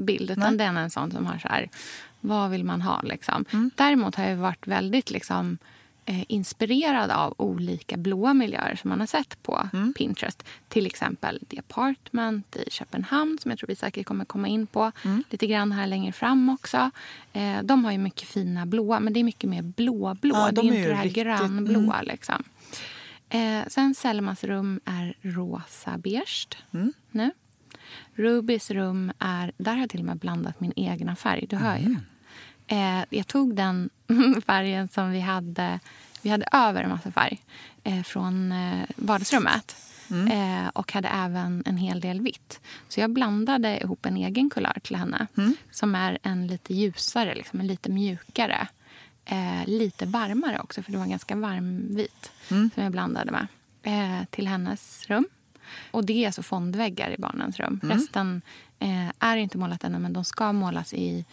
bild 0.00 0.30
utan 0.30 0.56
den 0.56 0.76
är 0.76 0.82
en 0.82 0.90
sån 0.90 1.10
som 1.10 1.26
har 1.26 1.38
så 1.38 1.48
här, 1.48 1.68
vad 2.20 2.50
vill 2.50 2.64
man 2.64 2.82
ha 2.82 3.02
liksom. 3.02 3.44
Mm. 3.52 3.70
Däremot 3.74 4.14
har 4.14 4.24
jag 4.24 4.36
varit 4.36 4.66
väldigt 4.66 5.10
liksom 5.10 5.58
eh, 5.60 5.66
inspirerad 6.06 7.10
av 7.10 7.34
olika 7.38 7.96
blåa 7.96 8.34
miljöer 8.34 8.76
som 8.76 8.90
man 8.90 9.00
har 9.00 9.06
sett 9.06 9.42
på 9.42 9.68
mm. 9.72 9.94
Pinterest. 9.94 10.44
Till 10.68 10.86
exempel 10.86 11.40
The 11.48 11.58
Apartment 11.58 12.56
i 12.56 12.70
Köpenhamn 12.70 13.38
som 13.38 13.50
jag 13.50 13.58
tror 13.58 13.66
vi 13.66 13.76
säkert 13.76 14.06
kommer 14.06 14.24
komma 14.24 14.48
in 14.48 14.66
på 14.66 14.92
mm. 15.04 15.24
lite 15.30 15.46
grann 15.46 15.72
här 15.72 15.86
längre 15.86 16.12
fram 16.12 16.48
också. 16.48 16.90
Eh, 17.32 17.62
de 17.62 17.84
har 17.84 17.92
ju 17.92 17.98
mycket 17.98 18.28
fina 18.28 18.66
blåa, 18.66 19.00
men 19.00 19.12
det 19.12 19.20
är 19.20 19.24
mycket 19.24 19.50
mer 19.50 19.62
blåblå. 19.62 20.34
Ja, 20.36 20.50
det 20.52 20.60
är, 20.60 20.64
är 20.64 20.76
inte 20.76 20.88
det 20.88 20.94
här 20.94 21.04
riktigt... 21.04 21.24
grönblåa. 21.24 21.94
Mm. 21.94 22.06
Liksom. 22.06 22.44
Eh, 23.28 23.68
sen 23.68 23.94
Selmas 23.94 24.44
rum 24.44 24.80
är 24.84 25.14
rosa 25.22 25.98
beige 25.98 26.48
mm. 26.72 26.92
nu. 27.10 27.30
Rubys 28.14 28.70
rum 28.70 29.12
är... 29.18 29.52
Där 29.56 29.72
har 29.72 29.80
jag 29.80 29.90
till 29.90 30.00
och 30.00 30.06
med 30.06 30.16
blandat 30.16 30.60
min 30.60 30.72
egna 30.76 31.16
färg. 31.16 31.46
Du 31.48 31.56
hör 31.56 31.76
ju. 31.78 31.96
Eh, 32.66 33.04
jag 33.10 33.26
tog 33.26 33.56
den 33.56 33.90
färgen 34.46 34.88
som 34.88 35.10
vi 35.10 35.20
hade. 35.20 35.80
Vi 36.22 36.30
hade 36.30 36.46
över 36.52 36.82
en 36.82 36.90
massa 36.90 37.12
färg 37.12 37.42
eh, 37.84 38.02
från 38.02 38.52
eh, 38.52 38.84
vardagsrummet. 38.96 39.76
Mm. 40.10 40.28
Eh, 40.28 40.68
och 40.68 40.92
hade 40.92 41.08
även 41.08 41.62
en 41.66 41.76
hel 41.76 42.00
del 42.00 42.20
vitt. 42.20 42.60
Så 42.88 43.00
jag 43.00 43.10
blandade 43.10 43.80
ihop 43.80 44.06
en 44.06 44.16
egen 44.16 44.50
kulör 44.50 44.78
till 44.82 44.96
henne. 44.96 45.26
Mm. 45.36 45.56
Som 45.70 45.94
är 45.94 46.18
en 46.22 46.46
lite 46.46 46.74
ljusare, 46.74 47.34
liksom, 47.34 47.60
en 47.60 47.66
lite 47.66 47.90
mjukare. 47.90 48.66
Eh, 49.24 49.66
lite 49.66 50.06
varmare 50.06 50.60
också, 50.60 50.82
för 50.82 50.92
det 50.92 50.98
var 50.98 51.04
en 51.04 51.10
ganska 51.10 51.36
varm 51.36 51.96
vit 51.96 52.32
mm. 52.50 52.70
som 52.74 52.82
jag 52.82 52.92
blandade 52.92 53.30
med. 53.30 53.46
Eh, 53.82 54.24
till 54.30 54.48
hennes 54.48 55.06
rum. 55.08 55.26
Och 55.90 56.04
det 56.04 56.22
är 56.22 56.26
alltså 56.26 56.42
fondväggar 56.42 57.10
i 57.10 57.18
barnens 57.18 57.60
rum. 57.60 57.80
Mm. 57.82 57.98
Resten 57.98 58.42
är 59.18 59.36
inte 59.36 59.58
målat 59.58 59.84
ännu, 59.84 59.98
men 59.98 60.12
de 60.12 60.24
ska 60.24 60.52
målas 60.52 60.94
i 60.94 61.24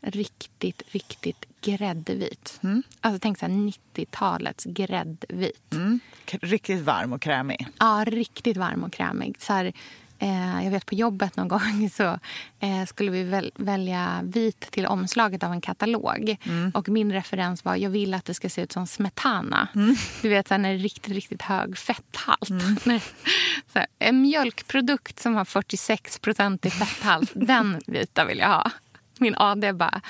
riktigt, 0.00 0.82
riktigt 0.86 1.44
gräddvit. 1.60 2.60
Mm. 2.62 2.82
Alltså 3.00 3.18
tänk 3.22 3.38
så 3.38 3.46
90-talets 3.46 4.64
gräddvit. 4.64 5.72
Mm. 5.72 6.00
Riktigt 6.26 6.82
varm 6.82 7.12
och 7.12 7.22
krämig. 7.22 7.66
Ja, 7.78 8.04
riktigt 8.06 8.56
varm 8.56 8.84
och 8.84 8.92
krämig. 8.92 9.36
Så 9.40 9.52
här, 9.52 9.72
eh, 10.18 10.64
jag 10.64 10.70
vet 10.70 10.86
på 10.86 10.94
jobbet 10.94 11.36
någon 11.36 11.48
gång 11.48 11.90
så 11.94 12.18
eh, 12.60 12.84
skulle 12.86 13.10
vi 13.10 13.22
väl, 13.22 13.52
välja 13.56 14.20
vit 14.22 14.60
till 14.60 14.86
omslaget 14.86 15.42
av 15.42 15.52
en 15.52 15.60
katalog. 15.60 16.36
Mm. 16.42 16.70
Och 16.74 16.88
min 16.88 17.12
referens 17.12 17.64
var 17.64 17.76
jag 17.76 17.90
vill 17.90 18.14
att 18.14 18.24
det 18.24 18.34
ska 18.34 18.48
se 18.48 18.62
ut 18.62 18.72
som 18.72 18.86
smetana. 18.86 19.68
Mm. 19.74 19.96
Du 20.22 20.28
vet 20.28 20.48
så 20.48 20.54
här, 20.54 20.58
när 20.58 20.68
det 20.68 20.74
är 20.74 20.78
riktigt, 20.78 21.14
riktigt 21.14 21.42
hög 21.42 21.78
fetthalt. 21.78 22.50
Mm. 22.50 23.00
här, 23.74 23.86
en 23.98 24.22
mjölkprodukt 24.22 25.20
som 25.20 25.34
har 25.34 25.44
46% 25.44 26.66
i 26.66 26.70
fetthalt, 26.70 27.30
den 27.34 27.80
vita 27.86 28.24
vill 28.24 28.38
jag 28.38 28.48
ha. 28.48 28.70
Min 29.18 29.34
AD 29.36 29.72
bara, 29.72 30.00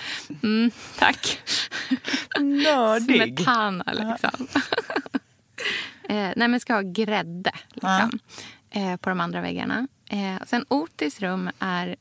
mm, 0.43 0.71
tack. 0.99 1.41
Nördig. 2.41 3.39
Smetana, 3.39 3.85
liksom. 3.93 4.47
eh, 6.09 6.33
nej, 6.37 6.49
men 6.49 6.61
ska 6.61 6.75
ha 6.75 6.83
grädde 6.83 7.53
liksom, 7.71 8.19
eh, 8.71 8.97
på 8.97 9.09
de 9.09 9.21
andra 9.21 9.41
väggarna. 9.41 9.89
Eh, 10.11 10.47
sen 10.47 10.65
Otis 10.69 11.21
rum 11.21 11.51
är 11.59 11.97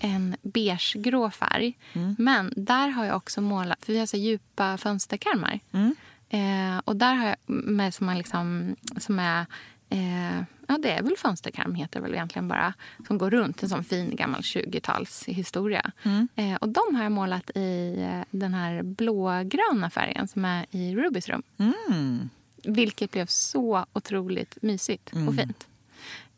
en 0.00 0.36
beigegrå 0.42 1.30
färg. 1.30 1.78
Mm. 1.92 2.16
Men 2.18 2.52
där 2.56 2.88
har 2.88 3.04
jag 3.04 3.16
också 3.16 3.40
målat, 3.40 3.84
för 3.84 3.92
vi 3.92 3.98
har 3.98 4.06
så 4.06 4.16
djupa 4.16 4.78
fönsterkarmar. 4.78 5.60
Mm. 5.72 5.94
Eh, 6.28 6.80
och 6.84 6.96
där 6.96 7.14
har 7.14 7.26
jag 7.26 7.36
med 7.46 7.94
som, 7.94 8.06
man 8.06 8.18
liksom, 8.18 8.76
som 8.96 9.18
är 9.18 9.46
eh, 9.90 10.38
ja, 10.66 10.78
det 10.78 10.90
är 10.90 11.02
väl 11.02 11.16
fönsterkarm 11.16 11.74
heter 11.74 12.00
väl 12.00 12.14
egentligen 12.14 12.48
bara. 12.48 12.74
Som 13.06 13.18
går 13.18 13.30
runt, 13.30 13.62
en 13.62 13.68
sån 13.68 13.84
fin 13.84 14.16
gammal 14.16 14.40
20-talshistoria. 14.40 15.90
Mm. 16.02 16.28
Eh, 16.36 16.54
och 16.54 16.68
de 16.68 16.94
har 16.94 17.02
jag 17.02 17.12
målat 17.12 17.50
i 17.54 17.96
eh, 17.98 18.20
den 18.30 18.54
här 18.54 18.82
blågröna 18.82 19.90
färgen 19.90 20.28
som 20.28 20.44
är 20.44 20.66
i 20.70 20.96
Rubys 20.96 21.28
rum. 21.28 21.42
Mm. 21.58 22.30
Vilket 22.64 23.10
blev 23.10 23.26
så 23.26 23.86
otroligt 23.92 24.58
mysigt 24.62 25.12
mm. 25.12 25.28
och 25.28 25.34
fint. 25.34 25.66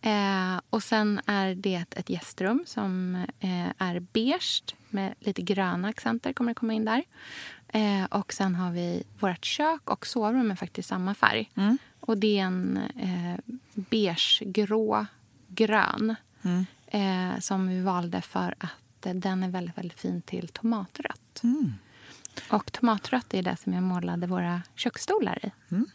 Eh, 0.00 0.60
och 0.70 0.82
sen 0.82 1.20
är 1.26 1.54
det 1.54 1.84
ett 1.96 2.10
gästrum 2.10 2.62
som 2.66 3.14
eh, 3.40 3.68
är 3.78 4.00
beige 4.00 4.62
med 4.88 5.14
lite 5.20 5.42
gröna 5.42 5.88
accenter. 5.88 6.32
kommer 6.32 6.50
det 6.50 6.54
komma 6.54 6.72
in 6.72 6.84
där. 6.84 7.04
Eh, 7.68 8.04
och 8.04 8.32
sen 8.32 8.54
har 8.54 8.72
vi 8.72 9.02
vårt 9.18 9.44
kök 9.44 9.90
och 9.90 10.06
sovrum 10.06 10.50
är 10.50 10.56
faktiskt 10.56 10.88
samma 10.88 11.14
färg. 11.14 11.50
Mm. 11.54 11.78
Och 12.08 12.18
det 12.18 12.38
är 12.38 12.44
en 12.44 12.76
eh, 12.96 13.54
beigegrå 13.74 15.06
grön 15.48 16.14
mm. 16.42 16.66
eh, 16.86 17.40
som 17.40 17.68
vi 17.68 17.80
valde 17.80 18.20
för 18.22 18.54
att 18.58 19.06
eh, 19.06 19.14
den 19.14 19.42
är 19.42 19.48
väldigt, 19.48 19.78
väldigt 19.78 20.00
fin 20.00 20.22
till 20.22 20.48
tomatrött. 20.48 21.40
Mm. 21.42 21.72
Och 22.50 22.72
tomatrött 22.72 23.34
är 23.34 23.42
det 23.42 23.56
som 23.56 23.72
jag 23.72 23.82
målade 23.82 24.26
våra 24.26 24.62
köksstolar 24.74 25.46
i. 25.46 25.50
Mm. 25.70 25.86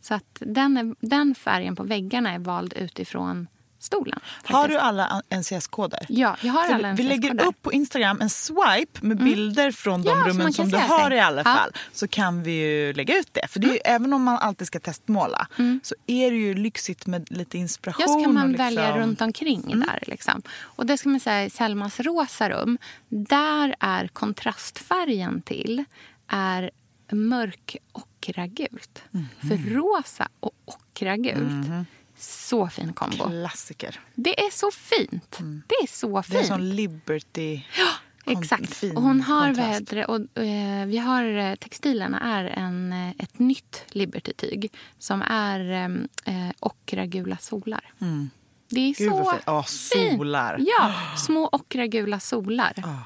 Så 0.00 0.14
att 0.14 0.42
den, 0.46 0.76
är, 0.76 0.94
den 1.00 1.34
färgen 1.34 1.76
på 1.76 1.82
väggarna 1.82 2.32
är 2.32 2.38
vald 2.38 2.72
utifrån 2.72 3.46
stolen. 3.80 4.20
Faktiskt. 4.22 4.52
Har 4.52 4.68
du 4.68 4.78
alla 4.78 5.22
NCS-koder? 5.30 6.06
Ja, 6.08 6.36
jag 6.42 6.52
har 6.52 6.64
alla 6.64 6.92
NCS-koder. 6.92 6.94
Vi 6.94 7.02
lägger 7.02 7.46
upp 7.46 7.62
på 7.62 7.72
Instagram 7.72 8.20
en 8.20 8.30
swipe 8.30 9.00
med 9.00 9.20
mm. 9.20 9.24
bilder 9.24 9.72
från 9.72 10.02
de 10.02 10.08
ja, 10.08 10.24
rummen 10.26 10.52
som 10.52 10.70
du 10.70 10.76
har 10.76 11.08
sig. 11.08 11.16
i 11.16 11.20
alla 11.20 11.44
fall. 11.44 11.70
Ja. 11.74 11.80
Så 11.92 12.08
kan 12.08 12.42
vi 12.42 12.52
ju 12.52 12.92
lägga 12.92 13.18
ut 13.18 13.28
det. 13.32 13.48
För 13.48 13.60
det 13.60 13.66
är, 13.66 13.70
mm. 13.70 14.02
även 14.02 14.12
om 14.12 14.22
man 14.22 14.38
alltid 14.38 14.66
ska 14.66 14.80
testmåla 14.80 15.46
mm. 15.58 15.80
så 15.82 15.94
är 16.06 16.30
det 16.30 16.36
ju 16.36 16.54
lyxigt 16.54 17.06
med 17.06 17.30
lite 17.30 17.58
inspiration. 17.58 18.04
Ja, 18.06 18.12
så 18.12 18.24
kan 18.24 18.34
man 18.34 18.52
liksom... 18.52 18.64
välja 18.64 18.98
runt 18.98 19.20
omkring 19.20 19.72
mm. 19.72 19.80
där. 19.80 20.02
Liksom. 20.06 20.42
Och 20.60 20.86
det 20.86 20.98
ska 20.98 21.08
man 21.08 21.20
säga 21.20 21.44
i 21.44 21.50
Selmas 21.50 22.00
rosa 22.00 22.50
rum. 22.50 22.78
Där 23.08 23.74
är 23.80 24.08
kontrastfärgen 24.08 25.42
till 25.42 25.84
är 26.28 26.70
mörk 27.12 27.76
ockragult. 27.92 29.02
Mm. 29.14 29.26
För 29.40 29.70
rosa 29.70 30.28
och 30.40 30.52
ockragult 30.64 31.66
mm. 31.66 31.86
Så 32.20 32.68
fin 32.68 32.92
kombo. 32.92 33.28
Klassiker. 33.28 34.00
Det 34.14 34.40
är 34.40 34.50
så 34.50 34.70
fint. 34.70 35.40
Mm. 35.40 35.62
Det 35.66 35.74
är 35.74 35.86
så 35.86 36.22
fint. 36.22 36.32
Det 36.32 36.38
är 36.38 36.44
sån 36.44 36.70
Liberty. 36.70 37.60
Ja, 37.78 38.32
exakt. 38.32 38.82
Och 38.82 39.02
hon 39.02 39.20
har 39.20 39.52
vädre, 39.52 40.04
och, 40.04 40.20
uh, 40.20 40.86
vi 40.86 40.98
har 40.98 41.24
uh, 41.24 41.54
textilerna 41.54 42.20
är 42.20 42.44
en, 42.44 42.92
uh, 42.92 43.10
ett 43.18 43.38
nytt 43.38 43.84
Liberty-tyg 43.88 44.72
som 44.98 45.22
är 45.22 45.88
uh, 46.28 46.50
ockragula 46.60 47.36
solar. 47.36 47.92
Mm. 48.00 48.30
Det 48.68 48.80
är 48.80 48.94
Gud, 48.94 49.08
så 49.10 49.30
fint. 49.30 49.48
Oh, 49.48 49.64
solar. 49.64 50.58
Ja, 50.60 50.94
små 51.16 51.48
ockragula 51.52 52.20
solar. 52.20 52.74
Oh. 52.76 53.02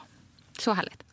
Så 0.59 0.73
härligt. 0.73 1.04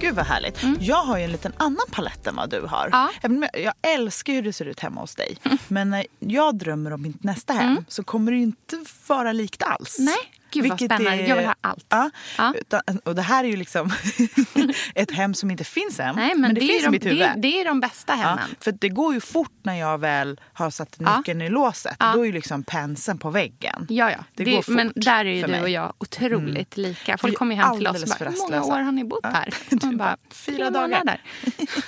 Gud 0.00 0.14
vad 0.14 0.26
härligt. 0.26 0.62
Mm. 0.62 0.76
Jag 0.80 1.02
har 1.04 1.18
ju 1.18 1.24
en 1.24 1.32
liten 1.32 1.52
annan 1.56 1.86
palett 1.90 2.26
än 2.26 2.36
vad 2.36 2.50
du 2.50 2.60
har. 2.60 2.88
Ja. 2.92 3.10
Jag 3.52 3.74
älskar 3.82 4.32
hur 4.32 4.42
det 4.42 4.52
ser 4.52 4.64
ut 4.64 4.80
hemma 4.80 5.00
hos 5.00 5.14
dig. 5.14 5.38
Mm. 5.42 5.58
Men 5.68 5.90
när 5.90 6.06
jag 6.18 6.54
drömmer 6.58 6.92
om 6.92 7.02
mitt 7.02 7.24
nästa 7.24 7.52
hem 7.52 7.70
mm. 7.70 7.84
så 7.88 8.04
kommer 8.04 8.32
det 8.32 8.38
inte 8.38 8.84
vara 9.06 9.32
likt 9.32 9.62
alls. 9.62 9.96
Nej. 9.98 10.39
Gud 10.52 10.68
vad 10.68 10.78
spännande. 10.80 11.10
är- 11.10 11.28
Jag 11.28 11.36
vill 11.36 11.46
ha 11.46 11.54
allt. 11.60 11.86
Ja. 11.88 12.10
Ja. 12.38 12.54
Utan, 12.58 12.80
och 13.04 13.14
det 13.14 13.22
här 13.22 13.44
är 13.44 13.48
ju 13.48 13.56
liksom 13.56 13.92
ett 14.94 15.10
hem 15.10 15.34
som 15.34 15.50
inte 15.50 15.64
finns 15.64 16.00
än. 16.00 16.16
Nej, 16.16 16.34
men, 16.36 16.54
det, 16.54 16.60
det, 16.60 16.66
finns 16.66 16.72
är 16.72 16.78
i 16.80 16.84
de, 16.84 16.90
mitt 16.90 17.04
huvud. 17.06 17.18
det, 17.18 17.34
det 17.36 17.60
är 17.60 17.64
de 17.64 17.80
bästa 17.80 18.12
Ja, 18.12 18.18
hemmen. 18.28 18.44
för 18.60 18.72
det 18.72 18.88
går 18.88 19.14
ju 19.14 19.20
fort 19.20 19.52
när 19.62 19.74
jag 19.74 19.98
väl 19.98 20.40
har 20.52 20.70
satt 20.70 20.96
Ja. 20.98 21.16
nyckeln 21.18 21.42
i 21.42 21.48
låset. 21.48 21.96
Ja. 21.98 22.12
Då 22.14 22.20
är 22.22 22.24
ju 22.26 22.32
liksom 22.32 22.62
penseln 22.62 23.18
på 23.18 23.30
väggen. 23.30 23.86
Ja, 23.88 24.10
ja. 24.10 24.16
Det 24.34 24.44
Det 24.44 24.50
går 24.50 24.62
fort 24.62 24.74
men 24.74 24.92
där 24.96 25.24
är 25.24 25.34
ju 25.34 25.42
du 25.42 25.60
och 25.60 25.68
jag 25.68 25.92
otroligt 25.98 26.76
lika. 26.76 27.12
Vi 27.12 27.18
Folk 27.18 27.36
kommer 27.38 27.54
ju 27.56 27.62
hem 27.62 27.76
till 27.76 27.86
oss 27.86 28.02
och 28.02 28.08
bara, 28.08 28.30
hur 28.30 28.36
många 28.38 28.56
rastlösa." 28.56 28.74
år 28.74 28.80
har 28.80 28.92
ni 28.92 29.04
bott 29.04 29.20
Ja. 29.22 29.28
här? 29.30 29.54
Man 29.86 29.96
bara, 29.96 30.16
"Fyra 30.30 30.56
"Tre 30.56 30.70
dagar." 30.70 30.88
månader." 30.88 31.20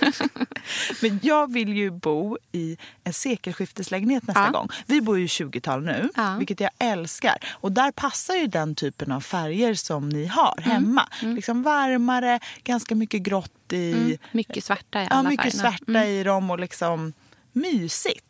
Men 1.02 1.20
jag 1.22 1.52
vill 1.52 1.72
ju 1.72 1.90
bo 1.90 2.38
i 2.52 2.76
en 3.04 3.12
sekelskifteslägenhet 3.12 4.26
nästa 4.26 4.44
Ja. 4.44 4.50
gång. 4.50 4.68
Vi 4.86 5.00
bor 5.00 5.18
ju 5.18 5.24
i 5.24 5.28
20-tal 5.28 5.82
nu, 5.84 6.08
Ja. 6.16 6.36
vilket 6.38 6.60
jag 6.60 6.70
älskar. 6.78 7.36
Och 7.52 7.72
där 7.72 7.90
passar 7.92 8.34
ju 8.34 8.46
den 8.52 8.74
typen 8.74 9.12
av 9.12 9.20
färger 9.20 9.74
som 9.74 10.08
ni 10.08 10.26
har 10.26 10.54
Mm. 10.58 10.70
hemma. 10.70 11.08
Liksom 11.20 11.62
varmare, 11.62 12.40
ganska 12.64 12.94
mycket 12.94 13.22
grått 13.22 13.72
i. 13.72 14.18
Mycket 14.32 14.64
svarta 14.64 15.00
i 15.00 15.04
Ja, 15.04 15.08
alla 15.10 15.28
mycket 15.28 15.52
färgerna. 15.52 15.76
svarta 15.78 16.06
i 16.06 16.22
dem 16.24 16.50
och 16.50 16.58
liksom 16.60 17.12
mysigt. 17.52 18.26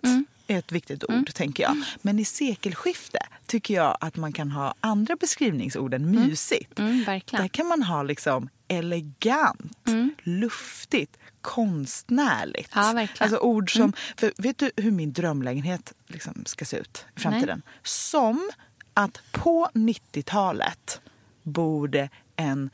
är 0.46 0.58
ett 0.58 0.72
viktigt 0.72 1.04
ord, 1.04 1.34
tänker 1.34 1.62
jag. 1.62 1.76
Men 2.02 2.18
i 2.18 2.24
sekelskifte 2.24 3.18
tycker 3.46 3.74
jag 3.74 3.96
att 4.00 4.16
man 4.16 4.32
kan 4.32 4.50
ha 4.50 4.74
andra 4.80 5.16
beskrivningsord 5.16 5.94
än 5.94 6.10
mysigt. 6.10 6.78
Mm, 6.78 7.04
verkligen. 7.04 7.42
Där 7.42 7.48
kan 7.48 7.66
man 7.66 7.82
ha 7.82 8.02
liksom 8.02 8.48
elegant, 8.68 9.76
luftigt, 10.22 11.16
konstnärligt. 11.40 12.70
Ja, 12.74 12.92
verkligen. 12.92 13.32
Alltså 13.32 13.36
ord 13.38 13.76
som... 13.76 13.92
För 14.16 14.32
vet 14.38 14.58
du 14.58 14.70
hur 14.76 14.90
min 14.90 15.12
drömlägenhet 15.12 15.92
liksom 16.08 16.42
ska 16.46 16.64
se 16.64 16.76
ut 16.76 17.06
i 17.16 17.20
framtiden? 17.20 17.62
Som 17.82 18.50
att 18.94 19.20
på 19.30 19.68
90-talet 19.74 21.00
bor 21.42 21.88
det 21.88 22.08
en 22.36 22.70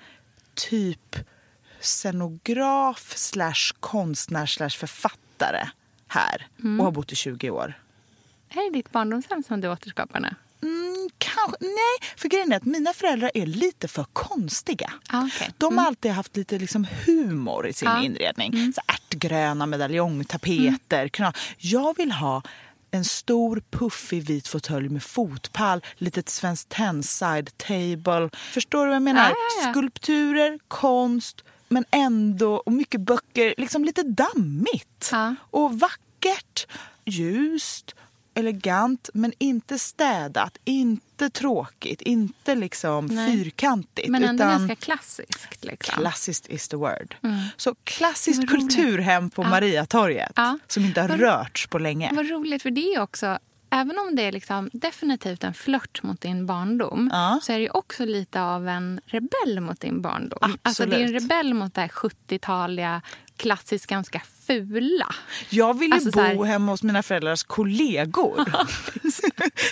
typ 0.55 1.17
scenograf 1.81 3.13
slash 3.17 3.73
konstnär 3.81 4.47
slash 4.47 4.71
författare 4.71 5.69
här 6.09 6.47
och 6.79 6.85
har 6.85 6.91
bott 6.91 7.13
i 7.13 7.17
20 7.17 7.51
år. 7.51 7.79
Är 8.51 8.71
det 8.71 8.79
ditt 8.79 8.91
barndomshem 8.93 9.43
som 9.43 9.61
du 9.61 9.69
återskapar 9.69 10.21
nu? 10.21 10.35
Mm, 10.63 11.09
kanske, 11.19 11.57
nej, 11.61 12.11
för 12.17 12.29
grejen 12.29 12.53
är 12.53 12.57
att 12.57 12.65
mina 12.65 12.93
föräldrar 12.93 13.31
är 13.35 13.47
lite 13.47 13.89
för 13.89 14.05
konstiga. 14.13 14.93
Ah, 15.09 15.25
okej. 15.27 15.51
De 15.59 15.79
har 15.79 15.87
alltid 15.87 16.11
haft 16.13 16.37
lite 16.37 16.59
liksom 16.59 16.87
humor 17.07 17.67
i 17.67 17.73
sin 17.73 17.89
Ja. 17.89 18.03
inredning. 18.03 18.73
Så 18.73 18.81
ärtgröna 18.87 19.67
medaljongtapeter. 19.67 21.09
kna- 21.09 21.37
Jag 21.59 21.97
vill 21.97 22.13
ha 22.13 22.43
en 22.91 23.05
stor 23.05 23.63
puffig 23.71 24.23
vit 24.23 24.49
fåtölj 24.49 24.89
med 24.89 25.03
fotpall, 25.03 25.85
litet 25.97 26.29
svenskt 26.29 26.69
tennside 26.69 27.57
table. 27.57 28.31
Förstår 28.53 28.79
du 28.79 28.87
vad 28.87 28.95
jag 28.95 29.03
menar? 29.03 29.35
Ja. 29.63 29.71
Skulpturer, 29.71 30.59
konst, 30.69 31.45
men 31.69 31.85
ändå, 31.91 32.57
och 32.57 32.73
mycket 32.73 33.01
böcker, 33.01 33.55
liksom 33.57 33.85
lite 33.85 34.03
dammigt. 34.03 35.09
Ja. 35.13 35.35
Och 35.51 35.79
vackert, 35.81 36.67
ljust, 37.05 37.95
elegant, 38.39 39.11
men 39.15 39.33
inte 39.39 39.79
städat, 39.79 40.59
inte 40.65 41.31
tråkigt, 41.31 42.03
inte 42.03 42.55
liksom 42.55 43.07
Nej. 43.07 43.33
fyrkantigt. 43.37 44.09
Men 44.09 44.25
ändå 44.25 44.45
utan 44.45 44.59
ganska 44.59 44.75
klassiskt. 44.77 45.65
Liksom. 45.65 45.95
Klassiskt 46.03 46.47
is 46.49 46.69
the 46.69 46.77
word. 46.77 47.17
Så 47.57 47.75
klassiskt 47.85 48.49
kulturhem 48.49 49.31
på 49.31 49.43
Ja. 49.43 49.49
Mariatorget 49.51 50.33
Ja. 50.37 50.59
som 50.67 50.85
inte 50.85 51.01
har 51.01 51.09
Vad- 51.09 51.21
rörts 51.21 51.67
på 51.67 51.79
länge. 51.79 52.11
Vad 52.15 52.29
roligt, 52.31 52.63
för 52.63 52.71
det 52.71 52.95
är 52.95 53.01
också... 53.01 53.39
Även 53.71 53.99
om 53.99 54.17
det 54.17 54.23
är 54.23 54.33
liksom 54.33 54.71
definitivt 54.73 55.45
en 55.45 55.55
flört 55.55 56.03
mot 56.03 56.21
din 56.21 56.47
barndom 56.47 57.11
Ja. 57.13 57.41
så 57.43 57.53
är 57.53 57.59
det 57.59 57.71
också 57.71 58.05
lite 58.05 58.43
av 58.43 58.69
en 58.69 59.01
rebell 59.07 59.61
mot 59.61 59.81
din 59.81 60.03
barndom. 60.03 60.57
Alltså 60.63 60.87
det 60.87 60.97
är 60.97 60.99
en 61.01 61.05
Absolut. 61.05 61.23
rebell 61.23 61.55
mot 61.55 61.75
det 61.75 61.81
här 61.81 61.89
70-taliga, 61.89 63.03
klassiskt 63.37 63.87
ganska 63.87 64.23
fula. 64.49 65.15
Jag 65.51 65.79
vill 65.79 65.89
ju 65.91 65.95
Alltså 65.95 66.11
bo 66.11 66.21
här- 66.21 66.45
hemma 66.45 66.73
hos 66.73 66.83
mina 66.83 67.03
föräldrars 67.03 67.43
kollegor 67.45 68.45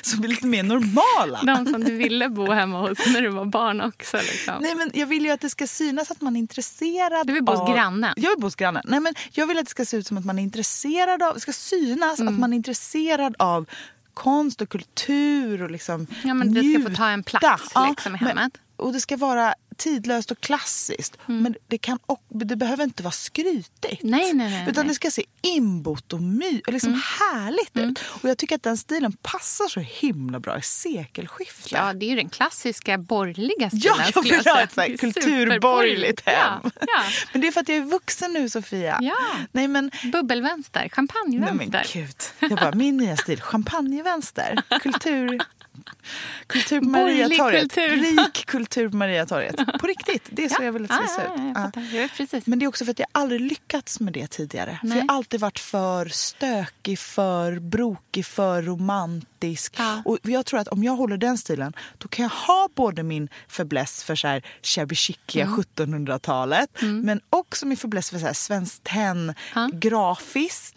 som 0.03 0.25
är 0.25 0.29
lite 0.29 0.47
mer 0.47 0.63
normala. 0.63 1.43
De 1.55 1.67
som 1.73 1.85
du 1.85 1.97
ville 1.97 2.29
bo 2.29 2.53
hemma 2.53 2.81
hos 2.89 2.99
när 3.07 3.23
du 3.23 3.29
var 3.29 3.45
barn 3.45 3.81
också. 3.81 4.17
Liksom. 4.17 4.55
Nej, 4.61 4.75
men 4.75 4.91
jag 4.95 5.07
vill 5.07 5.25
ju 5.25 5.31
att 5.31 5.41
det 5.41 5.51
ska 5.51 5.67
synas 5.67 6.11
att 6.11 6.21
man 6.21 6.37
är 6.37 6.41
intresserad 6.41 7.27
Du 7.27 7.33
vill 7.33 7.45
bo 7.45 7.53
hos 7.53 7.61
av... 7.61 7.75
grannen. 7.75 8.15
Jag 8.17 8.31
vill 8.31 8.39
bo 8.39 8.47
hos 8.47 8.55
grannen. 8.55 8.83
Nej, 8.87 9.01
men 9.01 9.15
jag 9.33 9.47
vill 9.47 9.59
att 9.59 9.65
det 9.65 9.71
ska 9.71 9.85
se 9.85 9.97
ut 9.97 10.07
som 10.07 10.19
att 10.19 10.25
man 10.25 10.39
är 10.39 10.43
intresserad 10.43 11.23
av... 11.23 11.35
Det 11.35 11.41
ska 11.41 11.53
synas 11.53 12.21
Mm. 12.21 12.35
att 12.35 12.41
man 12.41 12.53
är 12.53 12.57
intresserad 12.57 13.35
av 13.39 13.67
konst 14.15 14.61
och 14.61 14.69
kultur 14.69 15.63
och 15.63 15.71
liksom 15.71 16.07
Ja, 16.25 16.35
men 16.35 16.55
det 16.55 16.61
ska 16.61 16.73
få 16.83 16.89
njuta. 16.89 16.95
ta 16.95 17.09
en 17.09 17.23
plats, 17.23 17.73
liksom, 17.89 18.17
i 18.17 18.19
men- 18.21 18.29
hemmet. 18.29 18.53
och 18.77 18.93
det 18.93 19.01
ska 19.01 19.17
vara 19.17 19.55
tidlöst 19.77 20.31
och 20.31 20.41
klassiskt. 20.41 21.19
Mm. 21.29 21.43
Men 21.43 21.55
det, 21.69 21.79
kan, 21.79 21.99
och, 22.07 22.23
det 22.29 22.57
behöver 22.57 22.85
inte 22.85 23.03
vara 23.03 23.13
skrytigt. 23.13 24.03
Nej, 24.03 24.33
nej, 24.35 24.51
nej, 24.51 24.63
Utan. 24.63 24.75
Mm. 24.77 24.89
det 24.89 24.95
ska 24.95 25.11
se 25.11 25.25
inbott 25.43 26.13
och 26.13 26.23
my, 26.23 26.63
liksom 26.67 27.03
härligt 27.21 27.77
ut. 27.77 27.99
Och 28.23 28.29
jag 28.29 28.39
tycker 28.39 28.55
att 28.57 28.63
den 28.63 28.77
stilen 28.77 29.13
passar 29.13 29.69
så 29.69 29.81
himla 29.81 30.41
bra 30.41 30.59
i 30.59 30.63
sekelskiftet. 30.63 31.73
Ja, 31.73 31.93
det 31.93 32.07
är 32.07 32.11
ju 32.11 32.17
den 32.17 32.29
klassiska 32.29 32.99
borgerliga 32.99 33.71
stilen. 33.71 33.97
Ja, 33.99 34.11
jag 34.15 34.23
vill 34.23 34.47
ha 34.47 34.61
ett 34.61 35.01
kulturborgerligt 35.01 36.27
hem. 36.27 36.61
Ja, 36.65 36.71
ja. 36.81 37.03
Men 37.33 37.41
det 37.41 37.47
är 37.49 37.53
för 37.53 37.61
att 37.61 37.69
jag 37.69 37.79
är 37.79 37.83
vuxen 37.83 38.33
nu, 38.33 38.49
Sofia. 38.49 38.99
Ja. 39.03 39.17
Nej, 39.53 39.69
men, 39.69 39.91
Bubbelvänster, 40.13 40.81
nej, 40.81 40.91
men 40.97 41.09
champagnevänster. 41.09 41.87
gud. 41.93 42.51
Jag 42.51 42.59
bara, 42.59 42.75
min 42.75 42.97
nya 42.97 43.17
stil, 43.17 43.41
champagnevänster. 43.41 44.63
Kultur, 44.83 45.41
kultur 46.47 46.81
på 46.81 46.87
Mariatorget. 46.87 47.61
kultur. 47.61 47.97
Rik 47.97 48.47
kultur 48.47 48.89
på 48.89 48.97
Mariatorget. 48.97 49.57
På 49.81 49.87
riktigt, 49.87 50.23
det 50.31 50.45
är 50.45 50.49
så 50.49 50.63
jag 50.63 50.73
vill 50.73 50.85
att 50.85 50.89
det 50.89 51.09
ska 51.09 51.23
ja, 51.23 51.37
se 51.37 51.43
ja, 51.55 51.69
ut. 51.69 51.93
Ja. 51.93 52.09
precis. 52.17 52.47
Men 52.47 52.59
det 52.59 52.65
är 52.65 52.69
också 52.69 52.85
för 52.85 52.91
att 52.91 52.99
jag 52.99 53.09
aldrig 53.13 53.41
lyckats 53.41 54.01
med 54.01 54.13
det 54.13 54.27
tidigare. 54.27 54.79
För 54.81 54.87
Nej. 54.89 54.99
jag 54.99 55.05
har 55.09 55.17
alltid 55.17 55.41
varit 55.41 55.59
för 55.59 56.07
stökig, 56.09 56.99
för 56.99 57.59
brokig, 57.61 58.27
för 58.27 58.63
romantisk. 58.63 59.75
Ja. 59.79 60.03
Och 60.05 60.19
jag 60.23 60.47
tror 60.47 60.61
att 60.61 60.69
om 60.69 60.85
jag 60.85 60.97
håller 60.97 61.17
den 61.17 61.39
stilen 61.39 61.73
då 61.99 62.09
kan 62.09 62.23
jag 62.23 62.31
ha 62.31 62.69
både 62.75 63.03
min 63.03 63.29
fäbless 63.49 64.05
för 64.05 64.15
så 64.17 64.29
här 64.29 64.43
shabby 64.63 64.95
chiciga 64.95 65.45
Mm. 65.47 65.57
1700-talet 65.77 66.71
men 66.83 67.21
också 67.31 67.67
min 67.67 67.77
fäbless 67.77 68.11
för 68.11 68.19
så 68.19 68.27
här 68.27 68.33
svenskt 68.33 68.85
tenn, 68.85 69.35
Ja. 69.55 69.71
grafiskt. 69.73 70.77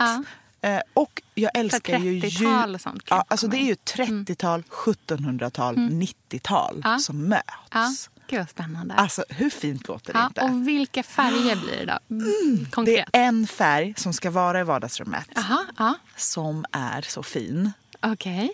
Eh, 0.62 0.80
och 0.93 1.22
jag 1.36 1.51
älskar 1.57 1.99
ju... 1.99 2.20
30-tal 2.22 2.76
och 2.76 2.82
sånt 2.82 3.03
Ja, 3.05 3.10
komma 3.10 3.26
alltså 3.28 3.47
det 3.47 3.57
är 3.57 3.66
ju 3.66 3.74
30-tal, 3.74 4.64
1700-tal, 4.70 5.76
90-tal 5.78 6.76
Mm. 6.76 6.91
Ja. 6.91 6.99
som 6.99 7.28
möts. 7.30 7.43
Ja, 7.72 7.93
gud 8.28 8.39
vad 8.39 8.49
spännande. 8.49 8.93
Alltså 8.93 9.24
hur 9.30 9.49
fint 9.49 9.88
låter 9.88 10.14
det 10.14 10.20
ja, 10.20 10.28
inte? 10.28 10.41
och 10.41 10.68
vilka 10.68 11.03
färger 11.03 11.55
blir 11.55 11.86
det 11.86 11.99
då? 12.07 12.16
Mm, 12.16 12.86
Det 12.86 12.99
är 12.99 13.05
en 13.14 13.47
färg 13.47 13.93
som 13.97 14.14
ska 14.14 14.32
vara 14.32 14.60
i 14.60 14.64
vardagsrummet 14.64 15.28
Jaha, 15.36 15.66
ja. 15.78 15.93
som 16.18 16.66
är 16.72 17.01
så 17.01 17.24
fin. 17.24 17.72
Okej. 18.01 18.49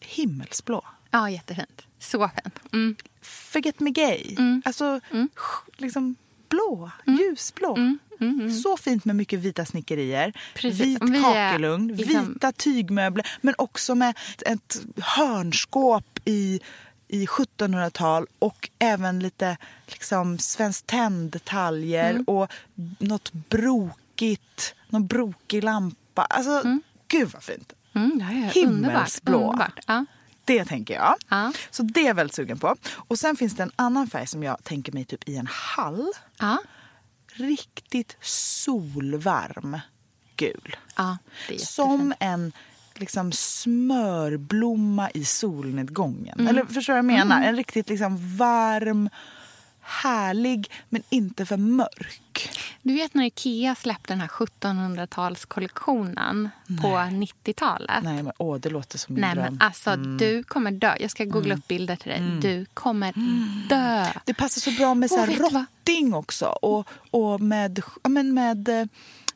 Himmelsblå. 0.00 0.84
Ja, 1.10 1.30
jättefint. 1.30 1.82
Så 1.98 2.18
fint. 2.44 2.58
Mm. 2.72 2.96
Forget 3.22 3.80
me 3.80 3.90
gay. 3.90 4.36
Alltså 4.64 4.84
sk- 5.10 5.68
liksom 5.76 6.16
blå, 6.52 6.90
ljusblå. 7.06 7.78
Så 8.62 8.76
fint 8.76 9.04
med 9.04 9.16
mycket 9.16 9.38
vita 9.40 9.64
snickerier. 9.64 10.32
Precis. 10.54 10.80
Vit 10.80 10.98
vi 11.02 11.18
är 11.18 11.22
kakelugn, 11.22 11.88
liksom- 11.96 12.32
vita 12.32 12.52
tygmöbler 12.52 13.26
men 13.40 13.54
också 13.58 13.94
med 13.94 14.18
ett 14.46 14.82
hörnskåp 14.96 16.18
i, 16.24 16.60
i 17.08 17.26
1700-tal 17.26 18.26
och 18.38 18.70
även 18.78 19.20
lite 19.20 19.56
liksom 19.86 20.38
svenskt 20.38 20.86
tenn-detaljer 20.86 22.24
och 22.26 22.52
något 22.98 23.32
brokigt, 23.32 24.74
någon 24.88 25.06
brokig 25.06 25.64
lampa. 25.64 26.22
Alltså, 26.22 26.62
gud 27.08 27.28
vad 27.32 27.42
fint. 27.42 27.72
Mm, 27.94 28.20
är 28.20 28.24
underbart. 28.34 28.54
Himmelsblå. 28.56 29.38
underbart. 29.38 29.78
Ja. 29.86 30.04
Det 30.58 30.64
tänker 30.64 30.94
jag. 30.94 31.14
Ja. 31.28 31.52
Så 31.70 31.82
det 31.82 32.00
är 32.00 32.06
jag 32.06 32.14
väldigt 32.14 32.34
sugen 32.34 32.58
på. 32.58 32.76
Och 32.94 33.18
sen 33.18 33.36
finns 33.36 33.56
det 33.56 33.62
en 33.62 33.72
annan 33.76 34.06
färg 34.06 34.26
som 34.26 34.42
jag 34.42 34.64
tänker 34.64 34.92
mig 34.92 35.04
typ 35.04 35.28
i 35.28 35.36
en 35.36 35.48
hall. 35.50 36.06
Ja. 36.38 36.58
Riktigt 37.34 38.16
solvarm 38.20 39.78
gul. 40.36 40.76
ja, 40.96 41.18
Som 41.58 42.14
en 42.20 42.52
liksom 42.94 43.32
smörblomma 43.32 45.10
i 45.10 45.24
solnedgången. 45.24 46.40
Mm. 46.40 46.48
Eller 46.48 46.64
förstår 46.64 46.92
du 46.92 46.96
vad 46.96 46.98
jag 46.98 47.18
menar? 47.18 47.42
En 47.42 47.56
riktigt 47.56 47.88
liksom 47.88 48.36
varm, 48.36 49.08
härlig 49.82 50.70
men 50.88 51.02
inte 51.08 51.46
för 51.46 51.56
mörk. 51.56 52.50
Du 52.82 52.94
vet 52.94 53.14
när 53.14 53.24
Ikea 53.24 53.74
släppte 53.74 54.12
den 54.12 54.20
här 54.20 54.28
1700-talskollektionen 54.28 56.48
på 56.82 56.88
90-talet? 56.88 58.04
Nej 58.04 58.22
men 58.22 58.32
åh, 58.38 58.58
det 58.58 58.70
låter 58.70 58.98
som 58.98 59.14
min 59.14 59.20
Nej, 59.20 59.34
dröm. 59.34 59.44
men 59.44 59.60
alltså 59.60 59.96
du 59.96 60.44
kommer 60.44 60.70
dö. 60.70 60.94
Jag 61.00 61.10
ska 61.10 61.24
googla 61.24 61.54
upp 61.54 61.68
bilder 61.68 61.96
till 61.96 62.10
dig. 62.10 62.20
Du 62.40 62.66
kommer 62.74 63.12
dö. 63.68 64.06
Det 64.24 64.34
passar 64.34 64.60
så 64.60 64.70
bra 64.70 64.94
med 64.94 65.10
så 65.10 65.16
här 65.16 65.38
vad? 65.40 65.52
rotting 65.52 66.14
också. 66.14 66.46
Och, 66.46 66.88
och 67.10 67.40
med, 67.40 67.82
men 68.08 68.34
med, 68.34 68.68
eh, 68.68 68.86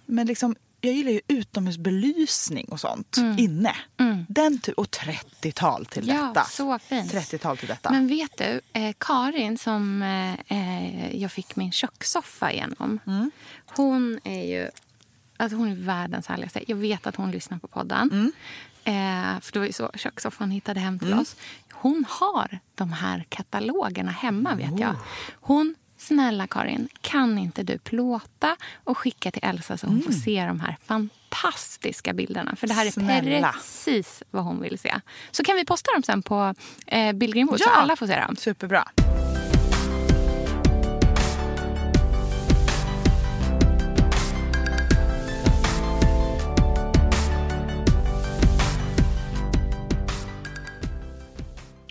med 0.07 0.27
liksom, 0.27 0.57
jag 0.87 0.95
gillar 0.95 1.11
ju 1.13 1.21
utomhusbelysning 1.29 2.65
och 2.71 2.81
sånt 2.81 3.17
inne. 3.39 3.77
Den 4.29 4.59
ty- 4.59 4.73
och 4.73 4.87
30-tal 4.91 5.87
till 5.87 6.09
Ja, 6.09 6.15
detta. 6.35 6.45
så 6.45 6.79
fint. 6.79 7.13
30-tal 7.13 7.57
till 7.57 7.69
detta. 7.69 7.91
Men 7.91 8.07
vet 8.09 8.39
du, 8.39 8.61
eh, 8.73 8.95
Karin 8.99 9.59
som 9.59 10.03
eh, 10.03 10.33
eh, 10.59 11.17
jag 11.17 11.33
fick 11.33 11.57
min 11.57 11.73
kökssoffa 11.73 12.53
genom. 12.53 12.99
Mm. 13.07 13.31
Hon 13.67 14.19
är 14.25 14.45
ju 14.45 14.69
alltså 15.37 15.57
hon 15.57 15.69
är 15.73 15.75
världens 15.77 16.27
härligaste. 16.27 16.65
Jag 16.69 16.77
vet 16.77 17.07
att 17.07 17.17
hon 17.17 17.31
lyssnar 17.31 17.59
på 17.59 17.69
podden. 17.69 18.11
Mm. 18.13 18.33
Eh, 18.85 19.41
för 19.41 19.53
det 19.53 19.59
var 19.59 19.67
ju 19.67 19.73
så 19.73 19.91
kökssoffan 19.95 20.51
hittade 20.51 20.81
hem 20.81 20.99
till 20.99 21.15
oss. 21.15 21.37
Hon 21.73 22.05
har 22.09 22.59
de 22.75 22.93
här 22.93 23.25
katalogerna 23.29 24.11
hemma 24.11 24.55
vet 24.55 24.81
jag. 24.81 24.95
Hon 25.41 25.75
Snälla 26.07 26.47
Karin, 26.47 26.89
kan 27.01 27.39
inte 27.39 27.63
du 27.63 27.79
plåta 27.79 28.57
och 28.85 28.99
skicka 28.99 29.31
till 29.31 29.45
Elsa 29.45 29.77
så 29.77 29.87
hon 29.87 30.03
får 30.03 30.13
se 30.13 30.45
de 30.47 30.61
här 30.61 30.77
fantastiska 30.85 32.13
bilderna? 32.13 32.57
För 32.57 32.67
det 32.67 32.75
här 32.75 32.87
är 32.87 32.91
Snälla. 32.91 33.53
precis 33.53 34.23
vad 34.31 34.45
hon 34.45 34.61
vill 34.61 34.79
se. 34.79 34.95
Så 35.31 35.45
kan 35.45 35.57
vi 35.57 35.65
posta 35.65 35.93
dem 35.93 36.03
sen 36.03 36.23
på 36.23 36.55
eh, 36.87 37.13
så 37.17 37.57
Ja. 37.59 37.71
alla 37.71 37.97
får 37.97 38.07
se 38.07 38.21
dem. 38.21 38.37
Superbra. 38.37 38.89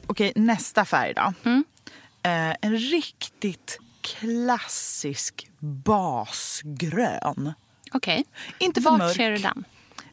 Okej, 0.07 0.31
nästa 0.35 0.85
färg 0.85 1.13
då. 1.13 1.33
Mm. 1.43 1.63
Eh, 2.23 2.55
en 2.61 2.77
riktigt 2.77 3.79
klassisk 4.05 5.47
basgrön. 5.59 7.53
Okej. 7.91 8.25
Inte 8.59 8.81
för 8.81 8.89
Vart 8.89 8.99
mörk. 8.99 9.15
ser 9.15 9.31
du 9.31 9.37
den? 9.37 9.65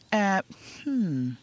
Eh, 0.09 0.41
hmm, 0.83 1.35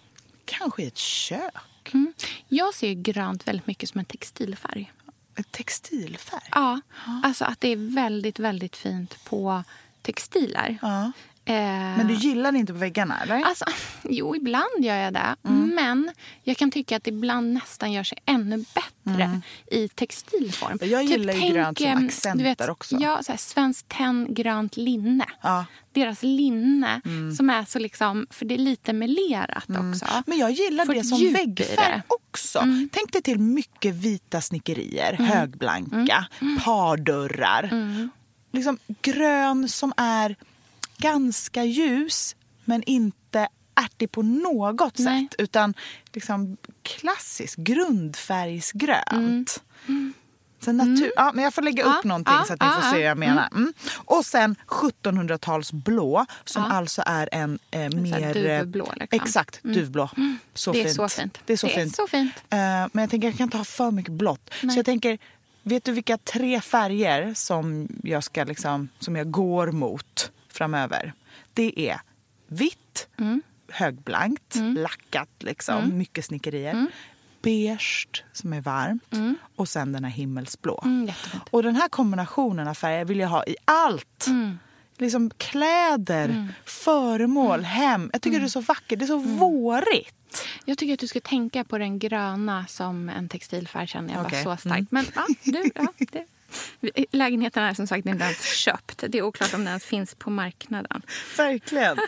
kanske 0.45 0.83
i 0.83 0.87
ett 0.87 0.97
kök. 0.99 1.55
Mm. 1.93 2.13
Jag 2.49 2.75
ser 2.75 2.93
grönt 2.93 3.49
väldigt 3.49 3.67
mycket 3.67 3.89
som 3.89 3.99
en 3.99 4.05
textilfärg. 4.05 4.93
Ett 5.39 5.53
textilfärg. 5.53 6.49
Ja, 6.51 6.81
alltså 7.25 7.45
att 7.45 7.61
det 7.61 7.69
är 7.69 7.95
väldigt, 7.95 8.39
väldigt 8.39 8.77
fint 8.77 9.25
på 9.25 9.65
textiler. 10.03 10.79
Ja. 10.83 11.13
Eh, 11.45 11.55
Men 11.97 12.07
du 12.07 12.15
gillar 12.15 12.53
det 12.53 12.59
inte 12.59 12.73
på 12.73 12.79
väggarna, 12.79 13.21
eller? 13.23 13.43
Alltså, 13.43 13.65
jo, 14.03 14.37
ibland 14.37 14.85
gör 14.85 14.97
jag 14.97 15.13
det. 15.13 15.37
Mm. 15.45 15.75
Men 15.75 16.11
jag 16.43 16.57
kan 16.57 16.71
tycka 16.71 16.97
att 16.97 17.05
det 17.05 17.11
ibland 17.11 17.53
nästan 17.53 17.93
gör 17.93 18.05
sig 18.05 18.19
ännu 18.27 18.65
bättre 18.75 19.41
i 19.71 19.89
textilform. 19.89 20.79
Mm. 20.81 20.91
Jag 20.91 21.05
gillar 21.05 21.35
ju 21.35 21.53
grönt 21.53 21.79
som 21.79 21.87
eh, 21.87 21.97
accenter 21.97 22.45
vet, 22.45 22.69
också. 22.69 22.97
Ja, 23.01 23.23
så 23.23 23.33
här, 23.33 23.37
Svenskt 23.37 23.89
Tenn 23.89 24.35
grönt 24.35 24.77
linne. 24.77 25.25
Ja. 25.43 25.55
Mm. 25.55 25.65
Deras 25.93 26.23
linne 26.23 27.01
som 27.37 27.51
är 27.51 27.65
så 27.65 27.79
liksom, 27.79 28.27
för 28.31 28.45
det 28.45 28.55
är 28.55 28.59
lite 28.59 28.93
melerat 28.93 29.65
också. 29.69 30.07
Men 30.27 30.39
jag 30.39 30.51
gillar 30.51 30.87
Får 30.87 30.95
det 30.95 31.05
som 31.05 31.33
väggfärg 31.33 32.03
också. 32.09 32.65
Tänk 32.93 33.13
dig 33.13 33.23
till 33.23 33.39
mycket 33.39 33.95
vita 33.95 34.41
snickerier, 34.41 35.13
högblanka, 35.13 36.27
pardörrar. 36.65 37.71
Liksom 38.53 38.79
grön 39.03 39.69
som 39.69 39.93
är 39.97 40.37
ganska 41.01 41.65
ljus 41.65 42.37
men 42.65 42.83
inte 42.83 43.49
ärtig 43.75 44.11
på 44.13 44.23
något 44.23 44.99
Nej. 44.99 45.29
sätt. 45.31 45.41
Utan 45.41 45.75
liksom 46.13 46.57
klassisk 46.83 47.59
grundfärgsgrönt. 47.59 49.63
Sen 50.65 50.77
natur- 50.77 51.13
ja, 51.17 51.33
men 51.35 51.45
jag 51.45 51.55
får 51.55 51.63
lägga 51.63 51.83
upp 51.85 51.95
Ja, 52.05 52.09
någonting 52.09 52.35
ja, 52.35 52.45
så 52.47 52.53
att 52.53 52.61
ni 52.61 52.67
får 52.69 52.83
se 52.83 52.91
vad 52.97 53.01
jag 53.01 53.19
menar. 53.19 53.49
Mm. 53.53 53.73
Och 53.95 54.27
sen 54.27 54.57
1700-tals 54.67 55.73
blå 55.73 56.27
som 56.45 56.63
Ja. 56.63 56.73
alltså 56.73 57.03
är 57.07 57.29
en 57.33 57.59
eh, 57.71 57.91
mer... 57.91 58.35
duvblå, 58.35 58.93
liksom. 58.97 59.21
Exakt, 59.27 59.63
duvblå. 59.63 60.11
Så 60.55 60.73
Det 60.73 60.81
är 60.81 60.85
fint. 60.85 60.97
så 60.97 61.09
fint. 61.09 61.39
Det 61.47 61.53
är 61.53 61.57
så 61.57 61.67
Det 61.67 61.73
är 61.75 61.85
fint. 61.85 61.97
så 61.97 62.07
fint. 62.07 62.33
Eh, 62.51 62.59
men 62.59 62.91
jag 62.93 63.11
tänker 63.11 63.29
jag 63.29 63.37
kan 63.37 63.45
inte 63.45 63.57
ha 63.57 63.65
för 63.65 63.91
mycket 63.91 64.13
blått. 64.13 64.51
Nej. 64.63 64.73
Så 64.73 64.79
jag 64.79 64.87
tänker, 64.87 65.19
vet 65.63 65.85
du 65.85 65.93
vilka 65.93 66.19
tre 66.19 66.61
färger 66.61 67.35
som 67.35 67.89
jag, 68.03 68.25
ska 68.25 68.45
liksom, 68.45 68.89
som 68.99 69.17
jag 69.17 69.31
går 69.31 69.73
mot 69.73 70.31
framöver? 70.61 71.13
Det 71.55 71.89
är 71.91 72.01
vitt, 72.47 73.09
Mm. 73.19 73.43
högblankt, 73.69 74.57
lackat, 74.77 75.29
liksom, 75.39 75.99
mycket 75.99 76.25
snickerier. 76.25 76.71
Mm. 76.73 76.89
Beige, 77.43 78.25
som 78.33 78.53
är 78.53 78.61
varmt. 78.61 79.15
Och 79.57 79.69
sen 79.69 79.93
den 79.93 80.05
här 80.05 80.11
himmelsblå. 80.11 80.83
Mm. 80.85 81.11
Och 81.51 81.63
den 81.63 81.77
här 81.77 81.89
kombinationen 81.89 82.69
av 82.69 82.75
färger 82.75 83.05
vill 83.05 83.19
jag 83.19 83.29
ha 83.29 83.45
i 83.45 83.57
allt. 83.65 84.27
Mm. 84.27 84.59
Liksom 84.99 85.31
kläder, 85.37 86.49
föremål, 86.65 87.63
hem. 87.65 88.11
Jag 88.13 88.23
tycker 88.23 88.37
Mm. 88.37 88.43
det 88.43 88.47
är 88.47 88.51
så 88.51 88.61
vackert. 88.61 88.99
Det 88.99 89.05
är 89.05 89.07
så 89.07 89.17
vårigt. 89.19 90.45
Jag 90.65 90.79
tycker 90.79 90.95
att 90.95 91.01
du 91.01 91.07
ska 91.09 91.21
tänka 91.21 91.65
på 91.65 91.79
den 91.79 91.99
gröna 91.99 92.67
som 92.67 93.09
en 93.09 93.29
textilfärg 93.29 93.87
känner 93.87 94.15
jag 94.15 94.27
Okej. 94.27 94.45
bara 94.45 94.57
så 94.57 94.61
starkt. 94.69 94.93
Men 94.93 95.07
ja, 95.15 95.27
du, 95.45 95.71
ja, 95.75 95.87
det. 96.13 96.27
Lägenheten 97.11 97.63
är 97.63 97.75
som 97.75 97.87
sagt 97.87 98.07
inte 98.07 98.25
ens 98.25 98.45
köpt. 98.45 99.05
Det 99.09 99.19
är 99.19 99.23
oklart 99.23 99.55
om 99.55 99.61
den 99.61 99.69
ens 99.69 99.85
finns 99.85 100.15
på 100.15 100.31
marknaden. 100.31 101.03
Verkligen. 101.37 101.99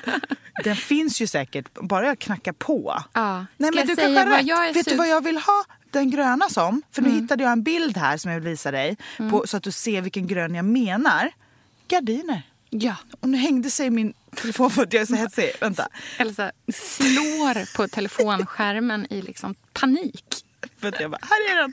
Den 0.64 0.76
finns 0.76 1.20
ju 1.20 1.26
säkert, 1.26 1.74
bara 1.74 2.06
jag 2.06 2.18
knackar 2.18 2.52
på. 2.52 3.02
Ja. 3.12 3.46
Nej, 3.56 3.70
men 3.74 3.86
du 3.86 3.94
säga 3.94 4.24
vad 4.24 4.42
jag 4.44 4.68
är 4.68 4.74
Vet 4.74 4.86
du 4.86 4.96
vad 4.96 5.08
jag 5.08 5.24
vill 5.24 5.36
ha 5.36 5.64
den 5.90 6.10
gröna 6.10 6.48
som? 6.48 6.82
För 6.92 7.02
nu 7.02 7.08
Mm. 7.08 7.22
hittade 7.22 7.42
jag 7.42 7.52
en 7.52 7.62
bild 7.62 7.96
här 7.96 8.16
som 8.16 8.30
jag 8.30 8.40
vill 8.40 8.48
visa 8.50 8.70
dig. 8.70 8.96
På, 9.30 9.46
så 9.46 9.56
att 9.56 9.62
du 9.62 9.72
ser 9.72 10.00
vilken 10.02 10.26
grön 10.26 10.54
jag 10.54 10.64
menar. 10.64 11.30
Gardiner. 11.88 12.42
Ja. 12.70 12.96
Och 13.20 13.28
nu 13.28 13.38
hängde 13.38 13.70
sig 13.70 13.90
min 13.90 14.14
telefon 14.34 14.70
för 14.70 14.82
att 14.82 14.92
jag 14.92 15.02
är 15.02 15.06
så 15.06 15.14
hetsig. 15.14 15.50
Vänta. 15.60 15.88
Elsa 16.18 16.52
slår 16.74 17.76
på 17.76 17.88
telefonskärmen 17.88 19.06
i 19.12 19.22
liksom 19.22 19.54
panik. 19.72 20.24
Att 20.88 21.00
jag 21.00 21.10
bara, 21.10 21.20
här 21.22 21.56
är 21.56 21.60
den! 21.60 21.72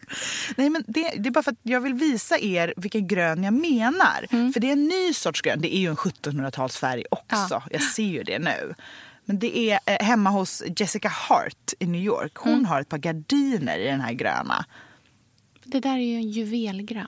Nej, 0.57 0.69
men 0.69 0.83
det, 0.87 1.13
det 1.17 1.29
är 1.29 1.31
bara 1.31 1.43
för 1.43 1.51
att 1.51 1.57
jag 1.63 1.81
vill 1.81 1.93
visa 1.93 2.39
er 2.39 2.73
vilken 2.77 3.07
grön 3.07 3.43
jag 3.43 3.53
menar. 3.53 4.25
Mm. 4.31 4.53
För 4.53 4.59
det 4.59 4.67
är 4.67 4.71
en 4.73 4.85
ny 4.87 5.13
sorts 5.13 5.41
grön. 5.41 5.61
Det 5.61 5.75
är 5.75 5.79
ju 5.79 5.89
en 5.89 5.95
1700-talsfärg 5.95 7.03
också. 7.11 7.47
Ja. 7.49 7.63
Jag 7.71 7.81
ser 7.83 8.03
ju 8.03 8.23
det 8.23 8.39
nu. 8.39 8.73
Men 9.25 9.39
det 9.39 9.57
är 9.57 9.79
eh, 9.85 10.05
hemma 10.05 10.29
hos 10.29 10.63
Jessica 10.77 11.09
Hart 11.09 11.73
i 11.79 11.85
New 11.85 12.01
York. 12.03 12.31
Hon 12.35 12.53
Mm. 12.53 12.65
har 12.65 12.81
ett 12.81 12.89
par 12.89 12.97
gardiner 12.97 13.77
i 13.79 13.85
den 13.85 14.01
här 14.01 14.13
gröna. 14.13 14.65
Det 15.63 15.79
där 15.79 15.93
är 15.93 15.97
ju 15.97 16.15
en 16.15 16.29
juvelgrön. 16.29 17.07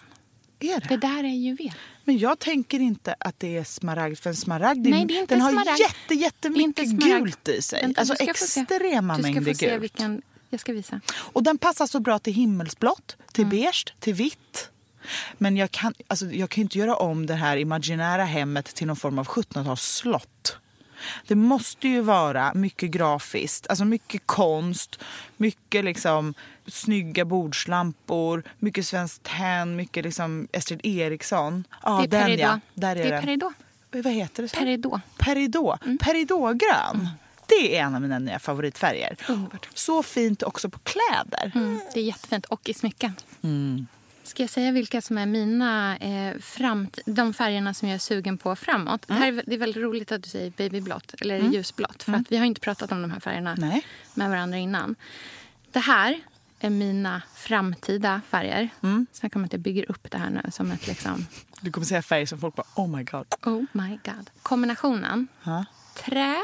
Är 0.60 0.80
det? 0.80 0.86
Det 0.89 0.97
där 0.97 1.24
är 1.24 1.28
juvel. 1.28 1.72
Men 2.04 2.18
jag 2.18 2.39
tänker 2.39 2.80
inte 2.80 3.16
att 3.20 3.39
det 3.39 3.58
är 3.58 3.64
smaragd 3.64 4.18
för 4.20 4.30
en 4.30 4.36
smaragd 4.36 4.88
Nej, 4.88 5.06
det 5.06 5.18
är 5.18 5.22
inte 5.22 5.36
den 5.36 5.41
har 5.41 5.52
smaragd. 5.52 5.80
jätte, 5.80 5.95
Det 6.08 6.14
är 6.14 6.18
jättemycket 6.18 6.86
gult 6.88 7.47
i 7.47 7.62
sig. 7.62 7.82
Vänta, 7.82 8.02
alltså 8.02 8.14
du 8.20 8.24
ska 8.26 8.34
få 8.34 8.45
se. 8.47 8.62
extrema 8.62 9.18
Du 9.18 9.24
ska 9.24 9.32
mängder 9.32 9.54
få 9.54 9.58
se 9.58 9.70
gult. 9.70 9.84
vilken... 9.84 10.22
Jag 10.52 10.60
ska 10.60 10.74
visa. 10.74 11.02
Och 11.16 11.43
den 11.43 11.58
passar 11.58 11.88
så 11.88 11.99
bra 11.99 12.20
till 12.20 12.34
himmelsblått, 12.34 13.16
Mm. 13.20 13.28
till 13.34 13.45
beige, 13.45 13.93
till 13.99 14.14
vitt. 14.14 14.70
Men 15.38 15.58
jag 15.58 15.72
kan, 15.72 15.93
alltså, 16.08 16.26
jag 16.26 16.49
kan 16.49 16.62
inte 16.62 16.78
göra 16.80 16.95
om 16.95 17.26
det 17.26 17.34
här 17.34 17.58
imaginära 17.58 18.24
hemmet 18.24 18.66
till 18.66 18.88
någon 18.88 18.95
form 18.95 19.20
av 19.20 19.28
1700-talsslott. 19.28 20.56
Det 21.28 21.36
måste 21.36 21.88
ju 21.88 22.02
vara 22.02 22.54
mycket 22.54 22.91
grafiskt, 22.91 23.68
alltså 23.68 23.86
mycket 23.86 24.22
konst, 24.26 24.99
mycket 25.38 25.86
liksom 25.86 26.34
snygga 26.68 27.26
bordslampor, 27.26 28.43
mycket 28.60 28.86
Svenskt 28.88 29.24
Tenn, 29.24 29.76
mycket 29.76 30.04
liksom 30.06 30.47
Estrid 30.52 30.80
Eriksson. 30.84 31.64
Ja, 31.84 31.97
det 32.10 32.18
är 32.18 32.20
den 32.20 32.22
Peridot. 32.28 32.41
ja. 32.41 32.60
Där 32.74 32.95
är 32.95 32.95
det 32.95 33.02
är 33.08 33.12
den. 33.12 33.22
Peridot. 33.22 33.54
Vad 33.91 34.14
heter 34.14 34.43
det? 34.43 34.49
så? 34.49 34.56
Peridot. 35.18 35.82
Mm. 35.86 35.97
Peridotgrön. 35.97 37.10
Det 37.60 37.78
är 37.78 37.84
en 37.84 37.95
av 37.95 38.02
mina 38.02 38.20
nya 38.20 38.39
favoritfärger. 38.39 39.18
Underbart. 39.30 39.68
Så 39.74 40.04
fint 40.04 40.43
också 40.43 40.70
på 40.70 40.80
kläder. 40.80 41.52
Mm, 41.56 41.80
det 41.93 41.99
är 41.99 42.04
jättefint. 42.04 42.45
Och 42.45 42.70
i 42.70 42.74
smycken. 42.74 43.14
Ska 44.24 44.43
jag 44.43 44.49
säga 44.49 44.72
vilka 44.72 45.02
som 45.02 45.18
är 45.18 45.26
mina 45.26 45.97
eh, 45.97 46.36
framt- 46.38 46.99
de 47.06 47.34
färgerna 47.34 47.74
som 47.74 47.88
jag 47.88 47.95
är 47.95 47.99
sugen 47.99 48.38
på 48.38 48.56
framåt? 48.56 49.08
Det, 49.08 49.14
här 49.14 49.28
är, 49.28 49.32
vä- 49.32 49.43
det 49.47 49.54
är 49.54 49.58
väldigt 49.60 49.84
roligt 49.84 50.12
att 50.12 50.24
du 50.24 50.30
säger 50.30 50.52
babyblått 50.58 51.14
eller 51.22 51.38
ljusblått. 51.39 52.04
För 52.04 52.14
att 52.14 52.32
vi 52.32 52.38
har 52.38 52.45
inte 52.45 52.62
pratat 52.62 52.91
om 52.91 53.02
de 53.02 53.12
här 53.12 53.20
färgerna 53.20 53.56
Nej. 53.58 53.86
med 54.14 54.30
varandra 54.30 54.58
innan. 54.58 54.95
Det 55.72 55.80
här 55.80 56.20
är 56.60 56.70
mina 56.70 57.22
framtida 57.36 58.22
färger. 58.30 58.70
Sen 59.12 59.30
kommer 59.30 59.45
att 59.45 59.54
jag 59.54 59.62
bygger 59.62 59.91
upp 59.91 60.12
det 60.12 60.18
här 60.18 60.30
nu 60.30 60.52
som 60.52 60.72
ett 60.72 60.88
liksom... 60.88 61.26
Du 61.62 61.72
kommer 61.72 61.86
säga 61.88 62.02
färger 62.02 62.26
som 62.26 62.39
folk 62.39 62.56
bara 62.56 62.68
oh 62.76 62.97
my 62.97 63.04
god. 63.04 63.26
Oh 63.45 63.64
my 63.72 63.89
god. 64.06 64.30
Kombinationen 64.41 65.28
Ja. 65.43 65.66
trä, 66.06 66.36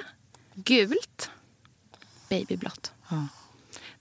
gult, 0.64 1.30
babyblått. 2.30 2.92
Ja. 3.10 3.28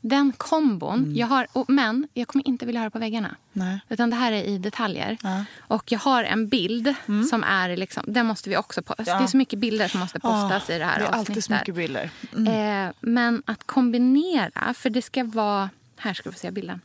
Den 0.00 0.32
kombon, 0.32 1.12
jag 1.16 1.26
har, 1.26 1.46
och, 1.52 1.70
men 1.70 2.08
jag 2.14 2.28
kommer 2.28 2.48
inte 2.48 2.66
vilja 2.66 2.80
ha 2.80 2.84
det 2.84 2.90
på 2.90 2.98
väggarna. 2.98 3.36
Nej. 3.52 3.80
Utan 3.88 4.10
det 4.10 4.16
här 4.16 4.32
är 4.32 4.42
i 4.42 4.58
detaljer. 4.58 5.16
Ja. 5.22 5.44
Och 5.58 5.92
jag 5.92 5.98
har 5.98 6.24
en 6.24 6.48
bild 6.48 6.94
som 7.30 7.44
är 7.44 7.76
liksom, 7.76 8.04
den 8.06 8.26
måste 8.26 8.50
vi 8.50 8.56
också 8.56 8.82
posta. 8.82 9.04
Ja. 9.06 9.18
Det 9.18 9.24
är 9.24 9.28
så 9.28 9.36
mycket 9.36 9.58
bilder 9.58 9.88
som 9.88 10.00
måste 10.00 10.20
postas 10.20 10.70
i 10.70 10.78
det 10.78 10.84
här 10.84 10.98
Det 10.98 11.04
är 11.04 11.08
avsnittet. 11.08 11.28
alltid 11.30 11.44
så 11.44 11.52
mycket 11.52 11.74
bilder. 11.74 12.10
Eh, 12.32 12.92
men 13.00 13.42
att 13.46 13.64
kombinera, 13.66 14.74
för 14.74 14.90
det 14.90 15.02
ska 15.02 15.24
vara... 15.24 15.70
Här 15.96 16.14
ska 16.14 16.32
få 16.32 16.38
se 16.38 16.50
bilden. 16.50 16.80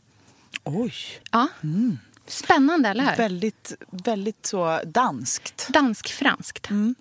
Oj. 0.64 0.94
Ja. 1.30 1.48
Spännande, 2.26 2.88
eller 2.88 3.04
hur? 3.10 3.16
Väldigt, 3.16 3.72
väldigt 3.90 4.46
så 4.46 4.80
danskt. 4.86 5.68
Dansk-franskt. 5.68 6.66
Så 6.66 6.94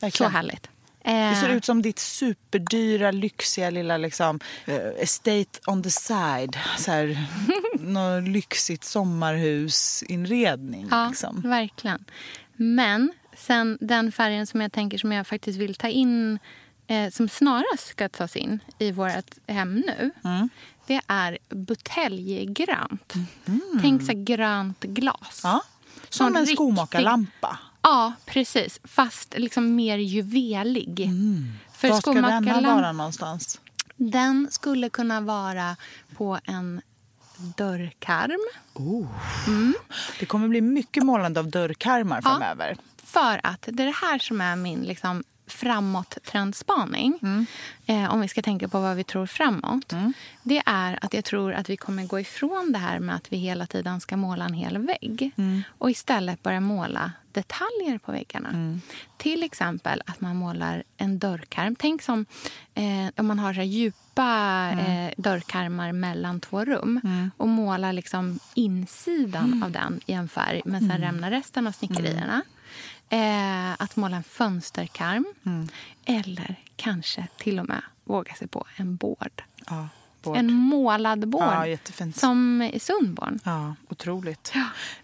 Verkligen. 0.00 0.32
härligt. 0.32 0.68
Det 1.04 1.36
ser 1.40 1.48
Eh, 1.50 1.56
ut 1.56 1.64
som 1.64 1.82
ditt 1.82 1.98
superdyra, 1.98 3.10
lyxiga 3.10 3.70
lilla 3.70 3.96
liksom, 3.96 4.40
eh, 4.64 4.76
estate 4.98 5.60
on 5.66 5.82
the 5.82 5.90
side. 5.90 6.58
Så 6.78 6.90
här, 6.90 7.26
något 7.80 8.28
lyxigt 8.28 8.84
sommarhusinredning. 8.84 10.88
Ja, 10.90 11.08
Liksom. 11.08 11.40
verkligen. 11.44 12.04
Men 12.56 13.12
sen 13.36 13.78
den 13.80 14.12
färgen 14.12 14.46
som 14.46 14.60
jag 14.60 14.72
tänker 14.72 14.98
som 14.98 15.12
jag 15.12 15.26
faktiskt 15.26 15.58
vill 15.58 15.74
ta 15.74 15.88
in 15.88 16.38
eh, 16.86 17.10
som 17.10 17.28
snarast 17.28 17.86
ska 17.86 18.08
tas 18.08 18.36
in 18.36 18.60
i 18.78 18.92
vårt 18.92 19.34
hem 19.48 19.74
nu 19.74 20.10
Mm. 20.24 20.48
det 20.86 21.00
är 21.06 21.38
buteljgrönt. 21.48 23.14
Tänk 23.82 24.06
så 24.06 24.12
grönt 24.14 24.80
glas. 24.80 25.40
Ja. 25.44 25.62
Som 26.08 26.36
en 26.36 26.46
skomakarlampa. 26.46 27.58
Ja, 27.84 28.12
precis. 28.26 28.80
Fast 28.84 29.34
liksom 29.38 29.74
mer 29.74 29.98
juvelig. 29.98 31.10
För 31.72 31.88
Var 31.88 32.00
ska 32.00 32.12
denna 32.12 32.60
vara 32.60 32.92
någonstans? 32.92 33.60
Den 33.96 34.48
skulle 34.50 34.88
kunna 34.88 35.20
vara 35.20 35.76
på 36.16 36.38
en 36.44 36.80
dörrkarm. 37.56 38.40
Det 40.20 40.26
kommer 40.26 40.48
bli 40.48 40.60
mycket 40.60 41.02
målande 41.02 41.40
av 41.40 41.50
dörrkarmar 41.50 42.16
Ja. 42.16 42.22
framöver. 42.30 42.76
För 43.04 43.40
att 43.42 43.62
det 43.72 43.82
är 43.82 43.86
det 43.86 43.96
här 44.06 44.18
som 44.18 44.40
är 44.40 44.56
min 44.56 44.80
liksom, 44.80 45.24
framåt-trendspaning. 45.46 47.18
Eh, 47.86 48.12
om 48.14 48.20
vi 48.20 48.28
ska 48.28 48.42
tänka 48.42 48.68
på 48.68 48.80
vad 48.80 48.96
vi 48.96 49.04
tror 49.04 49.26
framåt. 49.26 49.92
Det 50.42 50.62
är 50.66 50.98
att 51.04 51.14
jag 51.14 51.24
tror 51.24 51.52
att 51.52 51.70
vi 51.70 51.76
kommer 51.76 52.04
gå 52.06 52.20
ifrån 52.20 52.72
det 52.72 52.78
här 52.78 52.98
med 52.98 53.14
att 53.14 53.32
vi 53.32 53.36
hela 53.36 53.66
tiden 53.66 54.00
ska 54.00 54.16
måla 54.16 54.44
en 54.44 54.54
hel 54.54 54.78
vägg. 54.78 55.30
Och 55.78 55.90
istället 55.90 56.42
börja 56.42 56.60
måla 56.60 57.12
detaljer 57.32 57.98
på 57.98 58.12
väggarna. 58.12 58.48
Till 59.16 59.42
exempel 59.42 60.02
att 60.06 60.20
man 60.20 60.36
målar 60.36 60.82
en 60.96 61.18
dörrkarm. 61.18 61.76
Tänk 61.78 62.02
som 62.02 62.26
eh, 62.74 63.08
om 63.16 63.26
man 63.26 63.38
har 63.38 63.54
så 63.54 63.60
djupa 63.62 64.70
eh, 64.70 65.12
dörrkarmar 65.16 65.92
mellan 65.92 66.40
två 66.40 66.64
rum. 66.64 67.00
Och 67.36 67.48
målar 67.48 67.92
liksom 67.92 68.38
insidan 68.54 69.62
av 69.62 69.70
den 69.70 70.00
i 70.06 70.12
en 70.12 70.28
färg. 70.28 70.62
Men 70.64 70.80
sen 70.80 71.00
rämnar 71.00 71.30
resten 71.30 71.66
av 71.66 71.72
snickerierna. 71.72 72.42
Eh, 73.14 73.72
att 73.78 73.96
måla 73.96 74.16
en 74.16 74.22
fönsterkarm. 74.22 75.26
Eller 76.04 76.56
kanske 76.76 77.26
till 77.36 77.60
och 77.60 77.68
med 77.68 77.82
våga 78.04 78.34
sig 78.34 78.48
på 78.48 78.66
en 78.76 78.96
bård. 78.96 79.42
Ja, 79.66 79.88
båd. 80.22 80.36
En 80.36 80.52
målad 80.52 81.28
bård. 81.28 81.42
Ja. 81.42 82.12
Som 82.14 82.62
i 82.62 82.80
Sundborn. 82.80 83.40
Ja, 83.44 83.74
otroligt. 83.88 84.52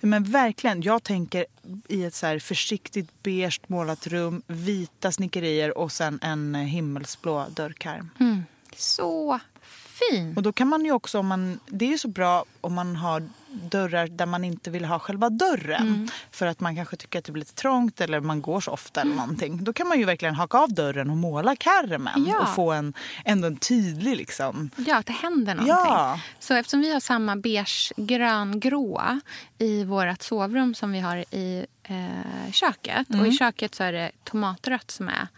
Men 0.00 0.24
verkligen, 0.24 0.82
jag 0.82 1.02
tänker 1.02 1.46
i 1.88 2.04
ett 2.04 2.14
så 2.14 2.26
här 2.26 2.38
försiktigt 2.38 3.22
beige 3.22 3.60
målat 3.66 4.06
rum, 4.06 4.42
vita 4.46 5.12
snickerier 5.12 5.78
och 5.78 5.92
sen 5.92 6.18
en 6.22 6.54
himmelsblå 6.54 7.46
dörrkarm. 7.50 8.10
Mm. 8.20 8.44
Så 8.76 9.40
fin! 9.62 10.36
Och 10.36 10.42
då 10.42 10.52
kan 10.52 10.68
man 10.68 10.84
ju 10.84 10.92
också, 10.92 11.18
om 11.18 11.26
man, 11.26 11.60
det 11.66 11.84
är 11.84 11.90
ju 11.90 11.98
så 11.98 12.08
bra 12.08 12.44
om 12.60 12.74
man 12.74 12.96
har 12.96 13.28
dörrar 13.52 14.06
där 14.06 14.26
man 14.26 14.44
inte 14.44 14.70
vill 14.70 14.84
ha 14.84 14.98
själva 14.98 15.30
dörren. 15.30 15.82
Mm. 15.88 16.08
För 16.30 16.46
att 16.46 16.60
man 16.60 16.76
kanske 16.76 16.96
tycker 16.96 17.18
att 17.18 17.24
det 17.24 17.32
blir 17.32 17.40
lite 17.40 17.54
trångt 17.54 18.00
eller 18.00 18.20
man 18.20 18.42
går 18.42 18.60
så 18.60 18.70
ofta 18.70 19.00
eller 19.00 19.14
någonting. 19.14 19.64
Då 19.64 19.72
kan 19.72 19.88
man 19.88 19.98
ju 19.98 20.04
verkligen 20.04 20.34
haka 20.34 20.58
av 20.58 20.74
dörren 20.74 21.10
och 21.10 21.16
måla 21.16 21.56
karmen 21.56 22.24
Ja. 22.28 22.40
och 22.40 22.54
få 22.54 22.72
en, 22.72 22.94
ändå 23.24 23.46
en 23.46 23.56
tydlig 23.56 24.16
liksom. 24.16 24.70
Ja, 24.76 24.96
att 24.96 25.06
det 25.06 25.12
händer 25.12 25.54
någonting. 25.54 25.76
Ja. 25.76 26.20
Så 26.38 26.54
eftersom 26.54 26.80
vi 26.80 26.92
har 26.92 27.00
samma 27.00 27.36
beige, 27.36 27.92
grön, 27.96 28.60
gråa 28.60 29.20
i 29.58 29.84
vårt 29.84 30.22
sovrum 30.22 30.74
som 30.74 30.92
vi 30.92 31.00
har 31.00 31.16
i 31.30 31.66
eh, 31.82 32.52
köket. 32.52 33.06
Och 33.20 33.26
i 33.26 33.32
köket 33.32 33.74
så 33.74 33.84
är 33.84 33.92
det 33.92 34.10
tomatrött 34.24 34.90
som 34.90 35.08
är 35.08 35.28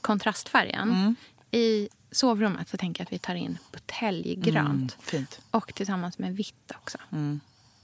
kontrastfärgen. 0.00 1.16
I 1.50 1.88
sovrummet 2.12 2.68
så 2.68 2.76
tänker 2.76 3.00
jag 3.00 3.06
att 3.06 3.12
vi 3.12 3.18
tar 3.18 3.34
in 3.34 3.58
buteljgrönt. 3.72 4.96
Fint. 5.00 5.40
Och 5.50 5.74
tillsammans 5.74 6.18
med 6.18 6.36
vitt 6.36 6.72
också. 6.74 6.98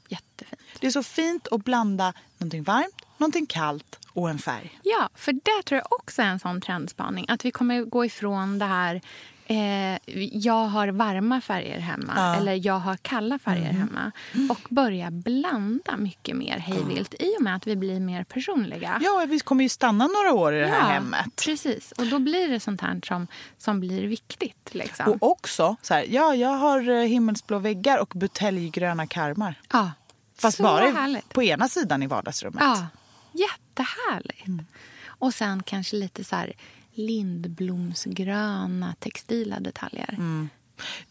Jättefint. 0.08 0.60
Det 0.80 0.86
är 0.86 0.90
så 0.90 1.02
fint 1.02 1.48
att 1.50 1.64
blanda 1.64 2.12
någonting 2.38 2.62
varmt, 2.62 3.06
någonting 3.18 3.46
kallt 3.46 3.98
och 4.12 4.30
en 4.30 4.38
färg. 4.38 4.78
Ja, 4.82 5.08
för 5.14 5.32
det 5.32 5.62
tror 5.64 5.76
jag 5.78 5.92
också 6.00 6.22
är 6.22 6.26
en 6.26 6.40
sån 6.40 6.60
trendspaning. 6.60 7.26
Att 7.28 7.44
vi 7.44 7.50
kommer 7.50 7.84
gå 7.84 8.04
ifrån 8.04 8.58
det 8.58 8.64
här 8.64 9.00
eh, 9.48 9.98
jag 10.32 10.66
har 10.66 10.88
varma 10.88 11.40
färger 11.40 11.78
hemma 11.78 12.12
Ja. 12.16 12.36
eller 12.36 12.66
jag 12.66 12.78
har 12.78 12.96
kalla 12.96 13.38
färger 13.38 13.70
Mm. 13.70 13.76
hemma. 13.76 14.12
Och 14.50 14.60
börja 14.70 15.10
blanda 15.10 15.96
mycket 15.96 16.36
mer 16.36 16.58
hejvilt 16.58 17.14
i 17.18 17.34
och 17.38 17.42
med 17.42 17.56
att 17.56 17.66
vi 17.66 17.76
blir 17.76 18.00
mer 18.00 18.24
personliga. 18.24 19.00
Ja, 19.02 19.26
vi 19.28 19.40
kommer 19.40 19.62
ju 19.62 19.68
stanna 19.68 20.06
några 20.06 20.32
år 20.34 20.54
i 20.54 20.60
det 20.60 20.66
här 20.66 20.92
hemmet. 20.94 21.26
precis. 21.44 21.92
Och 21.92 22.06
då 22.06 22.18
blir 22.18 22.48
det 22.48 22.60
sånt 22.60 22.80
här 22.80 23.00
som, 23.06 23.26
som 23.58 23.80
blir 23.80 24.02
viktigt. 24.06 24.68
Liksom. 24.74 25.12
Och 25.12 25.30
också, 25.30 25.76
så 25.82 25.94
här, 25.94 26.04
ja, 26.08 26.34
jag 26.34 26.48
har 26.56 26.88
eh, 26.90 27.00
himmelsblå 27.02 27.58
väggar 27.58 27.98
och 27.98 28.12
buteljgröna 28.14 29.06
karmar. 29.06 29.54
ja. 29.72 29.90
Fast 30.38 30.56
Så 30.56 30.62
bara 30.62 30.86
härligt. 30.90 31.28
på 31.28 31.42
ena 31.42 31.68
sidan 31.68 32.02
i 32.02 32.06
vardagsrummet. 32.06 32.62
Ja, 32.62 32.86
jättehärligt. 33.32 34.46
Mm. 34.46 34.66
Och 35.06 35.34
sen 35.34 35.62
kanske 35.62 35.96
lite 35.96 36.24
så 36.24 36.36
här 36.36 36.52
lindblomsgröna 36.96 38.94
textila 38.98 39.60
detaljer. 39.60 40.14
Mm. 40.18 40.48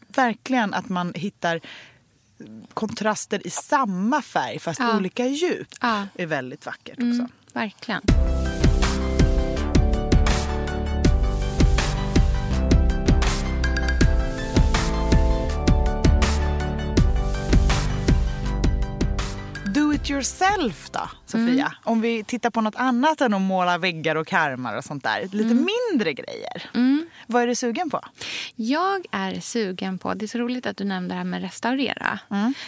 Verkligen 0.08 0.74
att 0.74 0.90
man 0.90 1.14
hittar 1.16 1.60
kontraster 2.74 3.48
i 3.48 3.50
samma 3.50 4.22
färg 4.22 4.60
fast 4.60 4.80
Ja. 4.80 4.98
olika 4.98 5.26
djup. 5.26 5.68
Ja. 5.82 6.08
är 6.16 6.26
väldigt 6.26 6.66
vackert 6.66 6.94
också. 6.98 7.04
Mm, 7.04 7.28
verkligen. 7.54 8.02
It 20.06 20.12
yourself 20.12 20.90
då, 20.90 21.10
Sofia? 21.26 21.66
Mm. 21.66 21.72
Om 21.84 22.02
vi 22.02 22.24
tittar 22.24 22.50
på 22.50 22.62
något 22.62 22.76
annat 22.76 23.22
än 23.22 23.34
att 23.34 23.42
måla 23.42 23.78
väggar 23.78 24.16
och 24.16 24.28
karmar 24.28 24.78
och 24.78 24.84
sånt 24.84 25.04
där. 25.04 25.22
Lite 25.22 25.50
Mm. 25.52 25.68
mindre 25.92 26.14
grejer. 26.14 26.70
Vad 27.28 27.44
är 27.44 27.48
du 27.48 27.56
sugen 27.56 27.90
på? 27.90 28.02
Jag 28.56 29.06
är 29.12 29.40
sugen 29.40 29.98
på, 29.98 30.14
det 30.14 30.26
är 30.26 30.28
så 30.28 30.38
roligt 30.38 30.66
att 30.66 30.78
du 30.78 30.84
nämnde 30.84 31.14
det 31.14 31.18
här 31.18 31.24
med 31.26 31.42
restaurera. 31.42 32.20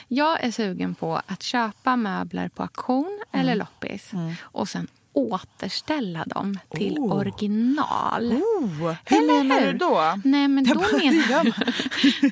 Jag 0.08 0.44
är 0.44 0.52
sugen 0.52 0.96
på 0.96 1.22
att 1.26 1.44
köpa 1.44 1.96
möbler 1.96 2.50
på 2.50 2.64
auktion 2.64 3.20
eller 3.32 3.56
loppis 3.56 4.12
och 4.42 4.70
sen 4.70 4.88
återställa 5.18 6.24
dem 6.26 6.60
till 6.70 6.98
Oh. 7.00 7.18
original. 7.18 8.26
Oh, 8.34 8.96
hur 9.06 9.18
Eller 9.18 9.44
menar 9.44 9.60
hur? 9.60 9.72
du 9.72 9.78
då? 9.78 10.20
Nej 10.24 10.48
men, 10.48 10.64
då 10.64 10.74
menar, 10.98 11.54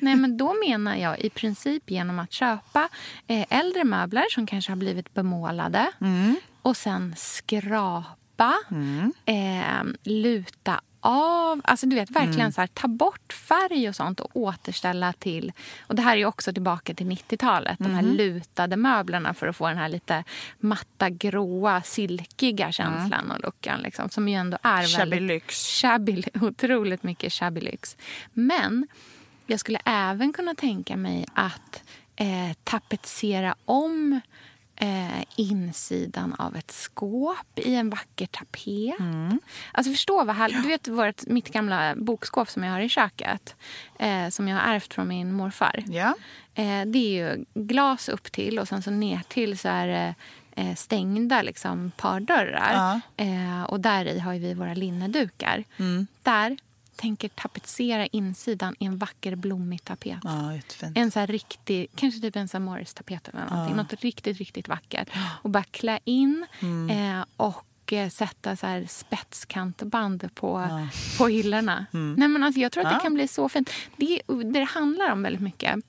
nej, 0.04 0.16
men 0.16 0.36
då 0.36 0.54
menar 0.68 0.96
jag 0.96 1.20
i 1.20 1.30
princip 1.30 1.90
genom 1.90 2.18
att 2.18 2.32
köpa 2.32 2.88
eh, 3.26 3.46
äldre 3.58 3.84
möbler 3.84 4.24
som 4.30 4.46
kanske 4.46 4.72
har 4.72 4.76
blivit 4.76 5.14
bemålade 5.14 5.86
Mm. 6.00 6.36
och 6.62 6.76
sen 6.76 7.14
skrapa, 7.16 8.54
eh, 9.24 9.84
luta 10.02 10.80
av. 11.00 11.60
Alltså 11.64 11.86
du 11.86 11.96
vet 11.96 12.10
verkligen 12.10 12.40
Mm. 12.40 12.52
så 12.52 12.60
här, 12.60 12.66
ta 12.68 12.88
bort 12.88 13.32
färg 13.32 13.88
och 13.88 13.96
sånt 13.96 14.20
och 14.20 14.30
återställa 14.36 15.12
till. 15.12 15.52
Och 15.80 15.94
det 15.94 16.02
här 16.02 16.12
är 16.12 16.16
ju 16.16 16.26
också 16.26 16.52
tillbaka 16.52 16.94
till 16.94 17.06
90-talet. 17.06 17.78
De 17.78 17.94
här 17.94 18.02
Mm. 18.02 18.16
lutade 18.16 18.76
möblerna 18.76 19.34
för 19.34 19.46
att 19.46 19.56
få 19.56 19.68
den 19.68 19.78
här 19.78 19.88
lite 19.88 20.24
matta, 20.58 21.10
gråa, 21.10 21.82
silkiga 21.82 22.72
känslan 22.72 23.30
och 23.30 23.40
luckan. 23.44 23.80
Liksom, 23.80 24.08
som 24.08 24.28
ju 24.28 24.34
ändå 24.34 24.58
är 24.62 24.78
Mm. 24.78 24.86
Shabby 24.88 25.10
väldigt 25.10 25.22
lyx. 25.28 25.80
shabby, 25.82 26.22
otroligt 26.40 27.02
mycket 27.02 27.32
shabby 27.32 27.60
lyx. 27.60 27.96
Men 28.32 28.86
jag 29.46 29.60
skulle 29.60 29.80
även 29.84 30.32
kunna 30.32 30.54
tänka 30.54 30.96
mig 30.96 31.26
att 31.34 31.82
eh, 32.16 32.52
tapetsera 32.64 33.54
om 33.64 34.20
eh, 34.76 35.24
insidan 35.36 36.34
av 36.38 36.56
ett 36.56 36.70
skåp 36.70 37.58
i 37.58 37.74
en 37.74 37.90
vacker 37.90 38.26
tapet. 38.26 39.40
Alltså 39.72 39.92
förstå 39.92 40.24
vad 40.24 40.36
härligt. 40.36 40.62
Du 40.62 40.68
vet 40.68 40.88
vårt, 40.88 41.26
mitt 41.26 41.52
gamla 41.52 41.94
bokskåp 41.96 42.50
som 42.50 42.64
jag 42.64 42.72
har 42.72 42.80
i 42.80 42.88
köket. 42.88 43.54
Eh, 43.98 44.28
som 44.28 44.48
jag 44.48 44.56
har 44.56 44.74
ärvt 44.74 44.94
från 44.94 45.08
min 45.08 45.32
morfar. 45.32 45.84
Ja. 45.86 46.14
Eh, 46.54 46.86
det 46.86 46.98
är 46.98 47.34
ju 47.34 47.44
glas 47.54 48.08
upp 48.08 48.32
till 48.32 48.58
och 48.58 48.68
sen 48.68 48.82
så 48.82 48.90
ner 48.90 49.20
till 49.28 49.58
så 49.58 49.68
är 49.68 49.86
det 49.86 50.14
eh, 50.56 50.74
stängda 50.74 51.42
liksom, 51.42 51.92
pardörrar. 51.96 52.72
Ja. 52.74 53.24
Eh, 53.24 53.62
och 53.62 53.80
där 53.80 54.04
i 54.04 54.18
har 54.18 54.32
ju 54.32 54.40
vi 54.40 54.54
våra 54.54 54.74
linnedukar. 54.74 55.64
Mm. 55.76 56.06
Där 56.22 56.56
tänker 56.96 57.28
tapetsera 57.28 58.06
insidan 58.06 58.74
i 58.78 58.84
en 58.84 58.98
vacker 58.98 59.36
blommig 59.36 59.84
tapet. 59.84 60.18
Ja. 60.24 60.52
En 60.94 61.10
så 61.10 61.20
här 61.20 61.26
riktig, 61.26 61.86
kanske 61.94 62.20
typ 62.20 62.36
en 62.36 62.62
Morris-tapet 62.62 63.28
eller 63.28 63.46
någonting. 63.50 63.76
Något 63.76 63.94
riktigt, 64.02 64.38
riktigt 64.38 64.68
vackert. 64.68 65.08
Och 65.42 65.50
bara 65.50 65.64
klä 65.64 65.98
in 66.04 66.46
Mm. 66.60 67.18
eh, 67.18 67.24
och 67.36 67.92
eh, 67.92 68.08
sätta 68.08 68.56
så 68.56 68.66
här 68.66 68.86
spetskantband 68.88 70.34
på, 70.34 70.68
på 71.18 71.28
hyllorna. 71.28 71.86
Mm. 71.92 72.14
Nej, 72.18 72.28
men 72.28 72.42
alltså, 72.42 72.60
jag 72.60 72.72
tror 72.72 72.86
att 72.86 72.94
det 72.98 73.02
kan 73.02 73.14
bli 73.14 73.28
så 73.28 73.48
fint. 73.48 73.70
Det, 73.96 74.22
det 74.26 74.44
det 74.44 74.64
handlar 74.64 75.12
om 75.12 75.22
väldigt 75.22 75.42
mycket 75.42 75.80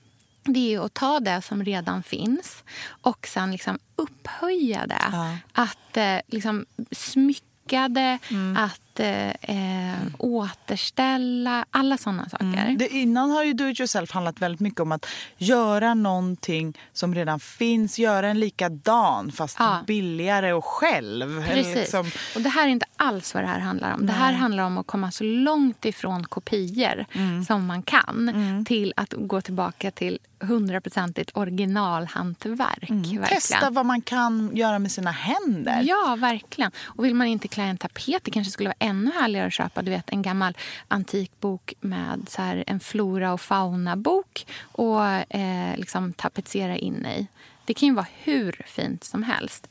det 0.54 0.74
är 0.74 0.80
att 0.84 0.94
ta 0.94 1.20
det 1.20 1.42
som 1.42 1.64
redan 1.64 2.02
finns 2.02 2.64
och 2.88 3.26
sen 3.26 3.50
liksom 3.52 3.78
upphöja 3.96 4.86
det. 4.86 5.08
Ja. 5.12 5.36
Att 5.52 5.96
eh, 5.96 6.18
liksom 6.26 6.66
smycka 6.92 7.88
det, 7.88 8.18
att 8.56 8.80
eh, 9.00 9.28
eh, 9.28 9.96
återställa, 10.18 11.64
alla 11.70 11.98
såna 11.98 12.28
saker. 12.28 12.76
Det, 12.78 12.88
innan 12.88 13.30
har 13.30 13.44
ju 13.44 13.52
do 13.52 13.64
it 13.68 13.80
yourself 13.80 14.10
handlat 14.10 14.40
väldigt 14.40 14.60
mycket 14.60 14.80
om 14.80 14.92
att 14.92 15.06
göra 15.36 15.94
någonting 15.94 16.78
som 16.92 17.14
redan 17.14 17.40
finns, 17.40 17.98
göra 17.98 18.28
en 18.28 18.40
likadan 18.40 19.32
fast 19.32 19.56
Ja. 19.58 19.78
billigare 19.86 20.52
och 20.52 20.64
själv. 20.64 21.46
Precis. 21.48 21.74
liksom- 21.76 22.10
Och 22.34 22.40
det 22.40 22.48
här 22.48 22.62
är 22.66 22.68
inte 22.70 22.86
alls 22.96 23.34
vad 23.34 23.42
det 23.42 23.48
här 23.48 23.60
handlar 23.60 23.94
om. 23.94 24.06
Det 24.06 24.12
här 24.12 24.32
handlar 24.32 24.64
om 24.64 24.78
att 24.78 24.86
komma 24.86 25.10
så 25.10 25.24
långt 25.24 25.84
ifrån 25.84 26.24
kopior 26.24 27.04
Mm. 27.12 27.44
som 27.44 27.66
man 27.66 27.82
kan 27.82 28.64
till 28.68 28.92
att 28.96 29.14
gå 29.16 29.40
tillbaka 29.40 29.90
till 29.90 30.18
hundraprocentigt 30.40 31.30
originalhantverk. 31.34 32.58
Verkligen. 32.58 33.16
Mm. 33.16 33.28
Testa 33.28 33.70
vad 33.70 33.86
man 33.86 34.00
kan 34.00 34.56
göra 34.56 34.78
med 34.78 34.92
sina 34.92 35.10
händer. 35.10 35.82
Ja, 35.82 36.16
verkligen. 36.20 36.70
Och 36.84 37.04
vill 37.04 37.14
man 37.14 37.26
inte 37.26 37.48
klä 37.48 37.62
en 37.62 37.78
tapet, 37.78 38.24
det 38.24 38.30
kanske 38.30 38.50
skulle 38.50 38.68
vara 38.68 38.76
ännu 38.78 39.10
härligare 39.10 39.46
att 39.46 39.52
köpa 39.52 39.82
du 39.82 39.90
vet, 39.90 40.10
en 40.10 40.22
gammal 40.22 40.56
antikbok 40.88 41.74
med 41.80 42.26
så 42.28 42.42
här, 42.42 42.64
en 42.66 42.80
flora 42.80 43.32
och 43.32 43.40
fauna-bok 43.40 44.46
och 44.62 45.04
eh, 45.06 45.76
liksom 45.76 46.12
tapetsera 46.12 46.76
in 46.76 47.06
i. 47.06 47.26
Det 47.64 47.74
kan 47.74 47.88
ju 47.88 47.94
vara 47.94 48.06
hur 48.22 48.62
fint 48.66 49.04
som 49.04 49.22
helst. 49.22 49.68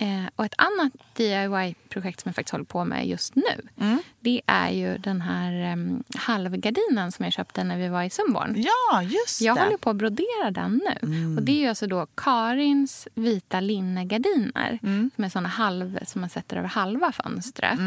Eh, 0.00 0.24
och 0.36 0.44
ett 0.44 0.54
annat 0.56 0.92
DIY-projekt 1.16 2.20
som 2.20 2.28
jag 2.28 2.34
faktiskt 2.36 2.52
håller 2.52 2.64
på 2.64 2.84
med 2.84 3.06
just 3.08 3.34
nu 3.34 3.42
det 4.22 4.40
är 4.46 4.70
ju 4.70 4.98
den 4.98 5.20
här 5.20 5.52
em, 5.52 6.04
halvgardinen 6.16 7.12
som 7.12 7.24
jag 7.24 7.32
köpte 7.32 7.64
när 7.64 7.76
vi 7.78 7.88
var 7.88 8.02
i 8.02 8.10
Sundborn. 8.10 8.54
Ja, 8.56 9.02
just 9.02 9.40
Jag 9.40 9.56
det. 9.56 9.60
Mm. 9.60 9.66
håller 9.68 9.78
på 9.78 9.90
att 9.90 9.96
brodera 9.96 10.50
den 10.50 10.80
nu. 11.00 11.36
Och 11.36 11.42
Det 11.42 11.52
är 11.52 11.56
ju 11.60 11.66
alltså 11.66 11.86
då 11.86 12.06
Karins 12.14 13.08
vita 13.14 13.60
linnegardiner 13.60 14.78
Mm. 14.82 15.10
som 15.16 15.24
är 15.24 15.28
såna 15.28 15.48
halv, 15.48 15.98
som 16.06 16.20
man 16.20 16.30
sätter 16.30 16.56
över 16.56 16.68
halva 16.68 17.12
fönstret. 17.12 17.78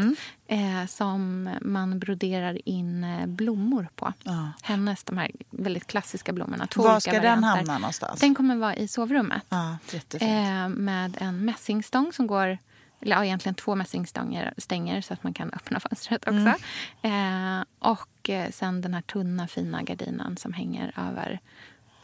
Eh, 0.48 0.86
som 0.86 1.50
man 1.60 1.98
broderar 1.98 2.68
in 2.68 3.04
eh, 3.04 3.26
blommor 3.26 3.88
på. 3.96 4.12
Ja. 4.22 4.48
Hennes, 4.62 5.04
de 5.04 5.18
här 5.18 5.30
väldigt 5.50 5.86
klassiska 5.86 6.32
blommorna. 6.32 6.66
Två 6.66 6.82
Var 6.82 7.00
ska 7.00 7.20
den 7.20 7.44
hamna 7.44 7.78
någonstans? 7.78 8.20
Den 8.20 8.34
kommer 8.34 8.56
vara 8.56 8.76
i 8.76 8.88
sovrummet. 8.88 9.42
Ja. 9.48 9.76
Eh, 10.20 10.68
med 10.68 11.16
en 11.20 11.44
mässingstång 11.44 12.12
som 12.12 12.26
går... 12.26 12.58
Eller 13.00 13.16
ja, 13.16 13.24
egentligen 13.24 13.54
två 13.54 13.74
mässingstänger 13.74 14.54
stänger 14.58 15.00
så 15.00 15.12
att 15.14 15.22
man 15.22 15.34
kan 15.34 15.50
öppna 15.52 15.80
fönstret 15.80 16.22
också. 16.28 16.54
Mm. 17.02 17.58
Eh, 17.60 17.64
och 17.78 18.30
eh, 18.30 18.50
sen 18.50 18.80
den 18.80 18.94
här 18.94 19.02
tunna 19.02 19.48
fina 19.48 19.82
gardinen 19.82 20.36
som 20.36 20.52
hänger 20.52 20.92
över... 20.96 21.40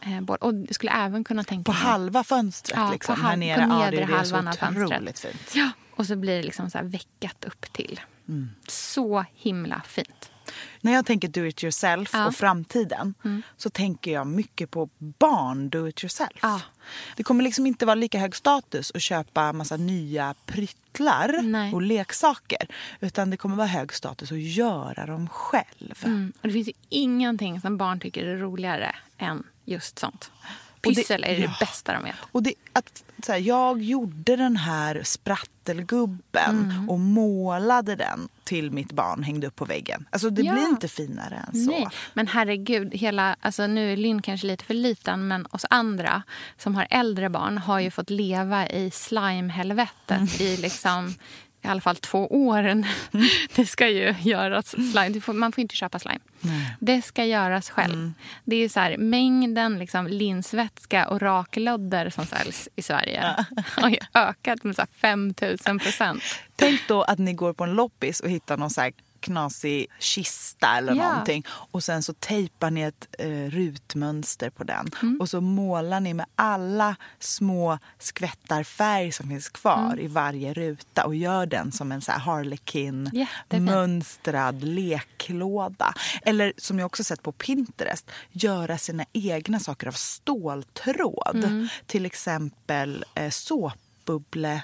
Eh, 0.01 0.23
och 0.23 0.53
jag 0.53 0.75
skulle 0.75 0.91
även 0.91 1.23
kunna 1.23 1.43
tänka 1.43 1.71
på 1.71 1.77
mig- 1.77 1.81
halva 1.81 2.23
fönstret 2.23 2.77
Ja, 2.77 2.91
liksom, 2.91 3.15
på 3.15 3.21
här 3.21 3.29
halv- 3.29 3.39
nere. 3.39 3.55
på 3.67 3.73
ja, 3.73 3.77
nedre 3.79 3.91
det 4.05 4.13
är 4.13 4.17
det 4.19 4.25
så 4.25 4.35
halvan 4.35 4.47
av 4.47 4.53
fönstret. 4.53 5.19
fint. 5.19 5.51
Ja, 5.55 5.69
och 5.95 6.05
så 6.07 6.15
blir 6.15 6.37
det 6.37 6.43
liksom 6.43 6.69
så 6.69 6.77
här 6.77 6.85
veckat 6.85 7.43
upp 7.45 7.73
till. 7.73 7.99
Mm. 8.27 8.49
Så 8.67 9.25
himla 9.33 9.81
fint. 9.87 10.31
När 10.81 10.93
jag 10.93 11.05
tänker 11.05 11.27
do 11.27 11.45
it 11.45 11.63
yourself 11.63 12.09
Ja. 12.13 12.17
Mm. 12.19 12.27
och 12.27 12.35
framtiden 12.35 13.13
så 13.57 13.69
tänker 13.69 14.11
jag 14.11 14.27
mycket 14.27 14.71
på 14.71 14.89
barn 14.97 15.69
do 15.69 15.87
it 15.87 16.03
yourself. 16.03 16.39
Ja. 16.41 16.61
Det 17.15 17.23
kommer 17.23 17.43
liksom 17.43 17.67
inte 17.67 17.85
vara 17.85 17.95
lika 17.95 18.19
hög 18.19 18.35
status 18.35 18.91
att 18.95 19.01
köpa 19.01 19.53
massa 19.53 19.77
nya 19.77 20.35
pryttlar 20.45 21.41
Nej. 21.41 21.73
och 21.73 21.81
leksaker. 21.81 22.67
Utan 22.99 23.29
det 23.29 23.37
kommer 23.37 23.55
vara 23.55 23.67
hög 23.67 23.93
status 23.93 24.31
att 24.31 24.39
göra 24.41 25.05
dem 25.05 25.29
själv. 25.29 25.95
Mm. 26.03 26.33
Och 26.41 26.47
det 26.47 26.53
finns 26.53 26.67
ju 26.67 26.73
ingenting 26.89 27.61
som 27.61 27.77
barn 27.77 27.99
tycker 27.99 28.25
är 28.25 28.37
roligare 28.37 28.95
än 29.17 29.43
just 29.65 29.99
sånt. 29.99 30.31
Det- 30.81 30.95
Pyssel 30.95 31.23
är 31.23 31.27
det 31.35 31.41
ja. 31.41 31.55
bästa 31.59 31.93
de 31.93 32.03
vet. 32.03 32.15
Och 32.31 32.43
det, 32.43 32.53
att, 32.73 33.03
så 33.25 33.31
här, 33.31 33.39
jag 33.39 33.81
gjorde 33.81 34.35
den 34.35 34.57
här 34.57 35.01
sprattelgubben 35.03 36.71
Mm. 36.71 36.89
och 36.89 36.99
målade 36.99 37.95
den 37.95 38.27
till 38.43 38.71
mitt 38.71 38.91
barn 38.91 39.23
hängde 39.23 39.47
upp 39.47 39.55
på 39.55 39.65
väggen. 39.65 40.05
Alltså 40.09 40.29
det 40.29 40.41
Ja. 40.41 40.53
blir 40.53 40.63
inte 40.63 40.87
finare 40.87 41.45
än 41.47 41.65
så. 41.65 41.71
Nej, 41.71 41.87
men 42.13 42.27
herregud, 42.27 42.93
hela, 42.93 43.35
alltså 43.41 43.67
nu 43.67 43.93
är 43.93 43.97
Linn 43.97 44.21
kanske 44.21 44.47
lite 44.47 44.65
för 44.65 44.73
liten 44.73 45.27
men 45.27 45.45
oss 45.51 45.65
andra 45.69 46.23
som 46.57 46.75
har 46.75 46.87
äldre 46.89 47.29
barn 47.29 47.57
har 47.57 47.79
ju 47.79 47.91
fått 47.91 48.09
leva 48.09 48.69
i 48.69 48.91
slimehelvetet 48.91 50.41
i 50.41 50.57
liksom 50.57 51.13
i 51.63 51.67
alla 51.67 51.81
fall 51.81 51.95
två 51.95 52.27
år. 52.27 52.83
Det 53.55 53.65
ska 53.65 53.89
ju 53.89 54.15
göras 54.21 54.69
slime. 54.91 55.21
Får, 55.21 55.33
man 55.33 55.51
får 55.51 55.61
inte 55.61 55.75
köpa 55.75 55.99
slime. 55.99 56.19
Det 56.79 57.01
ska 57.01 57.25
göras 57.25 57.69
själv. 57.69 58.13
Det 58.43 58.55
är 58.55 58.69
så 58.69 58.79
här, 58.79 58.97
mängden 58.97 59.79
liksom, 59.79 60.07
linsvätska 60.07 61.07
och 61.07 61.21
raklödder 61.21 62.09
som 62.09 62.25
säljs 62.25 62.69
i 62.75 62.81
Sverige 62.81 63.45
har 63.77 63.89
ju 63.89 63.97
ökat 64.13 64.63
med 64.63 64.75
så 64.75 64.81
här 64.81 64.89
5 64.95 65.33
000 65.67 65.79
procent. 65.79 66.23
Tänk 66.55 66.87
då 66.87 67.03
att 67.03 67.19
ni 67.19 67.33
går 67.33 67.53
på 67.53 67.63
en 67.63 67.73
loppis 67.73 68.19
och 68.19 68.29
hittar 68.29 68.57
någon 68.57 68.69
så 68.69 68.81
knasig 69.21 69.87
kista 69.99 70.77
eller 70.77 70.95
Ja. 70.95 71.09
någonting. 71.09 71.45
Och 71.47 71.83
sen 71.83 72.03
så 72.03 72.13
tejpar 72.13 72.71
ni 72.71 72.81
ett 72.81 73.07
eh, 73.19 73.27
rutmönster 73.49 74.49
på 74.49 74.63
den. 74.63 74.87
Mm. 75.01 75.17
Och 75.21 75.29
så 75.29 75.41
målar 75.41 75.99
ni 75.99 76.13
med 76.13 76.25
alla 76.35 76.95
små 77.19 77.79
skvättar 77.99 78.63
färg 78.63 79.11
som 79.11 79.29
finns 79.29 79.49
kvar 79.49 79.99
i 79.99 80.07
varje 80.07 80.53
ruta. 80.53 81.05
Och 81.05 81.15
gör 81.15 81.45
den 81.45 81.71
som 81.71 81.91
en 81.91 82.01
så 82.01 82.11
här 82.11 82.19
harlequin 82.19 83.09
Jättefint. 83.13 83.65
mönstrad 83.71 84.63
leklåda. 84.63 85.93
Eller 86.21 86.53
som 86.57 86.79
jag 86.79 86.85
också 86.85 87.03
sett 87.03 87.23
på 87.23 87.31
Pinterest, 87.31 88.11
göra 88.31 88.77
sina 88.77 89.05
egna 89.13 89.59
saker 89.59 89.87
av 89.87 89.91
ståltråd. 89.91 91.35
Mm. 91.43 91.67
Till 91.85 92.05
exempel 92.05 93.05
eh, 93.15 93.29
såpbubblehållare. 93.29 94.61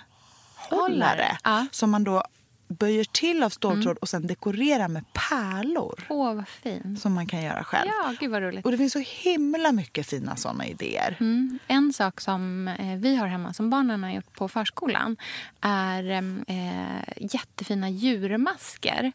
Hållare, 0.69 1.37
ja. 1.43 1.51
Mm. 1.55 1.67
Som 1.71 1.91
man 1.91 2.03
då 2.03 2.23
böjer 2.67 3.03
till 3.03 3.43
av 3.43 3.49
ståltråd 3.49 3.97
och 3.97 4.09
sen 4.09 4.27
dekorerar 4.27 4.87
med 4.87 5.03
pärlor. 5.13 6.05
Åh, 6.09 6.33
vad 6.33 6.47
fint. 6.47 6.99
Som 6.99 7.13
man 7.13 7.27
kan 7.27 7.41
göra 7.41 7.63
själv. 7.63 7.89
Ja, 8.03 8.13
gud 8.19 8.31
vad 8.31 8.41
roligt. 8.41 8.65
Och 8.65 8.71
det 8.71 8.77
finns 8.77 8.93
så 8.93 8.99
himla 8.99 9.71
mycket 9.71 10.07
fina 10.07 10.35
såna 10.35 10.65
idéer. 10.65 11.17
Mm. 11.19 11.59
En 11.67 11.93
sak 11.93 12.21
som 12.21 12.67
eh, 12.67 12.97
vi 12.97 13.15
har 13.15 13.27
hemma, 13.27 13.53
som 13.53 13.69
barnen 13.69 14.03
har 14.03 14.11
gjort 14.11 14.33
på 14.33 14.47
förskolan 14.47 15.17
är 15.61 16.11
eh, 16.47 17.03
jättefina 17.17 17.89
djurmasker 17.89 19.11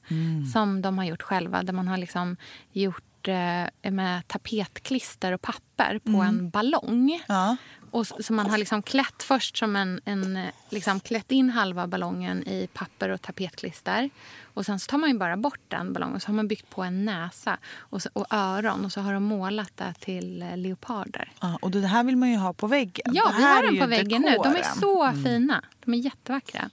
som 0.52 0.82
de 0.82 0.98
har 0.98 1.04
gjort 1.04 1.22
själva. 1.22 1.62
Där 1.62 1.72
man 1.72 1.88
har 1.88 1.96
liksom 1.96 2.36
gjort 2.72 3.28
eh, 3.28 3.90
med 3.90 4.28
tapetklister 4.28 5.32
och 5.32 5.42
papper 5.42 5.98
på 5.98 6.22
en 6.22 6.50
ballong. 6.50 7.22
Ja. 7.28 7.56
Och 7.92 8.02
s- 8.02 8.26
så 8.26 8.32
man 8.32 8.50
har 8.50 8.58
liksom 8.58 8.82
klätt 8.82 9.22
först 9.22 9.56
som 9.56 9.76
en, 9.76 10.00
en 10.04 10.36
eh, 10.36 10.48
liksom 10.70 11.00
klätt 11.00 11.32
in 11.32 11.50
halva 11.50 11.86
ballongen 11.86 12.48
i 12.48 12.68
papper 12.72 13.08
och 13.08 13.22
tapetklister. 13.22 14.10
Och 14.54 14.66
sen 14.66 14.78
så 14.80 14.86
tar 14.90 14.98
man 14.98 15.10
ju 15.10 15.18
bara 15.18 15.36
bort 15.36 15.60
den 15.68 15.92
ballongen 15.92 16.16
och 16.16 16.22
så 16.22 16.28
har 16.28 16.34
man 16.34 16.48
byggt 16.48 16.70
på 16.70 16.82
en 16.82 17.04
näsa 17.04 17.58
och, 17.78 18.02
så, 18.02 18.08
och 18.12 18.26
öron 18.30 18.84
och 18.84 18.92
så 18.92 19.00
har 19.00 19.12
de 19.14 19.22
målat 19.22 19.72
det 19.76 19.94
till 20.00 20.42
eh, 20.42 20.56
leoparder. 20.56 21.32
Ja, 21.40 21.58
och 21.62 21.70
det 21.70 21.86
här 21.86 22.04
vill 22.04 22.16
man 22.16 22.30
ju 22.30 22.36
ha 22.36 22.52
på 22.52 22.66
väggen. 22.66 23.12
Ja, 23.14 23.28
Det 23.30 23.36
vi 23.36 23.42
har 23.42 23.62
ju 23.72 23.80
på 23.80 23.86
väggen 23.86 24.22
nu. 24.22 24.28
De 24.28 24.34
är 24.48 24.54
dekoren. 24.54 24.74
så 24.80 25.12
fina. 25.24 25.64
De 25.84 25.94
är 25.94 25.98
jättevackra. 25.98 26.68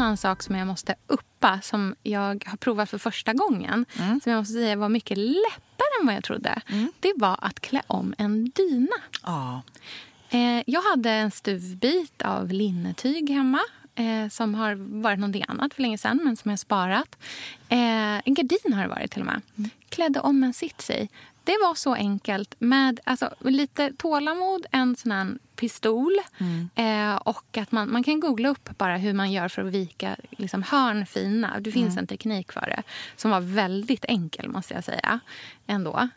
Annan 0.00 0.16
sak 0.16 0.42
som 0.42 0.54
jag 0.54 0.66
måste 0.66 0.94
uppa, 1.06 1.60
som 1.62 1.94
jag 2.02 2.44
har 2.46 2.56
provat 2.56 2.90
för 2.90 2.98
första 2.98 3.32
gången 3.32 3.86
som 3.96 4.32
jag 4.32 4.38
måste 4.38 4.52
säga 4.52 4.76
var 4.76 4.88
mycket 4.88 5.18
lättare 5.18 6.00
än 6.00 6.06
vad 6.06 6.14
jag 6.14 6.24
trodde, 6.24 6.60
det 7.00 7.12
var 7.16 7.38
att 7.42 7.60
klä 7.60 7.82
om 7.86 8.14
en 8.18 8.44
dyna. 8.50 8.96
Ja. 9.22 9.62
Eh, 10.30 10.62
jag 10.66 10.82
hade 10.82 11.10
en 11.10 11.30
stuvbit 11.30 12.22
av 12.22 12.48
linnetyg 12.48 13.30
hemma 13.30 13.60
eh, 13.94 14.28
som 14.28 14.54
har 14.54 14.74
varit 15.02 15.18
någonting 15.18 15.44
annat 15.48 15.74
för 15.74 15.82
länge 15.82 15.98
sedan, 15.98 16.20
men 16.24 16.36
som 16.36 16.48
jag 16.48 16.52
har 16.52 16.56
sparat. 16.56 17.16
Eh, 17.68 18.28
en 18.28 18.34
gardin 18.34 18.72
har 18.72 18.82
det 18.82 18.88
varit 18.88 19.10
till 19.10 19.20
och 19.20 19.26
med. 19.26 19.42
Klädde 19.88 20.20
om 20.20 20.44
en 20.44 20.54
sits 20.54 20.90
i. 20.90 21.08
Det 21.50 21.58
var 21.58 21.74
så 21.74 21.94
enkelt 21.94 22.54
med 22.58 23.00
alltså, 23.04 23.34
lite 23.40 23.92
tålamod, 23.98 24.66
en 24.70 24.96
sån 24.96 25.12
här 25.12 25.38
pistol 25.56 26.12
eh, 26.74 27.14
och 27.14 27.56
att 27.56 27.72
man, 27.72 27.92
man 27.92 28.02
kan 28.02 28.20
googla 28.20 28.48
upp 28.48 28.78
bara 28.78 28.96
hur 28.96 29.12
man 29.12 29.32
gör 29.32 29.48
för 29.48 29.64
att 29.64 29.72
vika 29.72 30.16
liksom, 30.30 30.62
hörn 30.62 31.06
fina. 31.06 31.60
Det 31.60 31.72
finns 31.72 31.96
en 31.96 32.06
teknik 32.06 32.52
för 32.52 32.60
det 32.60 32.82
som 33.16 33.30
var 33.30 33.40
väldigt 33.40 34.04
enkel 34.04 34.48
måste 34.48 34.74
jag 34.74 34.84
säga. 34.84 35.20
Ändå. 35.66 36.08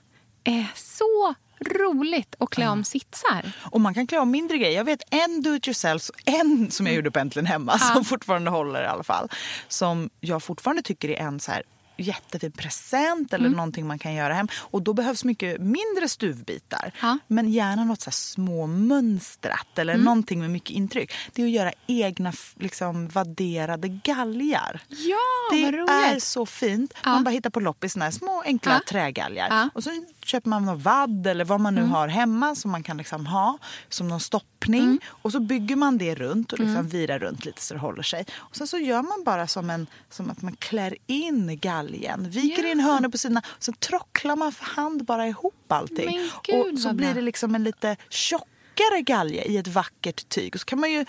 Eh, 0.43 0.65
så 0.75 1.35
roligt 1.59 2.35
att 2.39 2.49
klä 2.49 2.67
om 2.67 2.83
sitsar. 2.83 3.51
Och 3.61 3.81
man 3.81 3.93
kan 3.93 4.07
klä 4.07 4.19
om 4.19 4.31
mindre 4.31 4.57
grejer. 4.57 4.77
Jag 4.77 4.85
vet 4.85 5.01
en 5.09 5.41
do 5.41 5.55
it 5.55 5.67
yourself, 5.67 6.09
en 6.25 6.71
som 6.71 6.85
jag 6.85 6.95
gjorde 6.95 7.11
på 7.11 7.19
Äntligen 7.19 7.45
hemma 7.45 7.77
som 7.79 8.05
fortfarande 8.05 8.51
håller 8.51 8.83
i 8.83 8.87
alla 8.87 9.03
fall. 9.03 9.29
Som 9.67 10.09
jag 10.19 10.43
fortfarande 10.43 10.81
tycker 10.81 11.09
är 11.09 11.17
en 11.17 11.39
så 11.39 11.51
här 11.51 11.63
jättefin 11.97 12.51
present 12.51 13.33
eller 13.33 13.49
någonting 13.49 13.87
man 13.87 13.99
kan 13.99 14.13
göra 14.13 14.33
hem. 14.33 14.47
Och 14.59 14.81
då 14.81 14.93
behövs 14.93 15.23
mycket 15.23 15.61
mindre 15.61 16.07
stuvbitar. 16.09 16.91
Ja. 17.01 17.17
Men 17.27 17.51
gärna 17.51 17.83
något 17.83 18.01
så 18.01 18.09
här 18.09 18.11
småmönstrat 18.13 19.79
eller 19.79 19.97
någonting 19.97 20.39
med 20.39 20.49
mycket 20.49 20.69
intryck. 20.69 21.11
Det 21.33 21.41
är 21.41 21.45
att 21.45 21.51
göra 21.51 21.71
egna 21.87 22.33
liksom, 22.59 23.07
vadderade 23.07 23.87
galgar. 23.87 24.81
Ja, 24.89 25.17
Det 25.51 25.63
är 25.65 26.19
så 26.19 26.45
fint. 26.45 26.93
Ja. 27.03 27.09
Man 27.09 27.23
bara 27.23 27.31
hittar 27.31 27.49
på 27.49 27.59
loppis 27.59 27.93
såna 27.93 28.05
här 28.05 28.11
små 28.11 28.41
enkla 28.45 28.73
Ja. 28.73 28.79
trägalgar. 28.89 29.69
Och 29.73 29.83
så 29.83 29.89
köper 30.25 30.49
man 30.49 30.65
någon 30.65 30.79
vadd 30.79 31.27
eller 31.27 31.45
vad 31.45 31.59
man 31.59 31.75
nu 31.75 31.81
Mm. 31.81 31.91
har 31.93 32.07
hemma 32.07 32.55
som 32.55 32.71
man 32.71 32.83
kan 32.83 32.97
liksom 32.97 33.25
ha 33.25 33.57
som 33.89 34.07
någon 34.07 34.19
stoppning. 34.19 34.83
Mm. 34.83 34.99
Och 35.07 35.31
så 35.31 35.39
bygger 35.39 35.75
man 35.75 35.97
det 35.97 36.15
runt 36.15 36.53
och 36.53 36.59
liksom 36.59 36.87
virar 36.87 37.19
runt 37.19 37.45
lite 37.45 37.61
så 37.61 37.73
det 37.73 37.79
håller 37.79 38.03
sig. 38.03 38.25
Och 38.35 38.55
sen 38.55 38.67
så 38.67 38.77
gör 38.77 39.01
man 39.01 39.23
bara 39.25 39.47
som, 39.47 39.69
en, 39.69 39.87
som 40.09 40.29
att 40.29 40.41
man 40.41 40.55
klär 40.55 40.95
in 41.07 41.59
galgen. 41.61 42.29
Viker 42.29 42.63
Ja. 42.63 42.71
in 42.71 42.79
hörnor 42.79 43.09
på 43.09 43.17
sidorna. 43.17 43.41
Och 43.47 43.63
sen 43.63 43.73
trocklar 43.73 44.35
man 44.35 44.51
för 44.51 44.65
hand 44.65 45.05
bara 45.05 45.27
ihop 45.27 45.71
allting. 45.71 46.29
Gud, 46.43 46.73
och 46.73 46.79
så 46.79 46.93
blir 46.93 47.13
det 47.13 47.21
liksom 47.21 47.55
en 47.55 47.63
lite 47.63 47.95
tjockare 48.09 49.01
galge 49.05 49.43
i 49.43 49.57
ett 49.57 49.67
vackert 49.67 50.29
tyg. 50.29 50.55
Och 50.55 50.59
så 50.61 50.65
kan 50.65 50.79
man 50.79 50.91
ju 50.91 51.05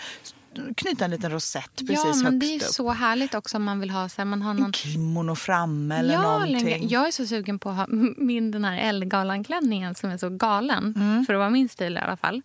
knyta 0.77 1.05
en 1.05 1.11
liten 1.11 1.31
rosett 1.31 1.75
precis 1.75 1.97
ja, 2.05 2.15
men 2.23 2.39
det 2.39 2.45
är 2.45 2.55
upp. 2.55 2.61
så 2.61 2.91
härligt 2.91 3.33
också 3.35 3.57
om 3.57 3.63
man 3.63 3.79
vill 3.79 3.89
ha 3.89 4.09
så 4.09 4.17
här, 4.21 4.25
man 4.25 4.41
har 4.41 4.51
En 4.51 4.57
någon 4.57 4.73
kimono 4.73 5.35
framme 5.35 5.95
eller 5.99 6.13
ja, 6.13 6.21
någonting. 6.21 6.87
Jag 6.89 7.07
är 7.07 7.11
så 7.11 7.25
sugen 7.27 7.59
på 7.59 7.69
att 7.69 7.75
ha 7.75 7.87
min 8.17 8.51
den 8.51 8.65
här 8.65 8.77
Ellegalan-klänningen 8.77 9.95
som 9.95 10.09
är 10.09 10.17
så 10.17 10.29
galen, 10.29 10.93
Mm. 10.97 11.25
för 11.25 11.33
att 11.33 11.37
vara 11.39 11.49
min 11.49 11.69
stil 11.69 11.93
i 11.93 11.99
alla 11.99 12.17
fall. 12.17 12.41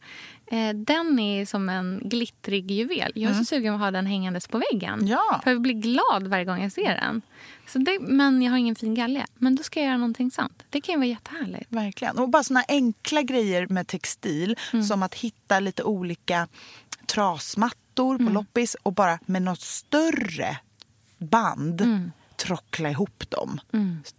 Eh, 0.47 0.75
den 0.75 1.19
är 1.19 1.47
som 1.47 1.69
en 1.69 2.01
glittrig 2.05 2.71
juvel. 2.71 3.13
Jag 3.15 3.31
är 3.31 3.35
så 3.35 3.45
sugen 3.45 3.73
på 3.73 3.75
att 3.75 3.81
ha 3.81 3.91
den 3.91 4.07
hängandes 4.07 4.47
på 4.49 4.63
väggen. 4.73 4.95
Mm. 4.95 5.07
Ja. 5.07 5.41
För 5.45 5.51
jag 5.51 5.61
blir 5.61 5.75
glad 5.75 6.27
varje 6.27 6.45
gång 6.45 6.63
jag 6.63 6.73
ser 6.73 6.95
den. 6.95 7.23
Så 7.69 7.79
det, 7.79 7.99
men 8.01 8.43
jag 8.43 8.51
har 8.51 8.59
ingen 8.59 8.75
fin 8.75 8.95
galge. 8.95 9.27
Men 9.35 9.57
då 9.57 9.63
ska 9.63 9.81
jag 9.81 9.87
göra 9.87 9.97
någonting 9.97 10.31
sånt. 10.31 10.63
Det 10.71 10.81
kan 10.81 10.93
ju 10.93 10.99
vara 10.99 11.07
jättehärligt. 11.07 11.67
Verkligen. 11.73 12.19
Och 12.19 12.29
bara 12.29 12.45
såna 12.45 12.65
enkla 12.69 13.23
grejer 13.23 13.67
med 13.71 13.87
textil 13.87 14.57
Mm. 14.73 14.85
som 14.85 15.03
att 15.03 15.15
hitta 15.15 15.61
lite 15.61 15.83
olika 15.83 16.49
trasmattor 17.07 17.80
Mm. 17.99 18.27
på 18.27 18.33
loppis 18.33 18.77
och 18.83 18.93
bara 18.93 19.19
med 19.27 19.43
något 19.43 19.61
större 19.61 20.59
band 21.19 21.81
Mm. 21.81 22.13
trockla 22.37 22.91
ihop 22.91 23.31
dem 23.31 23.61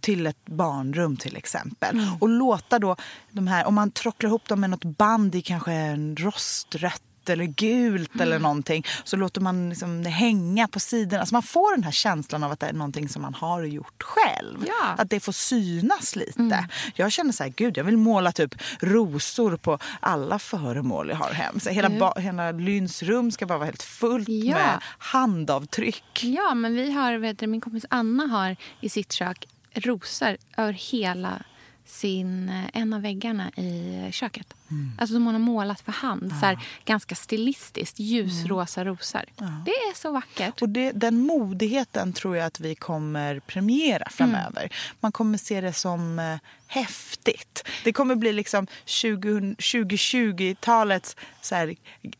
till 0.00 0.26
ett 0.26 0.46
barnrum 0.46 1.16
till 1.16 1.36
exempel. 1.36 1.98
Mm. 1.98 2.14
Och 2.20 2.28
låta 2.28 2.78
då 2.78 2.96
de 3.30 3.46
här, 3.46 3.64
om 3.64 3.74
man 3.74 3.90
trocklar 3.90 4.28
ihop 4.28 4.48
dem 4.48 4.60
med 4.60 4.70
något 4.70 4.84
band 4.84 5.34
i 5.34 5.42
kanske 5.42 5.72
en 5.72 6.16
rostrött 6.16 7.02
eller 7.30 7.44
gult 7.44 8.14
eller 8.14 8.26
Mm. 8.36 8.42
någonting 8.42 8.86
så 9.04 9.16
låter 9.16 9.40
man 9.40 9.68
liksom 9.68 10.02
det 10.02 10.10
hänga 10.10 10.68
på 10.68 10.80
sidorna. 10.80 11.26
Så 11.26 11.34
man 11.34 11.42
får 11.42 11.74
den 11.76 11.84
här 11.84 11.90
känslan 11.92 12.44
av 12.44 12.52
att 12.52 12.60
det 12.60 12.66
är 12.66 12.72
någonting 12.72 13.08
som 13.08 13.22
man 13.22 13.34
har 13.34 13.62
gjort 13.62 14.02
själv. 14.02 14.64
Ja. 14.66 14.84
Mm. 14.86 14.98
Att 15.00 15.10
det 15.10 15.20
får 15.20 15.32
synas 15.32 16.16
lite. 16.16 16.68
Jag 16.94 17.12
känner 17.12 17.32
så 17.32 17.42
här, 17.42 17.50
gud 17.56 17.76
jag 17.76 17.84
vill 17.84 17.96
måla 17.96 18.32
typ 18.32 18.54
rosor 18.80 19.56
på 19.56 19.78
alla 20.00 20.38
föremål 20.38 21.08
jag 21.08 21.16
har 21.16 21.30
hem. 21.32 21.60
Så 21.60 21.70
hela, 21.70 21.90
ba- 21.90 22.18
hela 22.20 22.52
Lyns 22.52 23.02
rum 23.02 23.30
ska 23.30 23.46
bara 23.46 23.58
vara 23.58 23.66
helt 23.66 23.82
fullt 23.82 24.28
Ja. 24.28 24.54
med 24.54 24.80
handavtryck. 24.98 26.24
Ja, 26.24 26.54
men 26.54 26.74
vi 26.74 26.90
har, 26.92 27.18
vet 27.18 27.38
du, 27.38 27.46
min 27.46 27.60
kompis 27.60 27.84
Anna 27.90 28.26
har 28.26 28.56
i 28.80 28.88
sitt 28.88 29.12
kök 29.12 29.48
rosor 29.74 30.36
över 30.56 30.72
hela 30.72 31.42
sin, 31.86 32.48
eh, 32.48 32.64
en 32.72 32.92
av 32.92 33.02
väggarna 33.02 33.50
i 33.50 34.08
köket. 34.12 34.54
Alltså 34.98 35.14
som 35.14 35.24
hon 35.24 35.34
har 35.34 35.40
målat 35.40 35.80
för 35.80 35.92
hand. 35.92 36.30
Så 36.40 36.46
här, 36.46 36.58
ganska 36.84 37.14
stilistiskt. 37.14 37.98
Ljusrosa 37.98 38.84
rosor. 38.84 39.22
Det 39.64 39.70
är 39.70 39.96
så 39.96 40.12
vackert. 40.12 40.62
Och 40.62 40.68
det, 40.68 40.92
den 40.92 41.18
modigheten 41.18 42.12
tror 42.12 42.36
jag 42.36 42.46
att 42.46 42.60
vi 42.60 42.74
kommer 42.74 43.40
premiera 43.40 44.08
framöver. 44.10 44.72
Man 45.00 45.12
kommer 45.12 45.38
se 45.38 45.60
det 45.60 45.72
som 45.72 46.18
eh, 46.18 46.36
häftigt. 46.66 47.68
Det 47.84 47.92
kommer 47.92 48.14
bli 48.14 48.32
liksom 48.32 48.66
20, 48.84 49.40
2020-talets 49.58 51.16
så 51.40 51.54
här, 51.54 51.74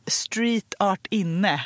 street 0.06 0.74
art 0.78 1.06
inne. 1.10 1.64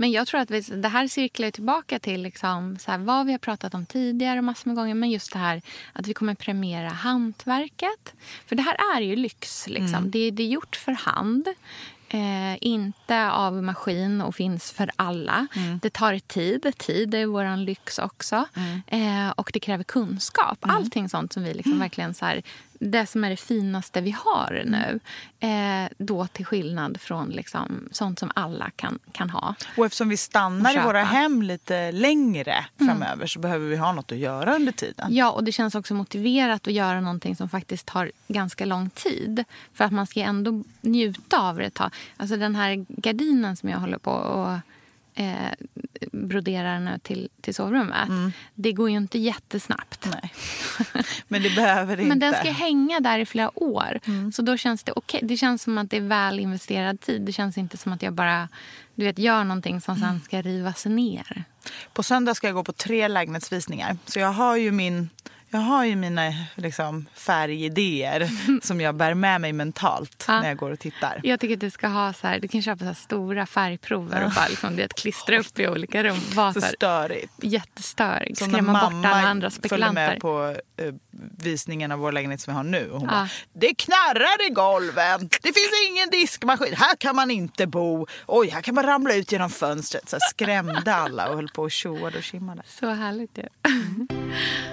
Men 0.00 0.10
jag 0.10 0.26
tror 0.26 0.40
att 0.40 0.50
vi, 0.50 0.60
det 0.60 0.88
här 0.88 1.08
cirklar 1.08 1.50
tillbaka 1.50 1.98
till 1.98 2.22
liksom, 2.22 2.78
så 2.78 2.90
här, 2.90 2.98
vad 2.98 3.26
vi 3.26 3.32
har 3.32 3.38
pratat 3.38 3.74
om 3.74 3.86
tidigare 3.86 4.42
massor 4.42 4.70
med 4.70 4.76
gånger. 4.76 4.94
Men 4.94 5.10
just 5.10 5.32
det 5.32 5.38
här 5.38 5.62
att 5.92 6.06
vi 6.06 6.14
kommer 6.14 6.34
premiera 6.34 6.88
hantverket. 6.88 8.14
För 8.46 8.56
det 8.56 8.62
här 8.62 8.96
är 8.96 9.00
ju 9.00 9.16
lyx. 9.16 9.68
Liksom. 9.68 10.10
Det, 10.10 10.30
det 10.30 10.42
är 10.42 10.48
gjort 10.48 10.76
för 10.76 10.92
hand. 10.92 11.48
Eh, 12.08 12.56
inte 12.60 13.30
av 13.30 13.62
maskin 13.62 14.20
och 14.20 14.34
finns 14.34 14.72
för 14.72 14.90
alla. 14.96 15.46
Det 15.82 15.90
tar 15.90 16.18
tid. 16.18 16.72
Tid 16.78 17.14
är 17.14 17.26
vår 17.26 17.56
lyx 17.56 17.98
också. 17.98 18.46
Eh, 18.86 19.30
och 19.36 19.50
det 19.52 19.60
kräver 19.60 19.84
kunskap. 19.84 20.58
Allting 20.60 21.08
sånt 21.08 21.32
som 21.32 21.42
vi 21.42 21.54
liksom 21.54 21.78
verkligen... 21.78 22.14
Så 22.14 22.24
här, 22.24 22.42
det 22.78 23.06
som 23.06 23.24
är 23.24 23.30
det 23.30 23.36
finaste 23.36 24.00
vi 24.00 24.10
har 24.10 24.62
nu. 24.66 25.00
Eh, 25.40 25.90
då 25.98 26.26
till 26.26 26.46
skillnad 26.46 27.00
från 27.00 27.28
liksom, 27.28 27.88
sånt 27.92 28.18
som 28.18 28.30
alla 28.34 28.70
kan, 28.76 28.98
kan 29.12 29.30
ha. 29.30 29.54
Och 29.76 29.86
eftersom 29.86 30.08
vi 30.08 30.16
stannar 30.16 30.74
i 30.76 30.84
våra 30.84 31.02
hem 31.02 31.42
lite 31.42 31.92
längre 31.92 32.64
framöver 32.78 33.26
så 33.26 33.38
behöver 33.38 33.68
vi 33.68 33.76
ha 33.76 33.92
något 33.92 34.12
att 34.12 34.18
göra 34.18 34.54
under 34.54 34.72
tiden. 34.72 35.14
Ja, 35.14 35.30
och 35.30 35.44
det 35.44 35.52
känns 35.52 35.74
också 35.74 35.94
motiverat 35.94 36.66
att 36.66 36.72
göra 36.72 37.00
någonting 37.00 37.36
som 37.36 37.48
faktiskt 37.48 37.86
tar 37.86 38.12
ganska 38.28 38.64
lång 38.64 38.90
tid. 38.90 39.44
För 39.74 39.84
att 39.84 39.92
man 39.92 40.06
ska 40.06 40.20
ändå 40.20 40.64
njuta 40.80 41.40
av 41.40 41.56
det 41.56 41.64
ett 41.64 41.74
tag. 41.74 41.90
Alltså 42.16 42.36
den 42.36 42.54
här 42.54 42.86
gardinen 42.88 43.56
som 43.56 43.68
jag 43.68 43.78
håller 43.78 43.98
på 43.98 44.10
och 44.10 44.58
eh, 45.18 45.52
broderar 46.12 46.80
nu 46.80 46.98
till, 47.02 47.28
till 47.40 47.54
sovrummet. 47.54 48.08
Det 48.54 48.72
går 48.72 48.90
ju 48.90 48.96
inte 48.96 49.18
jättesnabbt. 49.18 50.08
Nej. 50.10 50.32
Men 51.28 51.42
det 51.42 51.54
behöver 51.56 51.96
det 51.96 52.02
Men 52.02 52.12
inte. 52.12 52.26
den 52.26 52.34
ska 52.34 52.50
hänga 52.50 53.00
där 53.00 53.18
i 53.18 53.26
flera 53.26 53.58
år. 53.58 53.98
Så 54.32 54.42
då 54.42 54.56
känns 54.56 54.82
det 54.82 54.92
okej. 54.96 55.20
Det 55.22 55.36
känns 55.36 55.62
som 55.62 55.78
att 55.78 55.90
det 55.90 55.96
är 55.96 56.00
väl 56.00 56.40
investerad 56.40 57.00
tid. 57.00 57.22
Det 57.22 57.32
känns 57.32 57.58
inte 57.58 57.76
som 57.76 57.92
att 57.92 58.02
jag 58.02 58.12
bara 58.12 58.48
du 58.94 59.04
vet, 59.04 59.18
gör 59.18 59.44
någonting 59.44 59.80
som 59.80 59.96
sen 59.96 60.20
ska 60.20 60.42
rivas 60.42 60.86
ner. 60.86 61.44
På 61.92 62.02
söndag 62.02 62.34
ska 62.34 62.46
jag 62.46 62.54
gå 62.54 62.64
på 62.64 62.72
tre 62.72 63.08
lägenhetsvisningar. 63.08 63.96
Så 64.06 64.18
jag 64.18 64.32
har 64.32 64.56
ju 64.56 64.72
min... 64.72 65.10
Jag 65.50 65.58
har 65.58 65.84
ju 65.84 65.96
mina 65.96 66.32
liksom, 66.54 67.06
färgidéer 67.14 68.30
som 68.66 68.80
jag 68.80 68.94
bär 68.94 69.14
med 69.14 69.40
mig 69.40 69.52
mentalt 69.52 70.24
Ja. 70.28 70.40
när 70.40 70.48
jag 70.48 70.56
går 70.56 70.70
och 70.70 70.78
tittar. 70.78 71.20
Jag 71.24 71.40
tycker 71.40 71.54
att 71.54 71.60
du 71.60 71.70
ska 71.70 71.88
ha 71.88 72.12
så 72.12 72.26
här, 72.26 72.40
du 72.40 72.48
kan 72.48 72.62
köpa 72.62 72.78
så 72.78 72.84
här 72.84 72.94
stora 72.94 73.46
färgprover 73.46 74.24
och 74.24 74.30
bara 74.32 74.48
liksom, 74.48 74.76
vet, 74.76 74.94
klistra 74.94 75.38
upp 75.38 75.58
i 75.58 75.68
olika 75.68 76.04
rum. 76.04 76.16
Var 76.34 76.52
Så 76.52 76.60
så 76.60 76.66
här, 76.66 76.74
störigt. 76.74 77.32
jättestörig. 77.42 78.38
Som 78.38 78.48
när 78.50 78.58
Skrämma 78.58 78.72
bort 78.84 78.92
alla 79.06 79.28
andra 79.28 79.50
spekulanter. 79.50 79.94
med 80.10 80.20
på 80.20 80.56
eh, 80.76 80.94
visningen 81.42 81.92
av 81.92 81.98
vår 81.98 82.12
lägenhet 82.12 82.40
som 82.40 82.52
vi 82.52 82.56
har 82.56 82.64
nu. 82.64 82.90
Och 82.90 83.00
hon 83.00 83.08
Ja. 83.08 83.14
bara, 83.16 83.28
det 83.52 83.74
knarrar 83.74 84.46
i 84.50 84.50
golven, 84.52 85.20
det 85.42 85.52
finns 85.52 85.72
ingen 85.90 86.10
diskmaskin, 86.10 86.74
här 86.76 86.96
kan 86.96 87.16
man 87.16 87.30
inte 87.30 87.66
bo. 87.66 88.06
Oj, 88.26 88.48
här 88.50 88.60
kan 88.62 88.74
man 88.74 88.84
ramla 88.84 89.14
ut 89.14 89.32
genom 89.32 89.50
fönstret. 89.50 90.08
Så 90.08 90.16
här 90.16 90.28
skrämde 90.30 90.94
alla 90.94 91.28
och 91.28 91.34
höll 91.36 91.48
på 91.48 91.62
och 91.62 91.70
tjoade 91.70 92.18
och 92.18 92.24
kimmade. 92.24 92.62
Så 92.66 92.86
härligt 92.90 93.38
ju. 93.38 93.44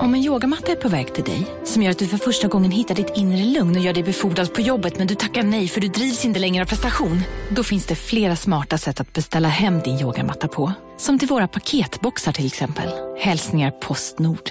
Om 0.00 0.14
en 0.14 0.20
yogamatta 0.20 0.72
är 0.72 0.76
på 0.76 0.88
väg 0.88 1.14
till 1.14 1.24
dig, 1.24 1.46
som 1.64 1.82
gör 1.82 1.90
att 1.90 1.98
du 1.98 2.06
för 2.06 2.18
första 2.18 2.48
gången 2.48 2.70
hittar 2.70 2.94
ditt 2.94 3.16
inre 3.16 3.44
lugn 3.44 3.76
och 3.76 3.82
gör 3.82 3.92
dig 3.92 4.02
befordrad 4.02 4.54
på 4.54 4.60
jobbet 4.60 4.98
men 4.98 5.06
du 5.06 5.14
tackar 5.14 5.42
nej 5.42 5.68
för 5.68 5.80
du 5.80 5.88
drivs 5.88 6.24
inte 6.24 6.40
längre 6.40 6.62
av 6.62 6.68
prestation. 6.68 7.22
Då 7.50 7.62
finns 7.62 7.86
det 7.86 7.94
flera 7.94 8.36
smarta 8.36 8.78
sätt 8.78 9.00
att 9.00 9.12
beställa 9.12 9.48
hem 9.48 9.80
din 9.80 10.00
yogamatta 10.00 10.48
på. 10.48 10.72
Som 10.96 11.18
till 11.18 11.28
våra 11.28 11.48
paketboxar 11.48 12.32
till 12.32 12.46
exempel. 12.46 12.88
Hälsningar 13.18 13.70
Postnord. 13.70 14.50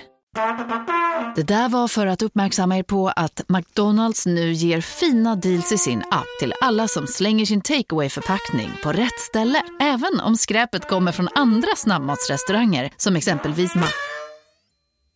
Det 1.36 1.44
där 1.44 1.70
var 1.70 1.88
för 1.88 2.08
att 2.08 2.22
uppmärksamma 2.22 2.78
er 2.78 2.84
på 2.84 3.10
att 3.16 3.42
McDonalds 3.48 4.26
nu 4.26 4.52
ger 4.52 4.82
fina 4.82 5.36
deals 5.36 5.72
i 5.72 5.78
sin 5.78 6.00
app 6.12 6.28
till 6.40 6.54
alla 6.62 6.88
som 6.88 7.08
slänger 7.08 7.46
sin 7.46 7.62
takeaway 7.62 8.10
förpackning 8.10 8.72
på 8.84 8.92
rätt 8.92 9.20
ställe. 9.20 9.64
Även 9.82 10.20
om 10.20 10.38
skräpet 10.38 10.88
kommer 10.88 11.12
från 11.12 11.30
andra 11.36 11.76
snabbmatsrestauranger 11.76 12.92
som 12.98 13.16
exempelvis 13.16 13.76
Ma... 13.76 13.88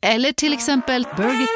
Eller 0.01 0.31
till 0.31 0.53
exempel 0.53 1.07
Burger... 1.17 1.47